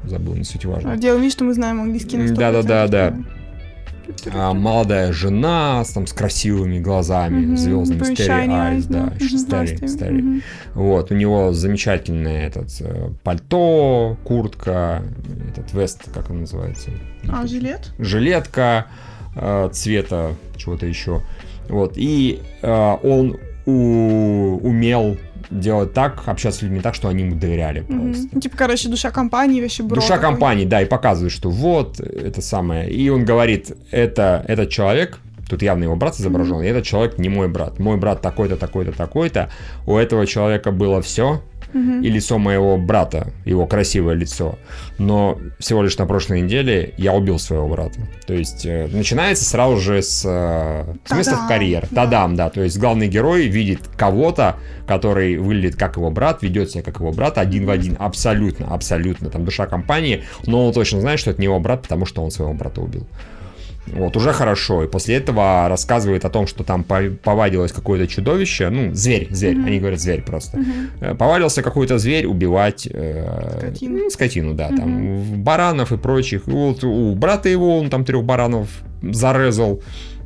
Забыл, 0.04 0.34
не 0.34 0.44
суть 0.44 0.64
важно. 0.64 0.92
А, 0.92 0.96
Делаем 0.96 1.22
вид, 1.22 1.32
что 1.32 1.44
мы 1.44 1.54
знаем 1.54 1.80
английский 1.80 2.16
на 2.16 2.22
М, 2.22 2.28
100%. 2.28 2.36
да-да-да-да. 2.36 3.16
А, 4.32 4.54
молодая 4.54 5.12
жена 5.12 5.84
с, 5.84 5.90
там, 5.90 6.06
с 6.06 6.12
красивыми 6.12 6.78
глазами, 6.78 7.44
Мгм. 7.44 7.56
звездными, 7.56 8.14
старый 8.14 8.46
shiny 8.46 8.78
eyes, 8.78 8.86
да, 8.88 9.00
Мгм, 9.02 9.18
старый, 9.18 9.66
здрасте. 9.66 9.88
старый. 9.88 10.22
Мгм. 10.22 10.42
Вот, 10.74 11.10
у 11.10 11.14
него 11.14 11.52
замечательное 11.52 12.46
этот 12.46 12.68
э, 12.80 13.10
пальто, 13.24 14.16
куртка, 14.22 15.02
этот 15.50 15.72
вест, 15.72 16.08
как 16.14 16.30
он 16.30 16.40
называется? 16.42 16.90
А, 17.28 17.46
жилет? 17.48 17.92
жилетка 17.98 18.86
э, 19.34 19.70
цвета 19.72 20.34
чего-то 20.56 20.86
еще. 20.86 21.20
Вот. 21.68 21.94
И 21.96 22.40
э, 22.62 22.96
он 23.02 23.36
у- 23.66 24.60
умел 24.62 25.16
делать 25.50 25.92
так, 25.92 26.22
общаться 26.26 26.60
с 26.60 26.62
людьми 26.62 26.80
так, 26.80 26.94
что 26.94 27.08
они 27.08 27.24
ему 27.24 27.36
доверяли 27.36 27.80
просто. 27.80 28.28
Ну, 28.32 28.40
Типа, 28.40 28.56
короче, 28.56 28.88
душа 28.88 29.10
компании, 29.10 29.60
вообще 29.60 29.82
бро. 29.82 29.96
Душа 29.96 30.16
такой. 30.16 30.30
компании, 30.30 30.64
да, 30.64 30.82
и 30.82 30.86
показывает, 30.86 31.32
что 31.32 31.50
вот 31.50 32.00
это 32.00 32.42
самое. 32.42 32.90
И 32.90 33.08
он 33.08 33.24
говорит, 33.24 33.72
это 33.90 34.44
этот 34.48 34.70
человек, 34.70 35.18
тут 35.48 35.62
явно 35.62 35.84
его 35.84 35.96
брат 35.96 36.18
изображен, 36.18 36.62
и 36.62 36.66
этот 36.66 36.84
человек 36.84 37.18
не 37.18 37.28
мой 37.28 37.48
брат. 37.48 37.78
Мой 37.78 37.96
брат 37.96 38.20
такой-то, 38.20 38.56
такой-то, 38.56 38.92
такой-то. 38.92 39.50
У 39.86 39.96
этого 39.96 40.26
человека 40.26 40.72
было 40.72 41.00
все, 41.02 41.42
Мгм. 41.72 42.02
и 42.02 42.08
лицо 42.08 42.38
моего 42.38 42.76
брата, 42.76 43.32
его 43.44 43.66
красивое 43.66 44.14
лицо. 44.14 44.58
Но 44.98 45.38
всего 45.58 45.82
лишь 45.82 45.98
на 45.98 46.06
прошлой 46.06 46.40
неделе 46.40 46.94
я 46.96 47.12
убил 47.12 47.38
своего 47.38 47.68
брата. 47.68 47.98
То 48.26 48.34
есть 48.34 48.64
э, 48.64 48.88
начинается 48.90 49.44
сразу 49.44 49.78
же 49.78 50.00
с, 50.02 50.22
э, 50.24 50.94
с 51.04 51.14
места 51.16 51.32
в 51.32 51.34
Та-дам, 51.34 51.48
карьер. 51.48 51.86
да. 51.90 52.04
Тадам, 52.04 52.36
да. 52.36 52.50
То 52.50 52.62
есть 52.62 52.78
главный 52.78 53.08
герой 53.08 53.46
видит 53.48 53.80
кого-то, 53.96 54.56
который 54.86 55.36
выглядит 55.38 55.76
как 55.76 55.96
его 55.96 56.10
брат, 56.10 56.42
ведет 56.42 56.70
себя 56.70 56.82
как 56.82 57.00
его 57.00 57.12
брат 57.12 57.38
один 57.38 57.66
в 57.66 57.70
один. 57.70 57.96
Абсолютно, 57.98 58.72
абсолютно. 58.72 59.28
Там 59.30 59.44
душа 59.44 59.66
компании, 59.66 60.24
но 60.46 60.66
он 60.66 60.72
точно 60.72 61.00
знает, 61.00 61.18
что 61.20 61.30
это 61.30 61.40
не 61.40 61.46
его 61.46 61.58
брат, 61.60 61.82
потому 61.82 62.06
что 62.06 62.22
он 62.22 62.30
своего 62.30 62.54
брата 62.54 62.80
убил. 62.80 63.06
Вот, 63.86 64.16
уже 64.16 64.32
хорошо. 64.32 64.82
И 64.84 64.88
после 64.88 65.16
этого 65.16 65.68
рассказывает 65.68 66.24
о 66.24 66.30
том, 66.30 66.46
что 66.46 66.64
там 66.64 66.82
по- 66.84 67.10
повадилось 67.22 67.72
какое-то 67.72 68.06
чудовище. 68.06 68.68
Ну, 68.70 68.94
зверь, 68.94 69.28
зверь. 69.30 69.54
Мгм. 69.56 69.66
Они 69.66 69.78
говорят 69.78 70.00
зверь 70.00 70.22
просто. 70.22 70.58
Мгм. 70.58 70.70
Э, 71.00 71.14
Повалился 71.14 71.62
какой-то 71.62 71.98
зверь 71.98 72.26
убивать 72.26 72.88
э, 72.90 73.58
Скотину. 73.58 73.98
ну, 73.98 74.10
скотину, 74.10 74.54
да, 74.54 74.68
там 74.68 74.90
Мгм. 74.90 75.16
в- 75.18 75.38
баранов 75.38 75.92
и 75.92 75.96
прочих. 75.96 76.48
И 76.48 76.50
вот 76.50 76.82
у 76.84 77.14
брата 77.14 77.48
его 77.48 77.78
он 77.78 77.88
там 77.90 78.04
трех 78.04 78.24
баранов 78.24 78.68
зарезал, 79.02 79.80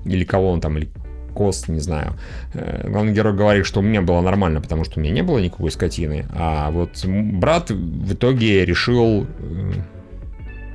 или 0.06 0.24
кого 0.24 0.50
он 0.50 0.60
там, 0.60 0.78
или 0.78 0.88
кост, 1.34 1.68
не 1.68 1.80
знаю. 1.80 2.14
Э, 2.54 2.88
Главный 2.90 3.12
герой 3.12 3.34
говорит, 3.34 3.66
что 3.66 3.80
у 3.80 3.82
меня 3.82 4.00
было 4.02 4.20
нормально, 4.22 4.60
потому 4.60 4.84
что 4.84 4.98
у 4.98 5.02
меня 5.02 5.12
не 5.12 5.22
было 5.22 5.38
никакой 5.38 5.70
скотины. 5.70 6.24
А 6.34 6.70
вот 6.70 7.04
брат 7.06 7.70
в 7.70 8.12
итоге 8.14 8.64
решил 8.64 9.26
э, 9.38 9.72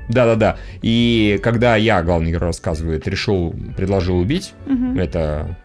Да-да-да. 0.10 0.58
И 0.82 1.40
когда 1.42 1.76
я, 1.76 2.02
главный 2.04 2.32
герой 2.32 2.48
рассказывает, 2.48 3.08
решил, 3.08 3.56
предложил 3.76 4.18
убить 4.20 4.54
Мгм. 4.68 5.00
это, 5.00 5.58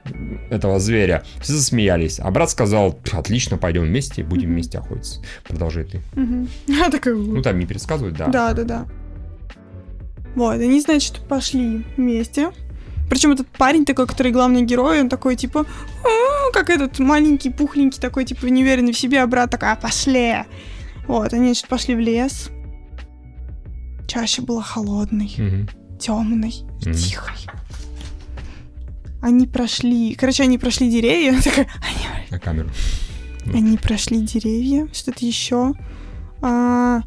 этого 0.51 0.79
зверя, 0.81 1.23
все 1.41 1.53
засмеялись. 1.53 2.19
А 2.21 2.31
брат 2.31 2.51
сказал, 2.51 2.99
отлично, 3.13 3.59
пойдем 3.59 3.83
вместе, 3.83 4.23
будем 4.23 4.45
Мгм. 4.49 4.53
вместе 4.55 4.79
охотиться. 4.79 5.21
Продолжай 5.47 5.85
ты. 5.85 6.01
Мгм. 6.15 6.49
Я 6.67 6.89
такая, 6.91 7.15
Ну, 7.15 7.43
там 7.43 7.59
не 7.59 7.67
пересказывают, 7.67 8.17
да. 8.17 8.29
Да, 8.29 8.53
да, 8.55 8.65
да. 8.65 8.87
Вот, 10.35 10.55
они, 10.55 10.81
значит, 10.81 11.21
пошли 11.29 11.85
вместе. 11.97 12.51
Причем 13.11 13.33
этот 13.33 13.49
парень 13.49 13.85
такой, 13.85 14.07
который 14.07 14.31
главный 14.31 14.63
герой, 14.63 15.01
он 15.01 15.09
такой, 15.09 15.35
типа, 15.35 15.67
«А», 16.05 16.53
как 16.53 16.71
этот 16.71 17.01
маленький, 17.01 17.51
пухленький, 17.51 18.01
такой, 18.01 18.25
типа, 18.25 18.47
неуверенный 18.47 18.93
в 18.93 18.99
себе, 18.99 19.21
а 19.21 19.27
брат 19.27 19.51
такой, 19.51 19.73
а, 19.73 19.77
пошли. 19.77 20.37
Вот, 21.09 21.33
они, 21.33 21.47
значит, 21.47 21.67
пошли 21.67 21.97
в 21.97 21.99
лес. 21.99 22.51
Чаще 24.11 24.43
была 24.43 24.61
холодной, 24.63 25.33
Мгм. 25.39 25.69
темной 26.01 26.51
и 26.51 26.89
Мгм. 26.89 26.93
тихой. 26.99 27.35
Они 29.23 29.47
прошли, 29.47 30.15
короче, 30.15 30.43
они 30.43 30.59
прошли 30.59 30.91
деревья, 30.91 31.41
такая, 31.45 31.69
они 31.81 32.27
На 32.31 32.39
камеру. 32.41 32.71
Они 33.55 33.77
прошли 33.77 34.21
деревья, 34.23 34.89
что-то 34.93 35.25
еще. 35.25 35.75
А, 36.43 37.03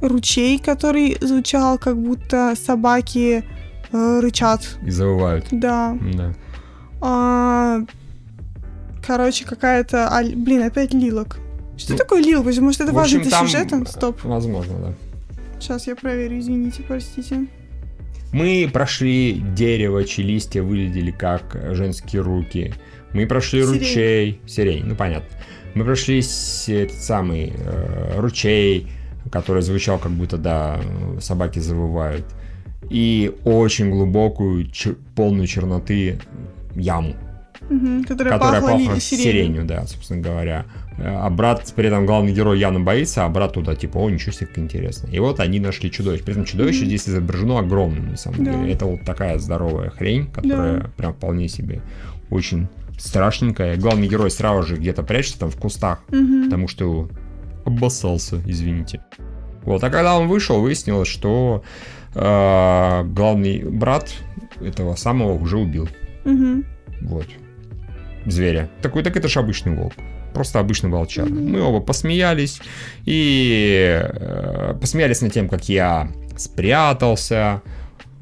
ручей, 0.00 0.58
который 0.58 1.18
звучал, 1.20 1.76
как 1.78 2.00
будто 2.00 2.54
собаки 2.56 3.44
э, 3.92 4.20
рычат. 4.20 4.78
И 4.86 4.90
завывают. 4.90 5.46
Да. 5.50 5.96
Да. 6.14 6.34
А, 7.00 7.80
короче, 9.06 9.44
какая-то... 9.44 10.08
а, 10.08 10.22
блин, 10.24 10.62
опять 10.62 10.94
лилок. 10.94 11.38
Что 11.76 11.92
Ну, 11.92 11.98
такое 11.98 12.22
лилок? 12.22 12.46
Может, 12.60 12.80
это 12.80 12.92
В 12.92 12.98
общем, 12.98 13.22
для 13.22 13.30
там, 13.30 13.46
сюжета? 13.46 13.76
э, 13.76 13.86
Стоп. 13.86 14.24
Возможно, 14.24 14.74
да. 14.78 14.94
Сейчас 15.60 15.86
я 15.86 15.96
проверю, 15.96 16.38
извините, 16.38 16.82
простите. 16.86 17.46
Мы 18.32 18.68
прошли 18.72 19.34
дерево, 19.56 20.04
чьи 20.04 20.24
листья 20.24 20.62
выглядели 20.62 21.10
как 21.10 21.58
женские 21.72 22.22
руки. 22.22 22.74
Мы 23.12 23.26
прошли 23.26 23.62
Сирень. 23.62 23.78
ручей. 23.78 24.40
Сирень, 24.46 24.84
ну 24.84 24.94
понятно. 24.94 25.28
Мы 25.74 25.84
прошли 25.84 26.20
с- 26.22 26.68
этот 26.68 26.98
самый 26.98 27.52
э, 27.56 28.18
ручей, 28.20 28.86
который 29.32 29.62
звучал 29.62 29.98
как 29.98 30.12
будто, 30.12 30.36
да, 30.36 30.80
собаки 31.20 31.58
завывают. 31.58 32.24
И 32.90 33.34
очень 33.44 33.90
глубокую, 33.90 34.66
чер- 34.70 34.96
полную 35.14 35.46
черноты 35.46 36.18
яму, 36.74 37.14
Которая, 37.68 38.32
которая 38.32 38.60
пахла, 38.62 38.78
пахла 38.78 39.00
сиренью. 39.00 39.00
сиренью, 39.32 39.64
да, 39.64 39.86
собственно 39.86 40.20
говоря. 40.22 40.64
Э, 40.98 41.02
А 41.06 41.30
брат, 41.30 41.72
при 41.76 41.86
этом 41.88 42.06
главный 42.06 42.32
герой 42.32 42.58
явно 42.58 42.80
боится, 42.80 43.24
а 43.24 43.28
брат 43.28 43.52
туда, 43.52 43.74
типа, 43.74 43.98
о, 43.98 44.08
ничего 44.10 44.32
себе, 44.32 44.46
как 44.46 44.58
интересно. 44.58 45.08
И 45.08 45.18
вот 45.18 45.38
они 45.40 45.60
нашли 45.60 45.90
чудовище. 45.90 46.24
При 46.24 46.32
этом 46.32 46.44
чудовище 46.44 46.80
Мгм. 46.80 46.86
здесь 46.88 47.08
изображено 47.08 47.58
огромным, 47.58 48.10
на 48.10 48.16
самом 48.16 48.42
Да. 48.44 48.52
деле. 48.54 48.72
Это 48.72 48.86
вот 48.86 49.02
такая 49.04 49.38
здоровая 49.38 49.90
хрень, 49.90 50.26
которая 50.30 50.80
Да. 50.80 50.90
прям 50.96 51.12
вполне 51.14 51.48
себе 51.48 51.82
очень 52.30 52.68
страшненькая. 52.98 53.76
Главный 53.76 54.08
герой 54.08 54.30
сразу 54.30 54.66
же 54.66 54.76
где-то 54.76 55.02
прячется 55.02 55.38
там 55.40 55.50
в 55.50 55.56
кустах, 55.56 56.02
Мгм. 56.10 56.44
потому 56.44 56.68
что 56.68 57.08
обоссался, 57.64 58.40
извините. 58.46 59.02
Вот, 59.62 59.84
а 59.84 59.90
когда 59.90 60.16
он 60.18 60.26
вышел, 60.28 60.60
выяснилось, 60.60 61.08
что 61.08 61.62
э, 62.14 63.04
главный 63.04 63.62
брат 63.62 64.10
этого 64.60 64.94
самого 64.96 65.34
уже 65.34 65.58
убил. 65.58 65.88
Мгм. 66.24 66.64
Вот. 67.02 67.26
Зверя. 68.30 68.68
Такой, 68.82 69.02
так 69.02 69.16
это 69.16 69.28
же 69.28 69.40
обычный 69.40 69.74
волк. 69.74 69.94
Просто 70.34 70.60
обычный 70.60 70.90
волчар. 70.90 71.28
Мы 71.28 71.60
оба 71.60 71.80
посмеялись. 71.80 72.60
И 73.06 74.00
э, 74.02 74.74
посмеялись 74.80 75.20
над 75.22 75.32
тем, 75.32 75.48
как 75.48 75.68
я 75.68 76.10
спрятался. 76.36 77.62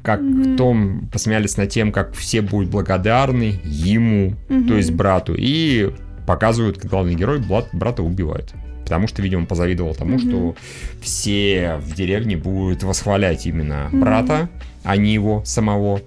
Как 0.03 0.21
Мгм. 0.21 0.57
том 0.57 1.09
посмеялись 1.13 1.57
над 1.57 1.69
тем, 1.71 1.91
как 1.91 2.15
все 2.15 2.41
будут 2.41 2.71
благодарны 2.71 3.61
ему, 3.65 4.35
Мгм. 4.49 4.69
то 4.69 4.77
есть 4.77 4.93
брату. 4.93 5.35
И 5.37 5.91
показывают, 6.29 6.79
как 6.79 6.91
главный 6.91 7.17
герой 7.17 7.41
брат, 7.41 7.69
брата 7.73 8.03
убивает. 8.05 8.53
Потому 8.85 9.09
что, 9.09 9.21
видимо, 9.21 9.47
позавидовал 9.47 9.97
тому, 9.97 10.13
Мгм. 10.17 10.21
что 10.21 10.57
все 11.03 11.81
в 11.85 11.95
деревне 11.97 12.37
будут 12.37 12.85
восхвалять 12.85 13.47
именно 13.47 13.89
Мгм. 13.91 14.01
брата, 14.01 14.49
а 14.85 14.97
не 14.97 15.13
его 15.13 15.43
самого. 15.45 16.01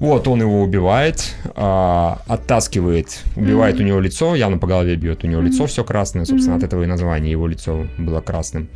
Вот, 0.00 0.26
он 0.28 0.40
его 0.40 0.62
убивает, 0.62 1.34
а, 1.54 2.22
оттаскивает, 2.26 3.20
убивает 3.36 3.74
Мгм. 3.76 3.84
у 3.84 3.88
него 3.88 4.00
лицо, 4.00 4.34
явно 4.34 4.56
по 4.58 4.66
голове 4.66 4.96
бьет, 4.96 5.24
у 5.24 5.26
него 5.26 5.42
Мгм. 5.42 5.50
лицо 5.50 5.66
все 5.66 5.84
красное, 5.84 6.24
собственно, 6.24 6.56
Мгм. 6.56 6.64
от 6.64 6.64
этого 6.64 6.82
и 6.82 6.86
название 6.86 7.30
его 7.30 7.46
лицо 7.46 7.86
было 7.98 8.20
красным. 8.22 8.68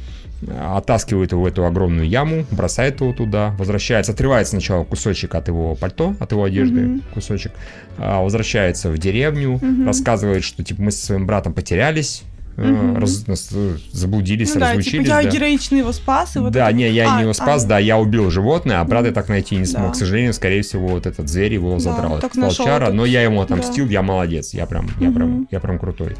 Оттаскивает 0.60 1.32
его 1.32 1.42
в 1.42 1.46
эту 1.46 1.64
огромную 1.64 2.06
яму, 2.06 2.44
бросает 2.50 3.00
его 3.00 3.14
туда, 3.14 3.54
возвращается, 3.58 4.12
отрывает 4.12 4.46
сначала 4.48 4.84
кусочек 4.84 5.34
от 5.34 5.48
его 5.48 5.74
пальто, 5.74 6.14
от 6.20 6.32
его 6.32 6.44
одежды, 6.44 6.80
Мгм. 6.82 7.02
кусочек, 7.14 7.52
а, 7.96 8.22
возвращается 8.22 8.90
в 8.90 8.98
деревню, 8.98 9.58
Мгм. 9.62 9.86
рассказывает, 9.86 10.44
что 10.44 10.62
типа 10.62 10.82
мы 10.82 10.90
со 10.90 11.06
своим 11.06 11.26
братом 11.26 11.54
потерялись, 11.54 12.22
Мгм. 12.56 12.96
раз- 12.98 13.24
э, 13.52 13.76
заблудились, 13.92 14.54
Ну 14.54 14.60
да, 14.60 14.66
типа 14.66 14.78
разлучились. 14.78 15.08
я 15.08 15.22
да. 15.22 15.28
героично 15.28 15.76
его 15.76 15.92
спас, 15.92 16.36
и 16.36 16.38
вот 16.38 16.52
да, 16.52 16.68
это- 16.68 16.76
не, 16.76 16.88
я 16.90 17.12
А, 17.14 17.16
не 17.16 17.22
его 17.22 17.32
спас, 17.32 17.64
а. 17.64 17.68
да, 17.68 17.78
я 17.78 17.98
убил 17.98 18.30
животное, 18.30 18.80
а 18.80 18.84
брата 18.84 19.12
так 19.12 19.28
найти 19.28 19.56
не 19.56 19.64
смог. 19.64 19.86
Да. 19.88 19.90
К 19.92 19.96
сожалению, 19.96 20.32
скорее 20.34 20.62
всего, 20.62 20.86
вот 20.88 21.06
этот 21.06 21.28
зверь 21.28 21.54
его 21.54 21.72
Да, 21.74 21.78
задрал, 21.80 22.18
так 22.20 22.36
волчара, 22.36 22.84
этот- 22.84 22.94
но 22.94 23.04
я 23.04 23.22
ему 23.22 23.40
отомстил, 23.40 23.88
я 23.88 24.02
молодец, 24.02 24.54
я 24.54 24.66
прям, 24.66 24.88
я 25.00 25.08
Мгм. 25.08 25.14
прям, 25.16 25.48
я 25.50 25.60
прям 25.60 25.78
крутой. 25.78 26.16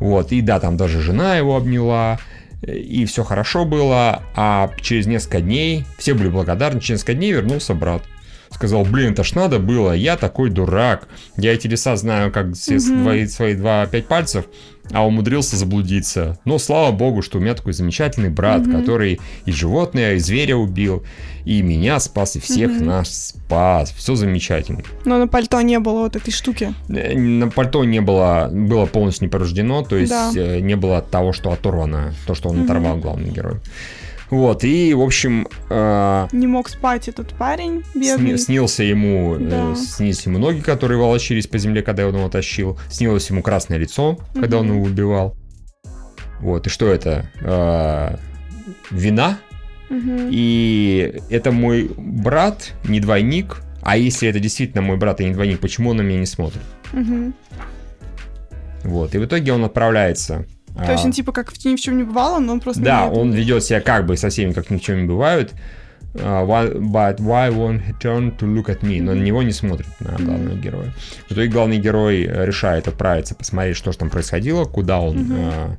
Вот, 0.00 0.32
и 0.32 0.40
да, 0.40 0.58
там 0.60 0.76
даже 0.76 1.00
жена 1.00 1.36
его 1.36 1.56
обняла, 1.56 2.18
и 2.66 3.04
все 3.04 3.22
хорошо 3.24 3.66
было, 3.66 4.22
а 4.34 4.70
через 4.80 5.06
несколько 5.06 5.42
дней, 5.42 5.84
все 5.98 6.14
были 6.14 6.28
благодарны, 6.30 6.80
через 6.80 7.00
несколько 7.00 7.14
дней 7.14 7.32
вернулся 7.32 7.74
брат. 7.74 8.02
Сказал, 8.54 8.84
блин, 8.84 9.12
это 9.12 9.24
ж 9.24 9.34
надо 9.34 9.58
было, 9.58 9.92
я 9.92 10.16
такой 10.16 10.48
дурак. 10.48 11.08
Я 11.36 11.52
эти 11.54 11.66
леса 11.66 11.96
знаю, 11.96 12.30
как 12.30 12.54
все 12.54 12.78
с- 12.78 12.86
Мгм. 12.88 13.02
твои, 13.02 13.26
свои 13.26 13.54
два 13.54 13.84
пять 13.86 14.06
пальцев, 14.06 14.44
а 14.92 15.04
умудрился 15.04 15.56
заблудиться. 15.56 16.38
Но 16.44 16.58
слава 16.58 16.92
богу, 16.92 17.20
что 17.20 17.38
у 17.38 17.40
меня 17.40 17.54
такой 17.54 17.72
замечательный 17.72 18.30
брат, 18.30 18.64
Мгм. 18.66 18.80
который 18.80 19.20
и 19.44 19.50
животное, 19.52 20.14
и 20.14 20.18
зверя 20.18 20.54
убил, 20.56 21.02
и 21.44 21.62
меня 21.62 21.98
спас, 21.98 22.36
и 22.36 22.40
всех 22.40 22.70
Мгм. 22.70 22.86
нас 22.86 23.34
спас. 23.36 23.90
Все 23.90 24.14
замечательно. 24.14 24.82
Но 25.04 25.18
на 25.18 25.26
пальто 25.26 25.60
не 25.60 25.80
было 25.80 26.00
вот 26.02 26.14
этой 26.14 26.30
штуки. 26.30 26.72
Э, 26.88 27.18
На 27.18 27.48
пальто 27.50 27.82
не 27.84 28.00
было, 28.00 28.48
было 28.52 28.86
полностью 28.86 29.24
не 29.26 29.30
повреждено, 29.30 29.82
то 29.82 29.96
есть 29.96 30.12
Да. 30.12 30.30
э, 30.36 30.60
не 30.60 30.76
было 30.76 31.02
того, 31.02 31.32
что 31.32 31.50
оторвано, 31.50 32.14
то, 32.26 32.34
что 32.34 32.50
он 32.50 32.56
Мгм. 32.58 32.64
оторвал 32.66 32.96
главный 32.98 33.30
герой. 33.30 33.56
Вот, 34.34 34.64
и, 34.64 34.92
в 34.94 35.00
общем, 35.00 35.46
э, 35.70 36.26
Не 36.32 36.48
мог 36.48 36.68
спать 36.68 37.06
этот 37.08 37.28
парень 37.34 37.84
сни- 37.92 38.00
бедный. 38.02 38.36
снился 38.36 38.82
ему, 38.82 39.36
э, 39.36 39.38
Да. 39.38 39.74
снились 39.76 40.26
ему 40.26 40.38
ноги, 40.38 40.58
которые 40.60 40.98
волочились 40.98 41.46
по 41.46 41.56
земле, 41.56 41.82
когда 41.82 42.08
он 42.08 42.16
его 42.16 42.28
тащил. 42.28 42.76
Снилось 42.90 43.30
ему 43.30 43.42
красное 43.42 43.78
лицо, 43.78 44.18
когда 44.34 44.58
он 44.58 44.66
Мгм. 44.66 44.74
его 44.78 44.84
убивал. 44.86 45.36
Вот, 46.40 46.66
и 46.66 46.70
что 46.70 46.88
это? 46.88 47.30
Э, 47.42 48.16
вина? 48.90 49.38
Мгм. 49.88 50.28
И 50.32 51.14
это 51.30 51.52
мой 51.52 51.88
брат, 51.96 52.72
не 52.88 52.98
двойник. 52.98 53.62
А 53.82 53.96
если 53.96 54.28
это 54.28 54.40
действительно 54.40 54.82
мой 54.82 54.96
брат 54.96 55.20
и 55.20 55.26
не 55.26 55.32
двойник, 55.32 55.60
почему 55.60 55.90
он 55.90 55.98
на 55.98 56.02
меня 56.02 56.18
не 56.18 56.26
смотрит? 56.26 56.62
Мгм. 56.92 57.34
Вот, 58.82 59.14
и 59.14 59.18
в 59.18 59.24
итоге 59.26 59.52
он 59.52 59.62
отправляется. 59.64 60.44
То 60.76 60.90
есть 60.92 61.04
а, 61.04 61.06
он 61.06 61.12
типа 61.12 61.32
как 61.32 61.52
ни 61.64 61.76
в 61.76 61.80
чем 61.80 61.96
не 61.98 62.02
бывало, 62.02 62.40
но 62.40 62.52
он 62.54 62.60
просто... 62.60 62.82
Да, 62.82 63.06
он 63.06 63.32
ведет 63.32 63.62
себя 63.64 63.80
как 63.80 64.06
бы 64.06 64.16
со 64.16 64.28
всеми, 64.28 64.52
как 64.52 64.70
ни 64.70 64.76
в 64.78 64.82
чем 64.82 65.02
не 65.02 65.06
бывает. 65.08 65.52
А, 66.16 66.44
why- 66.44 66.72
but 66.78 67.18
why 67.18 67.50
won't 67.52 67.80
he 67.86 67.94
turn 68.00 68.36
to 68.38 68.46
look 68.52 68.66
at 68.66 68.80
me? 68.80 69.00
Но 69.00 69.14
на 69.14 69.20
него 69.22 69.42
не 69.42 69.52
смотрит, 69.52 69.86
на 70.00 70.16
главного 70.16 70.56
героя. 70.56 70.92
В 71.28 71.32
итоге 71.32 71.48
главный 71.48 71.78
герой 71.78 72.24
э, 72.24 72.44
решает 72.46 72.88
отправиться, 72.88 73.34
посмотреть, 73.34 73.76
что 73.76 73.92
же 73.92 73.98
там 73.98 74.10
происходило, 74.10 74.64
куда 74.64 75.00
он, 75.00 75.16
Мгм. 75.16 75.34
а, 75.38 75.76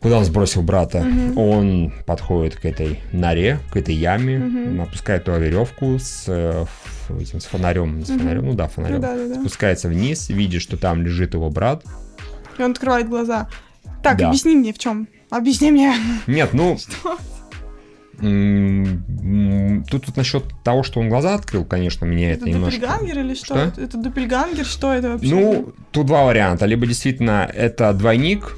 куда 0.00 0.18
он 0.18 0.24
сбросил 0.24 0.62
брата. 0.62 1.00
Мгм. 1.00 1.38
Он 1.38 1.92
подходит 2.06 2.56
к 2.56 2.64
этой 2.64 3.00
норе, 3.12 3.58
к 3.70 3.76
этой 3.76 3.94
яме, 3.94 4.38
Мгм. 4.38 4.80
опускает 4.82 5.24
туда 5.24 5.38
веревку 5.38 5.98
с, 5.98 6.24
э, 6.28 6.64
этим, 7.20 7.40
с 7.40 7.44
фонарем, 7.46 8.04
с 8.04 8.08
Мгм. 8.10 8.18
фонарем, 8.20 8.46
ну 8.46 8.54
да, 8.54 8.64
Ну 8.64 8.70
фонарем. 8.70 9.00
да, 9.00 9.14
да, 9.16 9.28
да. 9.34 9.40
Спускается 9.40 9.88
вниз, 9.88 10.28
видит, 10.30 10.62
что 10.62 10.76
там 10.78 11.02
лежит 11.02 11.34
его 11.34 11.50
брат. 11.50 11.84
И 12.58 12.62
он 12.62 12.72
открывает 12.72 13.08
глаза. 13.08 13.48
Так, 14.02 14.18
Да. 14.18 14.28
объясни 14.28 14.54
мне 14.56 14.72
в 14.72 14.78
чем. 14.78 15.08
Объясни 15.30 15.70
мне. 15.70 15.94
Нет, 16.26 16.50
ну, 16.54 16.78
Что? 17.00 17.18
Тут, 19.90 20.04
тут 20.06 20.16
насчет 20.16 20.44
того, 20.64 20.82
что 20.82 20.98
он 21.00 21.08
глаза 21.08 21.34
открыл, 21.34 21.64
конечно, 21.64 22.04
меня 22.04 22.32
это, 22.32 22.40
Это 22.42 22.50
немножко... 22.50 22.80
доппельгангер 22.80 23.18
или 23.20 23.34
что? 23.34 23.70
Что? 23.70 23.80
Это, 23.80 23.96
доппельгангер? 23.98 24.64
Что 24.64 24.92
это 24.92 25.10
вообще? 25.10 25.28
Ну, 25.34 25.72
тут 25.92 26.06
два 26.06 26.24
варианта. 26.24 26.66
Либо 26.66 26.86
действительно 26.86 27.48
это 27.52 27.92
двойник, 27.92 28.56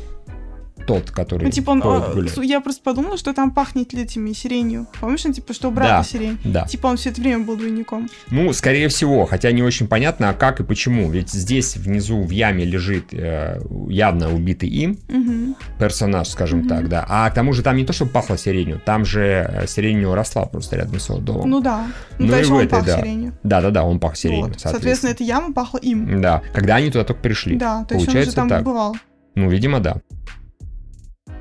тот, 0.94 1.10
который 1.12 1.44
Ну, 1.44 1.50
типа 1.50 1.70
он, 1.70 2.28
су- 2.28 2.42
я 2.42 2.60
просто 2.60 2.82
подумала, 2.82 3.16
что 3.16 3.32
там 3.32 3.52
пахнет 3.52 3.94
этими 3.94 4.32
сиренью. 4.32 4.86
Помнишь, 5.00 5.24
он 5.24 5.32
типа, 5.32 5.52
что 5.54 5.68
у 5.68 5.70
брата 5.70 5.98
Да. 5.98 6.02
сирень? 6.02 6.38
Да. 6.44 6.64
Типа 6.66 6.88
он 6.88 6.96
все 6.96 7.10
это 7.10 7.20
время 7.20 7.44
был 7.44 7.56
двойником. 7.56 8.08
Ну, 8.30 8.52
скорее 8.52 8.88
всего, 8.88 9.24
хотя 9.26 9.52
не 9.52 9.62
очень 9.62 9.86
понятно, 9.86 10.30
а 10.30 10.34
как 10.34 10.58
и 10.60 10.64
почему. 10.64 11.08
Ведь 11.10 11.30
здесь 11.30 11.76
внизу 11.76 12.22
в 12.22 12.30
яме 12.30 12.64
лежит 12.64 13.12
э, 13.14 13.60
явно 13.88 14.34
убитый 14.34 14.68
им 14.68 14.98
Мгм. 15.08 15.54
персонаж, 15.78 16.28
скажем 16.28 16.60
Мгм. 16.60 16.68
так, 16.68 16.88
да. 16.88 17.06
А 17.08 17.30
к 17.30 17.34
тому 17.34 17.52
же 17.52 17.62
там 17.62 17.76
не 17.76 17.84
то, 17.84 17.92
что 17.92 18.06
пахло 18.06 18.36
сиренью, 18.36 18.80
там 18.84 19.04
же 19.04 19.20
э, 19.48 19.66
сирень 19.68 19.98
у 19.98 20.00
него 20.00 20.14
росла 20.16 20.46
просто 20.46 20.76
рядом 20.76 20.98
с 20.98 21.08
его 21.08 21.18
домом. 21.18 21.48
Ну 21.48 21.60
да. 21.60 21.86
Ну, 22.18 22.26
Ну 22.26 22.36
и 22.38 22.42
в 22.42 22.52
он 22.52 22.58
этой, 22.60 22.68
пах 22.70 22.84
да. 22.84 22.98
сиренью. 22.98 23.32
Да-да-да, 23.44 23.84
он 23.84 24.00
пах 24.00 24.16
сиренью, 24.16 24.46
Вот. 24.46 24.60
соответственно. 24.60 24.72
Соответственно, 24.72 25.10
эта 25.10 25.24
яма 25.24 25.52
пахла 25.54 25.78
им. 25.78 26.20
Да, 26.20 26.42
когда 26.52 26.76
они 26.76 26.90
туда 26.90 27.04
только 27.04 27.20
пришли. 27.22 27.56
Да, 27.56 27.84
то 27.84 27.94
есть 27.94 28.06
он 28.08 28.12
Получается 28.14 28.30
уже 28.30 28.36
там 28.36 28.48
так. 28.48 28.64
бывал. 28.64 28.96
Ну, 29.36 29.48
видимо, 29.48 29.78
да. 29.80 29.96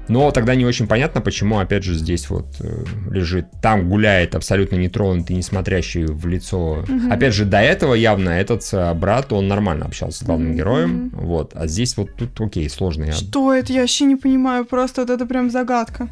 Но 0.09 0.31
тогда 0.31 0.55
не 0.55 0.65
очень 0.65 0.87
понятно, 0.87 1.21
почему, 1.21 1.59
опять 1.59 1.83
же, 1.83 1.93
здесь 1.93 2.29
вот 2.31 2.47
э, 2.59 2.83
лежит, 3.11 3.45
там 3.61 3.87
гуляет 3.87 4.33
абсолютно 4.35 4.75
нетронутый, 4.75 5.35
не 5.35 5.41
смотрящий 5.43 6.03
в 6.05 6.25
лицо. 6.27 6.83
Мгм. 6.87 7.11
Опять 7.11 7.33
же, 7.35 7.45
до 7.45 7.59
этого 7.61 7.93
явно 7.93 8.29
этот 8.31 8.67
э, 8.73 8.93
брат, 8.95 9.31
он 9.31 9.47
нормально 9.47 9.85
общался 9.85 10.19
с 10.19 10.23
главным 10.23 10.49
Мгм, 10.49 10.57
героем, 10.57 11.09
вот, 11.13 11.51
а 11.55 11.67
здесь 11.67 11.95
вот 11.95 12.15
тут, 12.15 12.41
окей, 12.41 12.67
сложно. 12.69 13.05
я- 13.05 13.11
Что 13.13 13.53
это? 13.53 13.71
Я 13.71 13.81
вообще 13.81 14.05
не 14.05 14.15
понимаю. 14.15 14.65
Просто 14.65 15.01
вот 15.01 15.09
это 15.11 15.25
прям 15.27 15.49
загадка. 15.51 16.07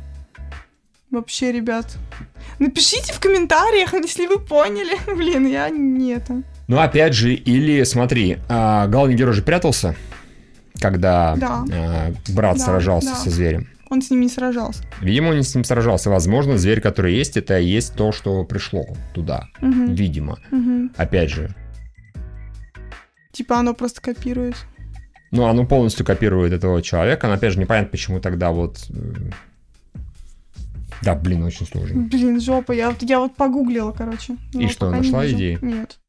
Вообще, 1.10 1.52
ребят. 1.52 1.98
Напишите 2.60 3.14
в 3.14 3.20
комментариях, 3.20 3.94
если 4.04 4.28
вы 4.28 4.40
поняли. 4.40 4.96
Блин, 5.16 5.48
я 5.48 5.70
не 5.70 6.12
это. 6.14 6.44
Ну, 6.68 6.78
опять 6.80 7.14
же, 7.14 7.34
или, 7.34 7.84
смотри, 7.84 8.38
а, 8.50 8.88
главный 8.88 9.16
герой 9.16 9.34
же 9.34 9.42
прятался, 9.42 9.96
когда 10.80 11.36
Да. 11.38 11.64
а, 11.74 12.14
брат 12.30 12.58
Да, 12.58 12.64
сражался 12.64 13.10
да. 13.10 13.16
со 13.16 13.30
зверем. 13.30 13.68
Он 13.90 14.02
с 14.02 14.10
ними 14.10 14.24
не 14.24 14.30
сражался. 14.30 14.84
Видимо, 15.02 15.30
он 15.30 15.38
не 15.38 15.44
с 15.44 15.56
ним 15.56 15.64
сражался. 15.64 16.10
Возможно, 16.10 16.58
зверь, 16.58 16.82
который 16.82 17.14
есть, 17.16 17.38
это 17.38 17.58
и 17.60 17.66
есть 17.66 17.94
то, 17.96 18.12
что 18.12 18.44
пришло 18.44 18.86
туда. 19.14 19.48
Мгм, 19.62 19.94
Видимо. 19.94 20.40
мгм. 20.52 20.92
Опять 20.98 21.30
же, 21.32 21.54
Типа 23.32 23.60
оно 23.60 23.74
просто 23.76 24.02
копирует. 24.02 24.56
Ну, 25.32 25.46
оно 25.46 25.66
полностью 25.66 26.04
копирует 26.06 26.54
этого 26.54 26.82
человека. 26.82 27.28
Но 27.28 27.34
опять 27.34 27.54
же, 27.54 27.60
непонятно, 27.60 27.90
почему 27.92 28.20
тогда 28.20 28.50
вот... 28.52 28.88
э, 28.90 29.14
Да, 31.04 31.14
блин, 31.14 31.44
очень 31.44 31.68
сложно. 31.68 32.02
Блин, 32.04 32.42
жопа. 32.42 32.72
Я, 32.72 32.90
вот- 32.90 33.04
я 33.04 33.20
вот 33.20 33.36
погуглила, 33.36 33.92
короче. 33.92 34.38
И 34.54 34.64
Но 34.64 34.70
что, 34.70 34.90
не 34.92 35.02
нашла 35.02 35.24
вижу. 35.24 35.36
идеи? 35.38 35.60
Нет. 35.62 36.00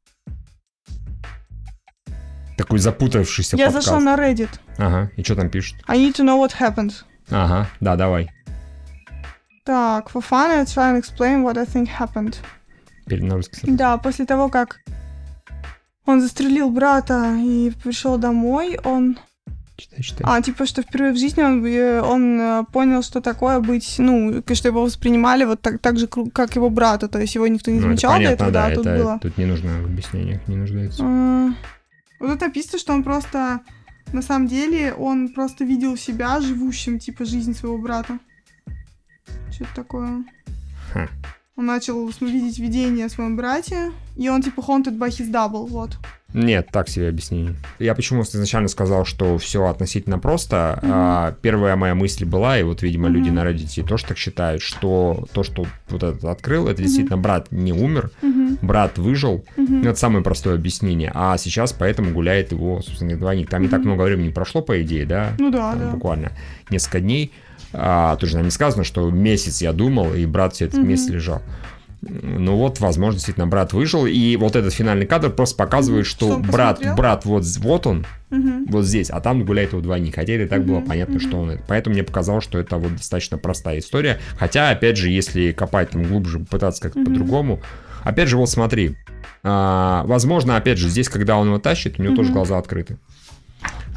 Такой 2.57 2.79
запутавшийся 2.79 3.55
Я 3.57 3.65
подкаст. 3.67 3.85
зашла 3.87 3.99
на 4.01 4.15
Reddit. 4.15 4.49
Ага, 4.77 5.11
и 5.15 5.23
что 5.23 5.35
там 5.35 5.49
пишут? 5.49 5.77
I 5.87 5.97
need 5.97 6.15
to 6.15 6.25
know 6.25 6.37
what 6.43 6.53
happened. 6.59 6.93
Ага, 7.31 7.67
да, 7.79 7.95
давай. 7.95 8.29
Так, 9.65 10.09
for 10.11 10.21
fun, 10.21 10.49
I 10.51 10.63
try 10.65 10.91
and 10.91 10.97
explain 10.97 11.43
what 11.43 11.57
I 11.57 11.65
think 11.65 11.87
happened. 11.99 12.35
Перед 13.05 13.23
на 13.23 13.35
русский. 13.35 13.61
Да, 13.71 13.97
после 13.97 14.25
того, 14.25 14.49
как 14.49 14.79
он 16.05 16.21
застрелил 16.21 16.69
брата 16.71 17.35
и 17.37 17.71
пришел 17.83 18.17
домой, 18.17 18.79
он... 18.83 19.19
Читай, 19.77 20.01
читай. 20.01 20.25
А, 20.27 20.41
типа, 20.41 20.65
что 20.65 20.81
впервые 20.81 21.13
в 21.13 21.17
жизни 21.17 21.41
он, 21.41 21.65
э, 21.65 22.01
он 22.01 22.41
э, 22.41 22.63
понял, 22.73 23.01
что 23.01 23.21
такое 23.21 23.59
быть, 23.61 23.95
ну, 23.97 24.43
что 24.53 24.67
его 24.67 24.81
воспринимали 24.83 25.45
вот 25.45 25.61
так, 25.61 25.79
так 25.79 25.97
же, 25.97 26.07
как 26.07 26.55
его 26.55 26.69
брата, 26.69 27.07
то 27.07 27.19
есть 27.19 27.35
его 27.35 27.47
никто 27.47 27.71
не 27.71 27.79
Ну, 27.79 27.81
это 27.85 27.87
замечал 27.89 28.11
до 28.11 28.17
понятно, 28.17 28.33
этого, 28.33 28.51
да, 28.51 28.69
да, 28.69 28.75
тут 28.75 28.85
это, 28.87 28.97
было. 29.03 29.19
тут 29.21 29.37
не 29.37 29.45
нужно 29.45 29.81
в 29.81 29.85
объяснениях, 29.85 30.45
не 30.47 30.57
нуждается. 30.57 31.01
А, 31.05 31.49
Вот 32.19 32.31
это 32.31 32.45
написано, 32.47 32.77
что 32.79 32.91
он 32.91 33.03
просто, 33.03 33.61
на 34.11 34.21
самом 34.21 34.47
деле, 34.47 34.93
он 34.93 35.29
просто 35.29 35.63
видел 35.63 35.97
себя 35.97 36.39
живущим, 36.41 36.99
типа, 36.99 37.25
жизнь 37.25 37.53
своего 37.53 37.77
брата. 37.77 38.19
Что-то 39.51 39.75
такое. 39.75 40.23
Ха. 40.93 41.07
Он 41.55 41.65
начал 41.65 42.07
видеть 42.21 42.57
видение 42.59 43.05
о 43.05 43.09
своем 43.09 43.35
брате, 43.35 43.91
и 44.15 44.29
он, 44.29 44.41
типа, 44.41 44.61
haunted 44.61 44.97
by 44.97 45.09
his 45.09 45.29
double, 45.29 45.67
вот. 45.67 45.97
Нет, 46.33 46.67
так 46.71 46.87
себе 46.89 47.09
объяснение. 47.09 47.55
Я 47.79 47.95
почему 47.95 48.21
изначально 48.21 48.67
сказал, 48.67 49.03
что 49.05 49.37
все 49.39 49.65
относительно 49.65 50.19
просто. 50.19 50.77
Мгм. 50.81 50.91
А, 50.93 51.35
первая 51.41 51.75
моя 51.75 51.95
мысль 51.95 52.25
была, 52.25 52.59
и 52.59 52.63
вот, 52.63 52.83
видимо, 52.83 53.09
люди 53.09 53.29
Мгм. 53.29 53.35
на 53.35 53.45
Reddit 53.45 53.87
тоже 53.87 54.05
так 54.05 54.17
считают, 54.17 54.61
что 54.61 55.25
то, 55.33 55.43
что 55.43 55.65
вот 55.89 56.03
этот 56.03 56.23
открыл, 56.25 56.67
это 56.67 56.83
действительно 56.83 57.17
брат 57.17 57.51
не 57.51 57.73
умер, 57.73 58.11
Мгм, 58.21 58.59
брат 58.61 58.97
выжил. 58.99 59.43
Ну, 59.57 59.81
Это 59.89 59.95
самое 59.99 60.23
простое 60.23 60.55
объяснение. 60.55 61.11
А 61.15 61.35
сейчас 61.37 61.73
поэтому 61.73 62.11
гуляет 62.11 62.51
его, 62.51 62.81
собственно, 62.81 63.17
двойник. 63.17 63.49
Там 63.49 63.61
не 63.63 63.67
так 63.67 63.83
много 63.83 64.03
времени 64.03 64.29
прошло, 64.29 64.61
по 64.61 64.79
идее, 64.83 65.05
да? 65.05 65.33
Ну 65.39 65.49
да, 65.49 65.71
Там 65.71 65.79
да. 65.79 65.89
буквально 65.91 66.31
несколько 66.69 66.99
дней. 66.99 67.31
А, 67.73 68.15
тоже 68.17 68.35
нам 68.35 68.45
не 68.45 68.51
сказано, 68.51 68.83
что 68.83 69.09
месяц 69.09 69.61
я 69.61 69.73
думал, 69.73 70.13
и 70.13 70.25
брат 70.25 70.53
все 70.53 70.65
этот 70.65 70.79
Мгм. 70.79 70.89
месяц 70.89 71.09
лежал. 71.09 71.41
Ну 72.01 72.55
вот, 72.55 72.79
возможно, 72.79 73.15
действительно, 73.17 73.47
брат 73.47 73.73
выжил. 73.73 74.05
И 74.05 74.35
вот 74.37 74.55
этот 74.55 74.73
финальный 74.73 75.05
кадр 75.05 75.29
просто 75.31 75.57
показывает, 75.57 76.05
что, 76.05 76.27
Что 76.33 76.37
брат, 76.39 76.75
посмотрел? 76.77 76.95
брат 76.95 77.25
вот, 77.25 77.43
вот 77.57 77.87
он, 77.87 78.05
Мгм. 78.29 78.65
вот 78.67 78.85
здесь, 78.85 79.09
а 79.09 79.19
там 79.19 79.43
гуляет 79.43 79.73
его 79.73 79.81
двойник. 79.81 80.15
Хотя 80.15 80.35
и 80.35 80.45
так 80.47 80.65
было 80.65 80.77
Мгм, 80.79 80.87
понятно, 80.87 81.15
мгм. 81.15 81.27
что 81.27 81.37
он 81.39 81.49
это. 81.51 81.63
Поэтому 81.67 81.95
мне 81.95 82.03
показалось, 82.03 82.43
что 82.45 82.57
это 82.57 82.77
вот 82.77 82.95
достаточно 82.95 83.37
простая 83.37 83.79
история. 83.79 84.19
Хотя, 84.37 84.69
опять 84.69 84.95
же, 84.97 85.09
если 85.09 85.51
копать 85.51 85.89
там 85.89 86.03
глубже, 86.03 86.39
пытаться 86.39 86.81
как-то 86.81 86.99
Мгм. 86.99 87.05
по-другому. 87.11 87.59
Опять 88.03 88.29
же, 88.29 88.37
вот 88.37 88.49
смотри. 88.49 88.95
А, 89.43 90.03
возможно, 90.05 90.55
опять 90.55 90.77
же, 90.77 90.87
здесь, 90.89 91.09
когда 91.09 91.35
он 91.37 91.47
его 91.47 91.59
тащит, 91.59 91.99
у 91.99 92.03
него 92.03 92.15
тоже 92.15 92.29
Мгм. 92.29 92.37
глаза 92.37 92.57
открыты. 92.57 92.97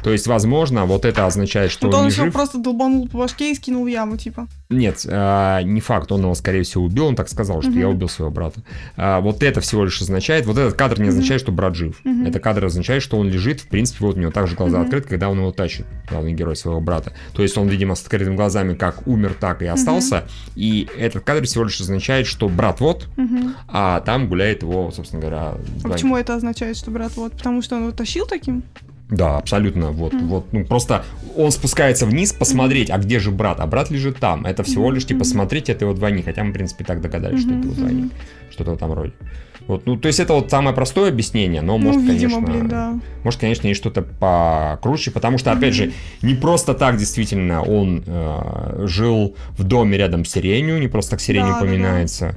То 0.03 0.11
есть, 0.11 0.27
возможно, 0.27 0.83
вот 0.85 1.05
это 1.05 1.25
означает, 1.25 1.71
что 1.71 1.87
то 1.89 1.95
он 1.97 2.03
он 2.03 2.09
еще 2.09 2.23
жив. 2.25 2.33
просто 2.33 2.57
долбанул 2.57 3.07
по 3.07 3.19
башке 3.19 3.51
и 3.51 3.55
скинул 3.55 3.85
в 3.85 3.87
яму, 3.87 4.17
типа. 4.17 4.47
Нет, 4.69 5.05
а, 5.09 5.61
не 5.61 5.79
факт, 5.79 6.11
он 6.11 6.19
его, 6.23 6.35
скорее 6.35 6.63
всего, 6.63 6.83
убил, 6.83 7.05
он 7.07 7.15
так 7.15 7.29
сказал, 7.29 7.61
что 7.61 7.71
Мгм. 7.71 7.79
я 7.79 7.87
убил 7.87 8.09
своего 8.09 8.29
брата. 8.29 8.59
А, 8.97 9.21
вот 9.21 9.41
это 9.43 9.61
всего 9.61 9.85
лишь 9.85 10.01
означает, 10.01 10.45
вот 10.45 10.57
этот 10.57 10.73
кадр 10.73 10.99
не 10.99 11.07
означает, 11.07 11.39
что 11.39 11.53
брат 11.53 11.75
жив. 11.75 12.01
Мгм. 12.03 12.25
Это 12.25 12.41
кадр 12.41 12.65
означает, 12.65 13.01
что 13.01 13.17
он 13.17 13.29
лежит, 13.29 13.61
в 13.61 13.67
принципе, 13.67 14.03
вот 14.05 14.17
у 14.17 14.19
него 14.19 14.31
также 14.31 14.57
глаза 14.57 14.79
Мгм. 14.79 14.85
открыты, 14.87 15.07
когда 15.07 15.29
он 15.29 15.37
его 15.37 15.53
тащит, 15.53 15.85
главный 16.09 16.33
герой 16.33 16.57
своего 16.57 16.81
брата. 16.81 17.13
То 17.31 17.41
есть 17.41 17.57
он, 17.57 17.69
видимо, 17.69 17.95
с 17.95 18.01
открытыми 18.01 18.35
глазами 18.35 18.73
как 18.73 19.07
умер, 19.07 19.37
так 19.39 19.61
и 19.61 19.67
остался. 19.67 20.25
И 20.55 20.85
этот 20.97 21.23
кадр 21.23 21.45
всего 21.45 21.63
лишь 21.63 21.79
означает, 21.79 22.27
что 22.27 22.49
брат 22.49 22.81
вот, 22.81 23.07
Мгм. 23.15 23.55
а 23.69 24.01
там 24.01 24.27
гуляет 24.27 24.63
его, 24.63 24.91
собственно 24.91 25.21
говоря, 25.21 25.53
А 25.85 25.87
почему 25.87 26.17
это 26.17 26.35
означает, 26.35 26.75
что 26.75 26.91
брат 26.91 27.15
вот? 27.15 27.31
Потому 27.31 27.61
что 27.61 27.77
он 27.77 27.83
его 27.83 27.91
тащил 27.93 28.25
таким? 28.25 28.63
Да, 29.13 29.37
абсолютно. 29.37 29.91
Вот, 29.91 30.13
Мгм. 30.13 30.27
вот, 30.27 30.45
ну 30.51 30.65
просто 30.65 31.03
он 31.35 31.51
спускается 31.51 32.05
вниз 32.05 32.33
посмотреть, 32.33 32.89
а 32.89 32.97
где 32.97 33.19
же 33.19 33.31
брат? 33.31 33.59
А 33.59 33.67
брат 33.67 33.89
лежит 33.91 34.17
там. 34.17 34.45
Это 34.45 34.63
всего 34.63 34.91
лишь 34.91 35.05
типа 35.05 35.23
смотреть, 35.23 35.69
это 35.69 35.85
его 35.85 35.93
двойник. 35.93 36.25
Хотя 36.25 36.43
мы, 36.43 36.51
в 36.51 36.53
принципе, 36.53 36.83
так 36.83 37.01
догадались, 37.01 37.41
что 37.41 37.49
это 37.51 37.59
его 37.67 37.73
двойник. 37.73 38.11
Что-то 38.51 38.71
в 38.71 38.73
этом 38.75 38.93
роде. 38.93 39.13
Вот, 39.67 39.85
ну, 39.85 39.95
то 39.97 40.07
есть 40.07 40.19
это 40.19 40.33
вот 40.33 40.51
самое 40.51 40.75
простое 40.75 41.09
объяснение, 41.09 41.61
но 41.61 41.77
Ну, 41.77 41.85
может, 41.85 42.01
видимо, 42.01 42.35
конечно, 42.35 42.41
блин, 42.41 42.67
да. 42.67 42.99
может, 43.23 43.39
конечно, 43.39 43.65
есть 43.67 43.79
что-то 43.79 44.01
покруче, 44.01 45.09
потому 45.09 45.37
что, 45.37 45.51
опять 45.53 45.73
же, 45.73 45.91
не 46.21 46.35
просто 46.35 46.73
так 46.73 46.97
действительно 46.97 47.61
он 47.63 48.03
э, 48.05 48.85
жил 48.87 49.35
в 49.57 49.63
доме 49.63 49.97
рядом 49.97 50.25
с 50.25 50.31
сиренью, 50.31 50.79
не 50.79 50.89
просто 50.89 51.11
так 51.11 51.21
сирень 51.21 51.43
Да, 51.43 51.47
да, 51.47 51.55
да. 51.59 52.35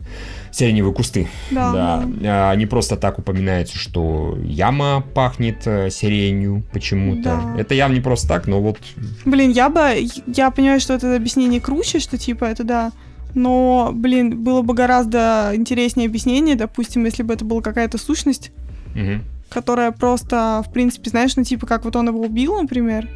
Сиреневые 0.57 0.95
кусты. 0.95 1.29
Да, 1.51 1.71
Да, 1.71 2.05
да. 2.07 2.51
а, 2.51 2.57
не 2.57 2.65
просто 2.65 2.97
так 2.97 3.19
упоминается, 3.19 3.77
что 3.77 4.39
яма 4.43 5.05
пахнет 5.13 5.67
э, 5.67 5.91
сиренью 5.91 6.65
почему-то. 6.73 7.43
Да. 7.55 7.61
Это 7.61 7.75
явно 7.75 7.97
не 7.97 8.01
просто 8.01 8.27
так, 8.27 8.47
но 8.47 8.63
вот 8.63 8.79
Блин, 9.27 9.51
я 9.51 9.69
бы... 9.69 10.09
Я 10.27 10.51
понимаю, 10.51 10.81
что 10.81 10.95
это 10.95 11.15
объяснение 11.15 11.61
круче, 11.61 11.99
что 11.99 12.17
типа 12.17 12.47
это 12.47 12.65
да. 12.65 12.93
Но, 13.35 13.91
блин, 13.93 14.43
было 14.43 14.63
бы 14.63 14.73
гораздо 14.73 15.53
интереснее 15.53 16.09
объяснение, 16.09 16.57
допустим, 16.57 17.05
если 17.05 17.23
бы 17.23 17.35
это 17.35 17.45
была 17.45 17.61
какая-то 17.61 17.99
сущность, 17.99 18.51
мгм. 18.95 19.25
которая 19.51 19.93
просто, 19.93 20.65
в 20.67 20.73
принципе, 20.73 21.11
знаешь, 21.11 21.37
ну, 21.37 21.45
типа, 21.45 21.67
как 21.67 21.85
вот 21.85 21.97
он 21.97 22.09
его 22.09 22.23
убил, 22.23 22.59
например, 22.59 23.11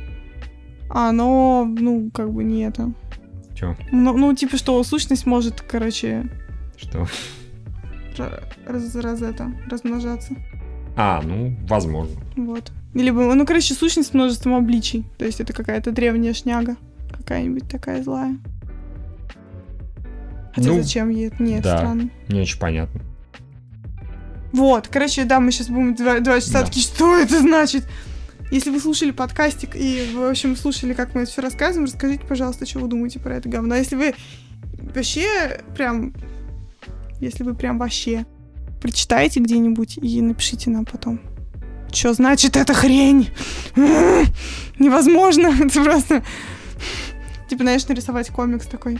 а 0.91 1.09
оно, 1.09 1.64
ну, 1.64 2.11
как 2.12 2.30
бы 2.34 2.45
не 2.45 2.64
это. 2.64 2.93
Чё? 3.55 3.76
Ну, 3.93 4.14
ну, 4.14 4.34
типа, 4.34 4.59
что 4.59 4.84
сущность 4.84 5.24
может, 5.24 5.62
короче, 5.62 6.28
Что? 6.80 7.06
ра- 8.16 8.42
раз, 8.66 8.94
раз 8.96 9.22
это, 9.22 9.52
размножаться. 9.68 10.34
А, 10.96 11.20
ну, 11.22 11.56
возможно. 11.68 12.20
Вот. 12.36 12.72
Или 12.94 13.10
бы, 13.10 13.32
ну, 13.34 13.46
короче, 13.46 13.74
сущность 13.74 14.10
с 14.10 14.14
множеством 14.14 14.54
обличий. 14.54 15.04
То 15.18 15.24
есть 15.24 15.40
это 15.40 15.52
какая-то 15.52 15.92
древняя 15.92 16.34
шняга. 16.34 16.76
Какая-нибудь 17.16 17.68
такая 17.68 18.02
злая. 18.02 18.36
Хотя 20.54 20.68
Ну, 20.68 20.82
зачем 20.82 21.10
ей 21.10 21.28
это? 21.28 21.42
Нет, 21.42 21.62
да. 21.62 21.78
странно. 21.78 22.10
Не 22.28 22.40
очень 22.40 22.58
понятно. 22.58 23.00
Вот, 24.52 24.88
короче, 24.88 25.24
да, 25.24 25.38
мы 25.38 25.52
сейчас 25.52 25.68
будем 25.68 25.94
два, 25.94 26.18
два 26.18 26.40
часа 26.40 26.60
Да. 26.60 26.64
такие, 26.66 26.82
что 26.82 27.16
это 27.16 27.38
значит? 27.40 27.86
Если 28.50 28.70
вы 28.70 28.80
слушали 28.80 29.12
подкастик 29.12 29.76
и, 29.76 30.10
в 30.12 30.28
общем, 30.28 30.56
слушали, 30.56 30.92
как 30.92 31.14
мы 31.14 31.22
это 31.22 31.30
все 31.30 31.40
рассказываем, 31.40 31.84
расскажите, 31.84 32.24
пожалуйста, 32.26 32.66
что 32.66 32.80
вы 32.80 32.88
думаете 32.88 33.20
про 33.20 33.36
это 33.36 33.48
говно. 33.48 33.76
Если 33.76 33.94
вы 33.94 34.14
вообще 34.92 35.60
прям... 35.76 36.12
Если 37.20 37.44
вы 37.44 37.54
прям 37.54 37.78
вообще 37.78 38.24
прочитаете 38.80 39.40
где-нибудь 39.40 39.98
и 39.98 40.20
напишите 40.22 40.70
нам 40.70 40.84
потом. 40.86 41.20
Что 41.92 42.14
значит 42.14 42.56
эта 42.56 42.72
хрень? 42.72 43.28
Невозможно. 44.78 45.48
Это 45.60 45.82
просто... 45.82 46.22
Типа, 47.48 47.64
знаешь, 47.64 47.86
нарисовать 47.88 48.28
комикс 48.30 48.66
такой. 48.66 48.98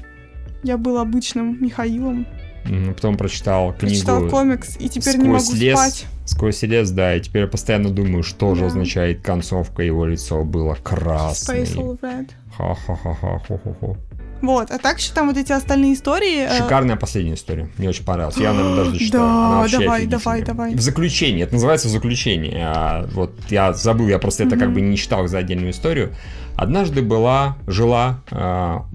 Я 0.63 0.77
был 0.77 0.99
обычным 0.99 1.57
Михаилом. 1.63 2.27
М, 2.65 2.93
Потом 2.95 3.17
прочитал 3.17 3.69
книгу 3.73 3.81
Прочитал 3.95 4.29
комикс, 4.29 4.77
и 4.79 4.89
теперь 4.89 5.17
не 5.17 5.29
могу 5.29 5.39
«Сквозь 5.41 5.59
лес». 5.59 5.79
спать. 5.79 6.07
«Сквозь 6.27 6.63
лес», 6.63 6.91
да, 6.91 7.17
и 7.17 7.21
теперь 7.21 7.43
я 7.43 7.49
постоянно 7.49 7.89
думаю, 7.91 8.23
что 8.23 8.55
же 8.55 8.63
Да. 8.63 8.67
означает 8.67 9.23
концовка, 9.23 9.83
его 9.83 10.05
лицо 10.05 10.45
было 10.45 10.75
красное. 10.75 11.65
Space 11.65 11.77
All 11.77 11.99
Red. 12.01 12.29
Ха-ха-ха-ха, 12.57 13.39
хо-хо-хо. 13.49 13.97
Вот, 14.43 14.71
а 14.71 14.79
так 14.79 14.99
еще 14.99 15.13
там 15.13 15.29
вот 15.29 15.37
эти 15.37 15.53
остальные 15.53 15.95
истории... 15.95 16.47
э, 16.47 16.59
Шикарная 16.59 16.97
последняя 16.97 17.35
история. 17.35 17.69
Мне 17.77 17.89
очень 17.89 18.05
понравилась. 18.05 18.37
Я, 18.37 18.53
наверное, 18.53 18.77
даже 18.77 18.93
дочитаю. 18.93 19.23
Да, 19.23 19.79
давай, 19.79 20.07
давай, 20.07 20.43
давай. 20.43 20.75
В 20.75 20.81
заключении. 20.81 21.43
Это 21.43 21.55
называется 21.55 21.89
в 21.89 21.91
заключении. 21.91 22.57
А, 22.59 23.07
вот 23.13 23.35
я 23.51 23.73
забыл, 23.73 24.09
я 24.09 24.19
просто 24.19 24.45
это 24.45 24.57
как 24.57 24.73
бы 24.73 24.81
не 24.81 24.97
читал 24.97 25.27
за 25.27 25.39
отдельную 25.39 25.71
историю. 25.73 26.15
Однажды 26.57 27.03
была, 27.03 27.57
жила 27.67 28.23
а, 28.31 28.87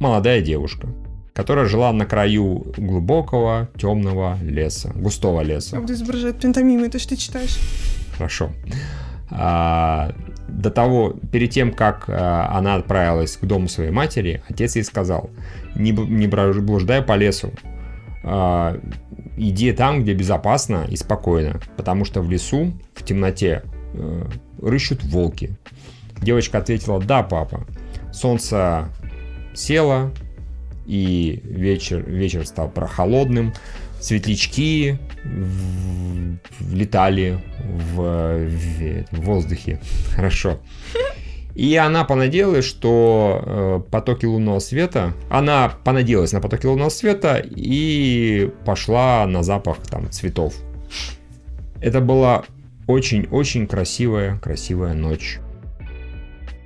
молодая 0.00 0.40
девушка, 0.40 0.88
которая 1.32 1.66
жила 1.66 1.92
на 1.92 2.06
краю 2.06 2.72
глубокого 2.76 3.68
темного 3.78 4.36
леса, 4.42 4.90
густого 4.94 5.42
леса. 5.42 5.72
Как 5.72 5.82
будто 5.82 5.94
изображает 5.94 6.40
пентомимы, 6.40 6.86
это 6.86 6.98
что 6.98 7.10
ты 7.10 7.16
читаешь? 7.16 7.56
Хорошо. 8.16 8.50
А, 9.30 10.12
до 10.48 10.70
того, 10.70 11.14
перед 11.30 11.50
тем, 11.50 11.72
как 11.72 12.04
а, 12.08 12.56
она 12.56 12.74
отправилась 12.76 13.36
к 13.36 13.44
дому 13.44 13.68
своей 13.68 13.90
матери, 13.90 14.42
отец 14.48 14.76
ей 14.76 14.84
сказал, 14.84 15.30
не, 15.74 15.90
не 15.92 16.26
блуждай 16.26 17.02
по 17.02 17.16
лесу, 17.16 17.52
а, 18.24 18.78
иди 19.36 19.72
там, 19.72 20.02
где 20.02 20.14
безопасно 20.14 20.86
и 20.88 20.96
спокойно, 20.96 21.60
потому 21.76 22.04
что 22.04 22.20
в 22.20 22.30
лесу, 22.30 22.72
в 22.94 23.04
темноте, 23.04 23.62
э, 23.94 24.24
рыщут 24.60 25.02
волки. 25.04 25.56
Девочка 26.20 26.58
ответила, 26.58 27.00
да, 27.00 27.22
папа. 27.22 27.66
Солнце 28.12 28.88
село, 29.54 30.10
и 30.86 31.40
вечер, 31.44 32.02
вечер 32.08 32.46
стал 32.46 32.68
прохолодным, 32.68 33.52
светлячки 34.00 34.98
в- 35.24 36.38
влетали 36.60 37.38
в, 37.58 37.96
в- 37.96 39.04
в 39.10 39.20
воздухе. 39.20 39.80
Хорошо. 40.16 40.58
И 41.54 41.76
она 41.76 42.04
понадеялась, 42.04 42.64
что 42.64 43.42
э, 43.44 43.90
потоки 43.90 44.24
лунного 44.24 44.58
света... 44.58 45.12
Она 45.28 45.72
понадеялась 45.84 46.32
на 46.32 46.40
потоки 46.40 46.64
лунного 46.66 46.88
света 46.88 47.42
и 47.44 48.50
пошла 48.64 49.26
на 49.26 49.42
запах 49.42 49.78
там 49.78 50.10
цветов. 50.10 50.54
Это 51.82 52.00
была 52.00 52.44
очень-очень 52.86 53.66
красивая, 53.66 54.38
красивая 54.38 54.94
ночь. 54.94 55.40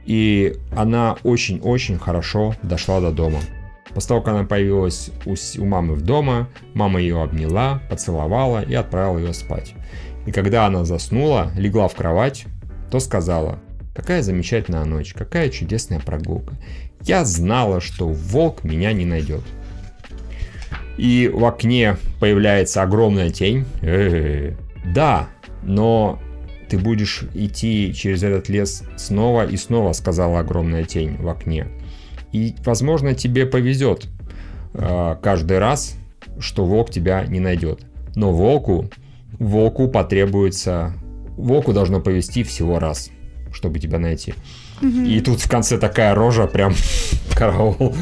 И 0.04 0.54
она 0.70 1.16
очень-очень 1.24 1.98
хорошо 1.98 2.54
дошла 2.62 3.00
до 3.00 3.10
дома. 3.10 3.40
После 3.96 4.08
того, 4.08 4.20
как 4.20 4.34
она 4.34 4.44
появилась 4.44 5.10
у, 5.24 5.36
у 5.58 5.64
мамы 5.64 5.94
в 5.94 6.02
дома, 6.02 6.50
мама 6.74 7.00
ее 7.00 7.22
обняла, 7.22 7.80
поцеловала 7.88 8.60
и 8.60 8.74
отправила 8.74 9.16
ее 9.16 9.32
спать. 9.32 9.72
И 10.26 10.32
когда 10.32 10.66
она 10.66 10.84
заснула, 10.84 11.50
легла 11.56 11.88
в 11.88 11.94
кровать, 11.94 12.44
то 12.90 13.00
сказала, 13.00 13.58
какая 13.94 14.20
замечательная 14.20 14.84
ночь, 14.84 15.14
какая 15.14 15.48
чудесная 15.48 15.98
прогулка. 15.98 16.56
Я 17.00 17.24
знала, 17.24 17.80
что 17.80 18.06
волк 18.06 18.64
меня 18.64 18.92
не 18.92 19.06
найдет. 19.06 19.44
И 20.98 21.30
в 21.32 21.42
окне 21.46 21.96
появляется 22.20 22.82
огромная 22.82 23.30
тень. 23.30 23.64
Э-э-э. 23.80 24.56
Да, 24.92 25.30
но 25.62 26.20
ты 26.68 26.76
будешь 26.76 27.22
идти 27.32 27.94
через 27.94 28.22
этот 28.22 28.50
лес 28.50 28.82
снова 28.98 29.46
и 29.46 29.56
снова, 29.56 29.94
сказала 29.94 30.40
огромная 30.40 30.84
тень 30.84 31.16
в 31.16 31.30
окне. 31.30 31.68
И, 32.32 32.54
возможно, 32.64 33.14
тебе 33.14 33.46
повезет 33.46 34.06
э, 34.74 35.16
каждый 35.22 35.58
раз, 35.58 35.96
что 36.38 36.64
волк 36.64 36.90
тебя 36.90 37.24
не 37.26 37.40
найдет. 37.40 37.80
Но 38.14 38.32
волку, 38.32 38.90
волку 39.38 39.88
потребуется, 39.88 40.92
волку 41.36 41.72
должно 41.72 42.00
повезти 42.00 42.42
всего 42.42 42.78
раз, 42.78 43.10
чтобы 43.52 43.78
тебя 43.78 43.98
найти. 43.98 44.34
И 44.82 45.20
тут 45.20 45.40
в 45.40 45.48
конце 45.48 45.78
такая 45.78 46.14
рожа, 46.14 46.46
прям 46.46 46.74
караул, 47.34 47.94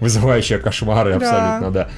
вызывающая 0.00 0.58
кошмары 0.58 1.10
Да. 1.10 1.16
абсолютно, 1.16 1.70
да. 1.70 1.88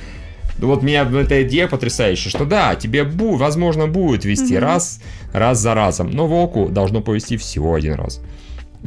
Ну 0.59 0.67
Вот 0.67 0.83
меня 0.83 1.05
эта 1.05 1.43
идея 1.43 1.69
потрясающая, 1.69 2.31
что 2.31 2.45
да, 2.45 2.75
тебе 2.75 3.05
бу, 3.05 3.37
возможно 3.37 3.87
будет 3.87 4.27
вести 4.27 4.59
раз, 4.59 5.01
раз 5.33 5.59
за 5.59 5.75
разом, 5.75 6.11
но 6.11 6.27
волку 6.27 6.69
должно 6.69 7.01
повести 7.01 7.39
всего 7.39 7.75
один 7.75 7.95
раз. 7.95 8.21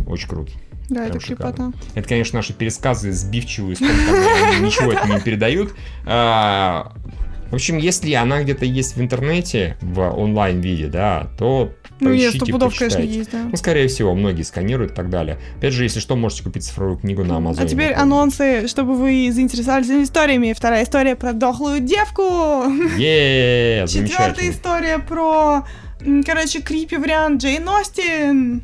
Очень 0.06 0.28
круто. 0.28 0.52
Да, 0.90 0.96
Прям 1.02 1.08
это 1.10 1.20
крепота. 1.20 1.50
шикарно. 1.52 1.74
Это, 1.96 2.08
конечно, 2.10 2.38
наши 2.40 2.54
пересказы 2.54 3.12
сбивчивые, 3.12 3.76
сколько 3.76 3.94
ничего 4.62 4.92
это 4.94 5.08
не 5.08 5.20
передают. 5.22 5.74
А, 6.06 6.94
В 7.50 7.56
общем, 7.56 7.78
если 7.78 8.12
она 8.14 8.42
где-то 8.44 8.66
есть 8.66 8.96
в 8.98 9.02
интернете, 9.02 9.78
в 9.82 10.02
онлайн-виде, 10.02 10.88
да, 10.88 11.28
то 11.38 11.72
Ну, 12.00 12.10
нет, 12.10 12.18
поищите, 12.32 12.38
сто 12.46 12.52
пудов, 12.52 12.78
конечно, 12.78 13.00
есть, 13.00 13.32
да. 13.32 13.44
Ну, 13.50 13.56
скорее 13.56 13.88
всего, 13.88 14.14
многие 14.16 14.42
сканируют 14.44 14.92
и 14.92 14.96
так 14.96 15.10
далее. 15.10 15.38
Опять 15.58 15.74
же, 15.74 15.84
если 15.84 16.00
что, 16.00 16.16
можете 16.16 16.44
купить 16.44 16.64
цифровую 16.66 16.98
книгу 16.98 17.24
на 17.24 17.38
Амазоне. 17.38 17.66
А 17.66 17.70
теперь 17.70 17.90
например. 17.92 18.02
анонсы, 18.04 18.68
чтобы 18.68 18.96
вы 18.96 19.32
заинтересовались 19.32 19.90
историями. 19.90 20.54
Вторая 20.54 20.84
история 20.84 21.16
про 21.16 21.32
дохлую 21.34 21.80
девку. 21.80 22.24
Е, 22.98 23.86
Четвертая 23.88 24.50
история 24.50 25.00
про, 25.00 25.64
короче, 26.26 26.62
крипи 26.62 26.98
вариант 26.98 27.42
Джейн 27.42 27.68
Остин. 27.70 28.64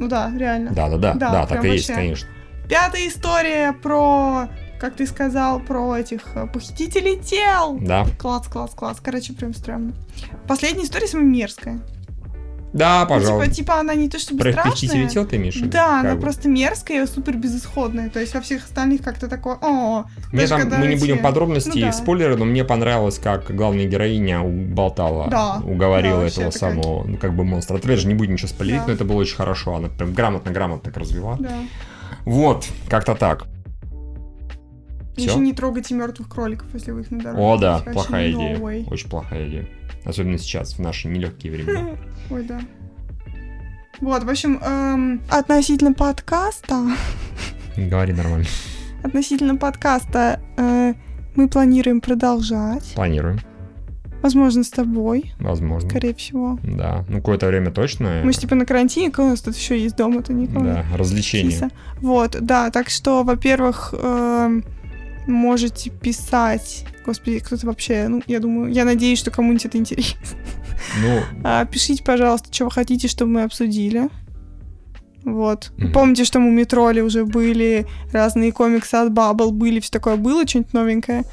Ну 0.00 0.08
да, 0.08 0.32
реально. 0.34 0.70
Да, 0.72 0.88
да, 0.88 0.96
да, 0.96 1.12
Да, 1.12 1.30
да, 1.30 1.46
так 1.46 1.62
и 1.64 1.68
есть, 1.68 1.88
вообще. 1.90 2.00
конечно. 2.02 2.28
Пятая 2.70 3.06
история 3.06 3.72
про, 3.74 4.48
как 4.80 4.94
ты 4.94 5.06
сказал, 5.06 5.60
про 5.60 5.98
этих 5.98 6.22
э, 6.34 6.46
похитителей 6.46 7.18
тел. 7.18 7.76
Да. 7.82 8.06
Класс, 8.18 8.46
класс, 8.48 8.70
класс. 8.74 8.98
Короче, 9.02 9.34
прям 9.34 9.52
стрёмно. 9.52 9.92
Последняя 10.48 10.84
история 10.84 11.06
самая 11.06 11.26
мерзкая. 11.26 11.80
Да, 12.72 13.00
Ну, 13.02 13.08
пожалуйста. 13.08 13.46
типа, 13.50 13.54
типа 13.56 13.80
она 13.80 13.94
не 13.96 14.08
то 14.08 14.18
чтобы 14.20 14.42
Про 14.42 14.52
страшная. 14.52 15.08
тел 15.08 15.26
ты 15.26 15.38
виду? 15.38 15.66
Да, 15.72 16.00
она 16.00 16.14
бы. 16.14 16.20
просто 16.20 16.48
мерзкая 16.48 17.02
и 17.02 17.06
супер 17.06 17.36
безысходная. 17.36 18.10
То 18.10 18.20
есть 18.20 18.32
во 18.32 18.40
всех 18.40 18.64
остальных 18.64 19.02
как-то 19.02 19.26
такое, 19.26 19.56
о, 19.60 20.04
Мне 20.32 20.46
там, 20.46 20.68
мы 20.78 20.86
не 20.86 20.94
будем 20.94 21.18
подробностей, 21.18 21.80
ну 21.80 21.86
да. 21.88 21.92
спойлеры, 21.92 22.36
но 22.36 22.44
мне 22.44 22.64
понравилось, 22.64 23.18
как 23.18 23.52
главная 23.54 23.86
героиня 23.86 24.40
уболтала, 24.42 25.28
Да, 25.28 25.56
уговорила 25.64 26.20
да, 26.20 26.26
этого 26.28 26.50
такая- 26.52 26.72
самого, 26.72 27.04
ну, 27.04 27.16
как 27.16 27.34
бы 27.34 27.44
монстра. 27.44 27.76
Опять 27.76 27.98
же, 27.98 28.06
не 28.06 28.14
будем 28.14 28.34
ничего 28.34 28.48
спойлерить, 28.48 28.82
Да. 28.82 28.86
но 28.86 28.92
это 28.92 29.04
было 29.04 29.16
очень 29.16 29.36
хорошо. 29.36 29.74
Она 29.74 29.88
прям 29.88 30.12
грамотно-грамотно 30.12 30.82
так 30.92 30.96
развела. 30.96 31.36
Да. 31.40 31.50
Вот, 32.24 32.66
как-то 32.88 33.16
так. 33.16 33.46
Всё? 35.16 35.30
Еще 35.32 35.40
не 35.40 35.52
трогайте 35.52 35.94
мертвых 35.94 36.28
кроликов, 36.28 36.68
если 36.72 36.92
вы 36.92 37.00
их 37.00 37.10
на 37.10 37.20
дороге. 37.20 37.42
О, 37.42 37.56
да, 37.58 37.78
плохая 37.92 38.30
идея. 38.30 38.58
Очень 38.88 39.10
плохая 39.10 39.48
идея. 39.48 39.66
Особенно 40.04 40.38
сейчас, 40.38 40.74
в 40.74 40.78
наши 40.80 41.08
нелегкие 41.08 41.52
времена. 41.52 41.90
Ой, 42.30 42.42
да. 42.44 42.60
Вот, 44.00 44.24
в 44.24 44.28
общем, 44.30 44.58
эм, 44.62 45.20
относительно 45.30 45.92
подкаста, 45.92 46.86
Говори 47.76 48.12
нормально. 48.14 48.46
относительно 49.02 49.56
подкаста 49.56 50.40
э, 50.56 50.94
мы 51.34 51.48
планируем 51.48 52.00
продолжать. 52.00 52.92
Планируем. 52.94 53.40
Возможно, 54.22 54.64
с 54.64 54.70
тобой, 54.70 55.32
Возможно. 55.38 55.88
скорее 55.88 56.14
всего. 56.14 56.58
Да. 56.62 57.04
Ну, 57.08 57.18
какое-то 57.18 57.46
время 57.46 57.70
точно. 57.70 58.20
Мы 58.22 58.32
же 58.32 58.38
типа 58.40 58.54
на 58.54 58.66
карантине, 58.66 59.10
у 59.16 59.22
нас 59.22 59.40
тут 59.40 59.56
еще 59.56 59.78
есть 59.78 59.96
дома-то 59.96 60.32
никого. 60.34 60.64
Да, 60.64 60.84
развлечения. 60.94 61.70
Вот, 62.00 62.36
да, 62.40 62.70
так 62.70 62.90
что, 62.90 63.22
во-первых, 63.22 63.94
эм, 63.98 64.64
можете 65.26 65.90
писать. 65.90 66.84
Господи, 67.04 67.40
кто-то 67.40 67.66
вообще, 67.66 68.08
ну, 68.08 68.22
я 68.26 68.40
думаю, 68.40 68.72
я 68.72 68.84
надеюсь, 68.84 69.18
что 69.18 69.30
кому-нибудь 69.30 69.66
это 69.66 69.78
интересно. 69.78 70.20
Ну, 71.02 71.20
А, 71.44 71.64
пишите, 71.66 72.02
пожалуйста, 72.02 72.52
что 72.52 72.64
вы 72.64 72.70
хотите, 72.70 73.06
чтобы 73.06 73.32
мы 73.32 73.42
обсудили. 73.42 74.08
Вот. 75.24 75.72
Мгм. 75.76 75.92
Помните, 75.92 76.24
что 76.24 76.40
мы 76.40 76.50
метроли 76.50 77.00
уже 77.00 77.24
были, 77.24 77.86
разные 78.12 78.52
комиксы 78.52 78.94
от 78.94 79.12
Bubble 79.12 79.50
были, 79.50 79.80
все 79.80 79.90
такое 79.90 80.16
было, 80.16 80.46
что-нибудь 80.46 80.72
новенькое. 80.72 81.24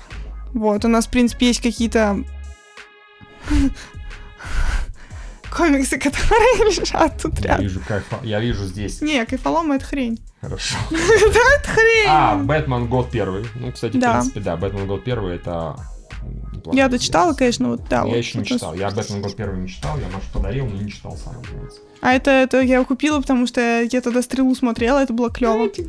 Вот, 0.54 0.84
у 0.86 0.88
нас, 0.88 1.08
в 1.08 1.10
принципе, 1.10 1.48
есть 1.48 1.62
какие-то 1.62 2.24
комиксы, 5.50 5.98
которые 5.98 6.70
лежат 6.70 7.22
тут 7.22 7.40
я 7.40 7.48
рядом. 7.52 7.64
вижу, 7.64 7.80
кайфа- 7.88 8.24
я 8.26 8.40
вижу 8.40 8.64
здесь. 8.66 9.02
Не, 9.02 9.26
кайфолом 9.26 9.72
это 9.72 9.86
хрень. 9.86 10.20
Хорошо. 10.42 10.76
Это 10.92 11.68
хрень! 11.70 12.06
А, 12.08 12.36
Бэтмен 12.36 12.88
год 12.88 13.10
первый. 13.12 13.46
Ну, 13.56 13.72
кстати, 13.72 13.98
в 13.98 14.00
Да. 14.00 14.14
принципе, 14.20 14.40
да, 14.40 14.56
Бэтмен 14.56 14.86
год 14.88 15.04
первый 15.04 15.36
это. 15.36 15.76
Я 16.74 16.90
дочитала, 16.90 17.34
конечно, 17.34 17.70
вот 17.70 17.88
да. 17.90 17.98
Я 17.98 18.04
вот 18.06 18.16
еще 18.16 18.38
не 18.40 18.46
читал. 18.46 18.74
Я 18.76 18.92
Бэтмен 18.92 19.22
год 19.22 19.36
первый 19.36 19.60
не 19.60 19.68
читал, 19.68 19.98
я 19.98 20.06
Маша 20.14 20.28
подарил, 20.34 20.66
но 20.68 20.82
не 20.82 20.92
читал 20.92 21.18
сам, 21.18 21.42
разумеется. 21.44 21.80
А 22.02 22.14
это, 22.14 22.30
это 22.32 22.62
я 22.62 22.84
купила, 22.84 23.20
потому 23.20 23.48
что 23.48 23.82
я 23.82 24.02
тогда 24.02 24.22
стрелу 24.22 24.54
смотрела, 24.56 25.00
это 25.02 25.14
было 25.14 25.32
клево. 25.32 25.66
Эти, 25.66 25.82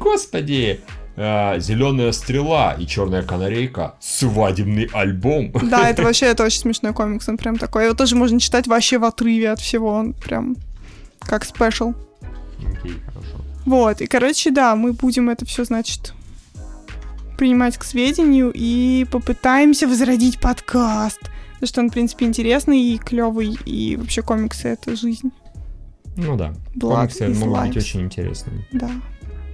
господи! 1.18 1.60
Зеленая 1.60 2.12
стрела 2.12 2.74
и 2.78 2.86
черная 2.86 3.22
канарейка. 3.22 3.94
Свадебный 4.00 4.88
альбом. 4.92 5.52
Да, 5.62 5.88
это 5.90 6.02
вообще 6.04 6.26
это 6.26 6.44
очень 6.44 6.60
смешной 6.60 6.92
комикс, 6.92 7.28
он 7.28 7.36
прям 7.36 7.56
такой. 7.56 7.84
Его 7.84 7.94
тоже 7.94 8.16
можно 8.16 8.38
читать 8.40 8.66
вообще 8.66 8.98
в 8.98 9.04
отрыве 9.04 9.50
от 9.50 9.60
всего, 9.60 9.92
он 9.92 10.14
прям 10.14 10.56
как 11.20 11.44
спешл. 11.44 11.94
Окей, 12.58 12.94
хорошо. 13.06 13.36
Вот, 13.64 14.00
и, 14.00 14.06
короче, 14.06 14.50
да, 14.50 14.74
мы 14.76 14.92
будем 14.92 15.28
это 15.28 15.44
все, 15.44 15.64
значит, 15.64 16.14
принимать 17.36 17.76
к 17.76 17.84
сведению 17.84 18.50
и 18.54 19.06
попытаемся 19.10 19.86
возродить 19.86 20.40
подкаст. 20.40 21.20
Потому 21.54 21.68
что 21.68 21.80
он, 21.82 21.90
в 21.90 21.92
принципе, 21.92 22.26
интересный 22.26 22.80
и 22.80 22.98
клевый, 22.98 23.58
и 23.64 23.96
вообще 23.96 24.22
комиксы— 24.22 24.68
это 24.70 24.96
жизнь. 24.96 25.32
Ну 26.16 26.36
да, 26.36 26.54
Blood 26.74 26.94
комиксы 26.94 27.28
могут 27.28 27.58
life. 27.58 27.66
быть 27.68 27.76
очень 27.76 28.00
интересными. 28.02 28.66
Да. 28.72 28.90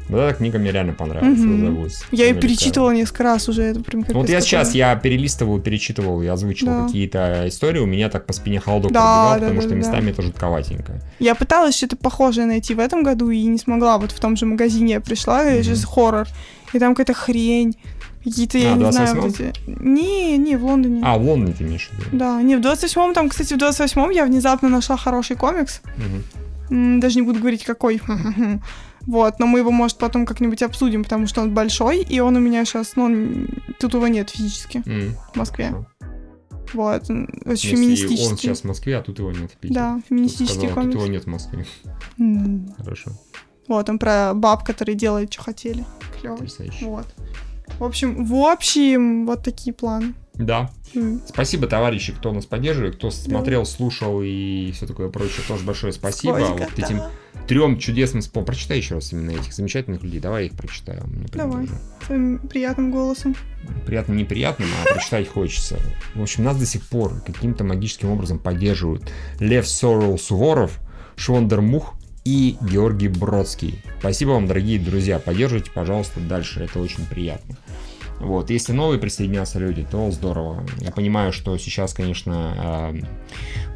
Вот 0.08 0.18
эта 0.18 0.34
книга 0.36 0.58
мне 0.58 0.70
реально 0.70 0.92
понравилась. 0.92 1.38
Зовут 1.40 1.92
Я 2.12 2.26
ее 2.26 2.34
перечитывала 2.34 2.90
несколько 2.90 3.22
раз 3.22 3.48
уже. 3.48 3.62
Это 3.62 3.80
прям 3.80 4.04
Вот 4.10 4.28
я 4.28 4.40
сейчас, 4.40 4.74
я 4.74 4.94
перелистывал, 4.96 5.58
перечитывал 5.60 6.20
и 6.22 6.26
озвучил 6.26 6.66
Да. 6.66 6.84
какие-то 6.86 7.44
истории, 7.46 7.78
у 7.78 7.86
меня 7.86 8.10
так 8.10 8.26
по 8.26 8.32
спине 8.34 8.60
холодок 8.60 8.92
Да, 8.92 9.00
пробегал, 9.00 9.28
да, 9.28 9.34
потому 9.40 9.54
да, 9.54 9.60
что 9.62 9.70
да, 9.70 9.76
местами 9.76 10.10
это 10.10 10.22
жутковатенько. 10.22 11.00
Я 11.18 11.34
пыталась 11.34 11.76
что-то 11.76 11.96
похожее 11.96 12.46
найти 12.46 12.74
в 12.74 12.80
этом 12.80 13.02
году 13.02 13.30
и 13.30 13.42
не 13.44 13.58
смогла. 13.58 13.96
Вот 13.98 14.12
в 14.12 14.20
том 14.20 14.36
же 14.36 14.44
магазине 14.46 14.94
я 14.94 15.00
пришла, 15.00 15.42
Мгм. 15.44 15.62
сейчас 15.62 15.84
хоррор. 15.84 16.26
И 16.74 16.78
там 16.78 16.94
какая-то 16.94 17.14
хрень. 17.14 17.76
Какие-то, 18.24 18.56
я 18.58 18.72
А, 18.72 18.74
в 18.74 18.78
не 18.78 18.90
знаю, 18.92 19.16
28-м? 19.16 19.20
вот 19.20 19.40
эти... 19.40 19.52
Не, 19.66 20.38
не, 20.38 20.56
в 20.56 20.64
Лондоне. 20.64 21.02
А, 21.04 21.18
в 21.18 21.22
Лондоне 21.22 21.54
ты 21.58 21.64
имеешь 21.64 21.88
в 21.90 21.92
виду? 21.98 22.16
Да, 22.16 22.40
не, 22.40 22.56
в 22.56 22.60
28-м, 22.60 23.12
там, 23.12 23.28
кстати, 23.28 23.52
в 23.52 23.58
28-м 23.58 24.10
я 24.10 24.24
внезапно 24.24 24.68
нашла 24.70 24.96
хороший 24.96 25.36
комикс. 25.36 25.82
Мгм. 25.98 26.22
Даже 27.00 27.16
не 27.16 27.22
буду 27.22 27.38
говорить, 27.40 27.64
какой. 27.64 28.00
Вот, 29.06 29.38
но 29.38 29.46
мы 29.46 29.58
его, 29.58 29.70
может, 29.70 29.98
потом 29.98 30.24
как-нибудь 30.24 30.62
обсудим, 30.62 31.02
потому 31.04 31.26
что 31.26 31.42
он 31.42 31.52
большой, 31.52 32.00
и 32.02 32.20
он 32.20 32.36
у 32.36 32.40
меня 32.40 32.64
сейчас, 32.64 32.96
ну, 32.96 33.04
он- 33.04 33.48
тут 33.78 33.92
его 33.92 34.08
нет 34.08 34.30
физически 34.30 34.82
М. 34.86 35.14
в 35.34 35.36
Москве. 35.36 35.66
Хорошо. 35.66 35.86
Вот, 36.72 37.02
очень 37.02 37.26
смысле, 37.44 37.68
феминистический. 37.68 38.30
Он 38.30 38.38
сейчас 38.38 38.60
в 38.62 38.64
Москве, 38.64 38.96
а 38.96 39.02
тут 39.02 39.18
его 39.18 39.30
нет 39.30 39.50
в 39.52 39.56
Питере. 39.58 39.74
Да, 39.78 40.00
феминистический 40.08 40.68
сказала, 40.68 40.74
Тут 40.84 40.92
его 40.94 41.02
комикс. 41.02 41.10
нет 41.12 41.24
в 41.24 41.26
Москве. 41.26 41.66
М. 42.18 42.74
Хорошо, 42.78 43.10
Вот, 43.68 43.88
он 43.90 43.98
про 43.98 44.32
баб, 44.34 44.64
которые 44.64 44.96
делают, 44.96 45.30
что 45.30 45.42
хотели. 45.42 45.84
Потрясающе. 46.22 46.86
Вот. 46.86 47.06
В 47.78 47.84
общем, 47.84 48.24
в 48.24 48.34
общем, 48.36 49.26
вот 49.26 49.42
такие 49.44 49.74
планы. 49.74 50.14
Да, 50.34 50.70
М. 50.94 51.22
спасибо, 51.26 51.66
товарищи, 51.68 52.12
кто 52.12 52.32
нас 52.32 52.44
поддерживает, 52.44 52.96
кто 52.96 53.10
смотрел, 53.10 53.64
слушал 53.64 54.20
и 54.22 54.72
все 54.72 54.86
такое 54.86 55.08
прочее. 55.08 55.42
Тоже 55.46 55.64
большое 55.64 55.92
спасибо. 55.92 56.38
Сколько, 56.44 56.64
вот 56.64 56.78
этим 56.78 57.02
трем 57.46 57.78
чудесным. 57.78 58.22
Прочитай 58.44 58.78
еще 58.78 58.96
раз 58.96 59.12
именно 59.12 59.30
этих 59.30 59.52
замечательных 59.52 60.02
людей. 60.02 60.20
Давай 60.20 60.44
я 60.44 60.48
их 60.48 60.56
прочитаю. 60.56 61.04
Мне 61.06 61.26
Давай. 61.32 61.68
Своим 62.06 62.38
приятным 62.38 62.90
голосом. 62.90 63.36
Приятно 63.86 64.12
неприятным, 64.14 64.68
а 64.82 64.92
прочитать 64.92 65.28
хочется. 65.28 65.78
В 66.14 66.22
общем, 66.22 66.44
нас 66.44 66.56
до 66.56 66.66
сих 66.66 66.82
пор 66.82 67.20
каким-то 67.24 67.64
магическим 67.64 68.10
образом 68.10 68.38
поддерживают 68.38 69.10
Лев 69.38 69.68
Сорол 69.68 70.18
Суворов, 70.18 70.80
Швондер 71.16 71.60
Мух 71.60 71.94
и 72.24 72.56
Георгий 72.60 73.08
Бродский. 73.08 73.82
Спасибо 74.00 74.30
вам, 74.30 74.46
дорогие 74.46 74.78
друзья. 74.78 75.18
Поддерживайте, 75.18 75.70
пожалуйста, 75.70 76.20
дальше. 76.20 76.64
Это 76.64 76.80
очень 76.80 77.06
приятно. 77.06 77.56
Вот, 78.20 78.48
если 78.50 78.72
новые 78.72 78.98
присоединятся 78.98 79.58
люди, 79.58 79.86
то 79.90 80.10
здорово. 80.10 80.64
Я 80.78 80.92
понимаю, 80.92 81.32
что 81.32 81.56
сейчас, 81.58 81.92
конечно, 81.92 82.54
а, 82.56 82.94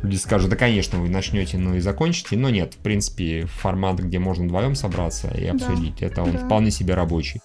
люди 0.02 0.16
скажут, 0.16 0.50
да, 0.50 0.56
конечно, 0.56 0.98
вы 1.00 1.08
начнете, 1.08 1.58
ну 1.58 1.74
и 1.74 1.80
закончите, 1.80 2.36
но 2.36 2.48
нет, 2.48 2.74
в 2.74 2.78
принципе, 2.78 3.46
формат, 3.46 3.98
где 3.98 4.18
можно 4.18 4.44
вдвоем 4.44 4.74
собраться 4.74 5.28
и 5.36 5.46
Да, 5.46 5.52
обсудить, 5.52 6.00
это 6.02 6.22
он 6.22 6.32
да. 6.32 6.38
вполне 6.38 6.70
себе 6.70 6.94
рабочий. 6.94 7.40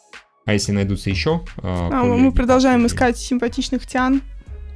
А 0.46 0.54
если 0.54 0.72
найдутся 0.72 1.10
еще... 1.10 1.42
а, 1.58 1.90
А, 1.92 2.04
мы 2.04 2.32
продолжаем 2.32 2.84
по 2.84 2.88
искать 2.88 3.18
симпатичных 3.18 3.86
тян, 3.88 4.22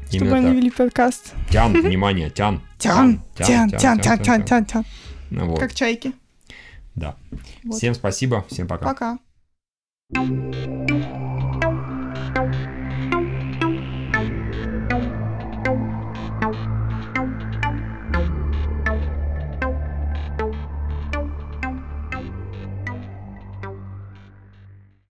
чтобы 0.10 0.26
Именно 0.26 0.38
они 0.38 0.48
так. 0.48 0.56
вели 0.56 0.72
подкаст. 0.72 1.34
Тян, 1.50 1.74
внимание, 1.74 2.30
тян. 2.30 2.62
Тян, 2.78 3.22
тян, 3.38 3.70
тян, 3.70 4.00
тян, 4.00 4.20
тян, 4.20 4.44
тян, 4.44 4.66
тян. 4.66 4.86
Вот, 5.30 5.60
Как 5.60 5.74
чайки. 5.74 6.14
да. 6.96 7.16
Вот. 7.64 7.76
Всем 7.76 7.94
спасибо, 7.94 8.46
всем 8.50 8.68
пока. 8.68 8.86
Пока. 8.86 9.18
you 12.38 12.77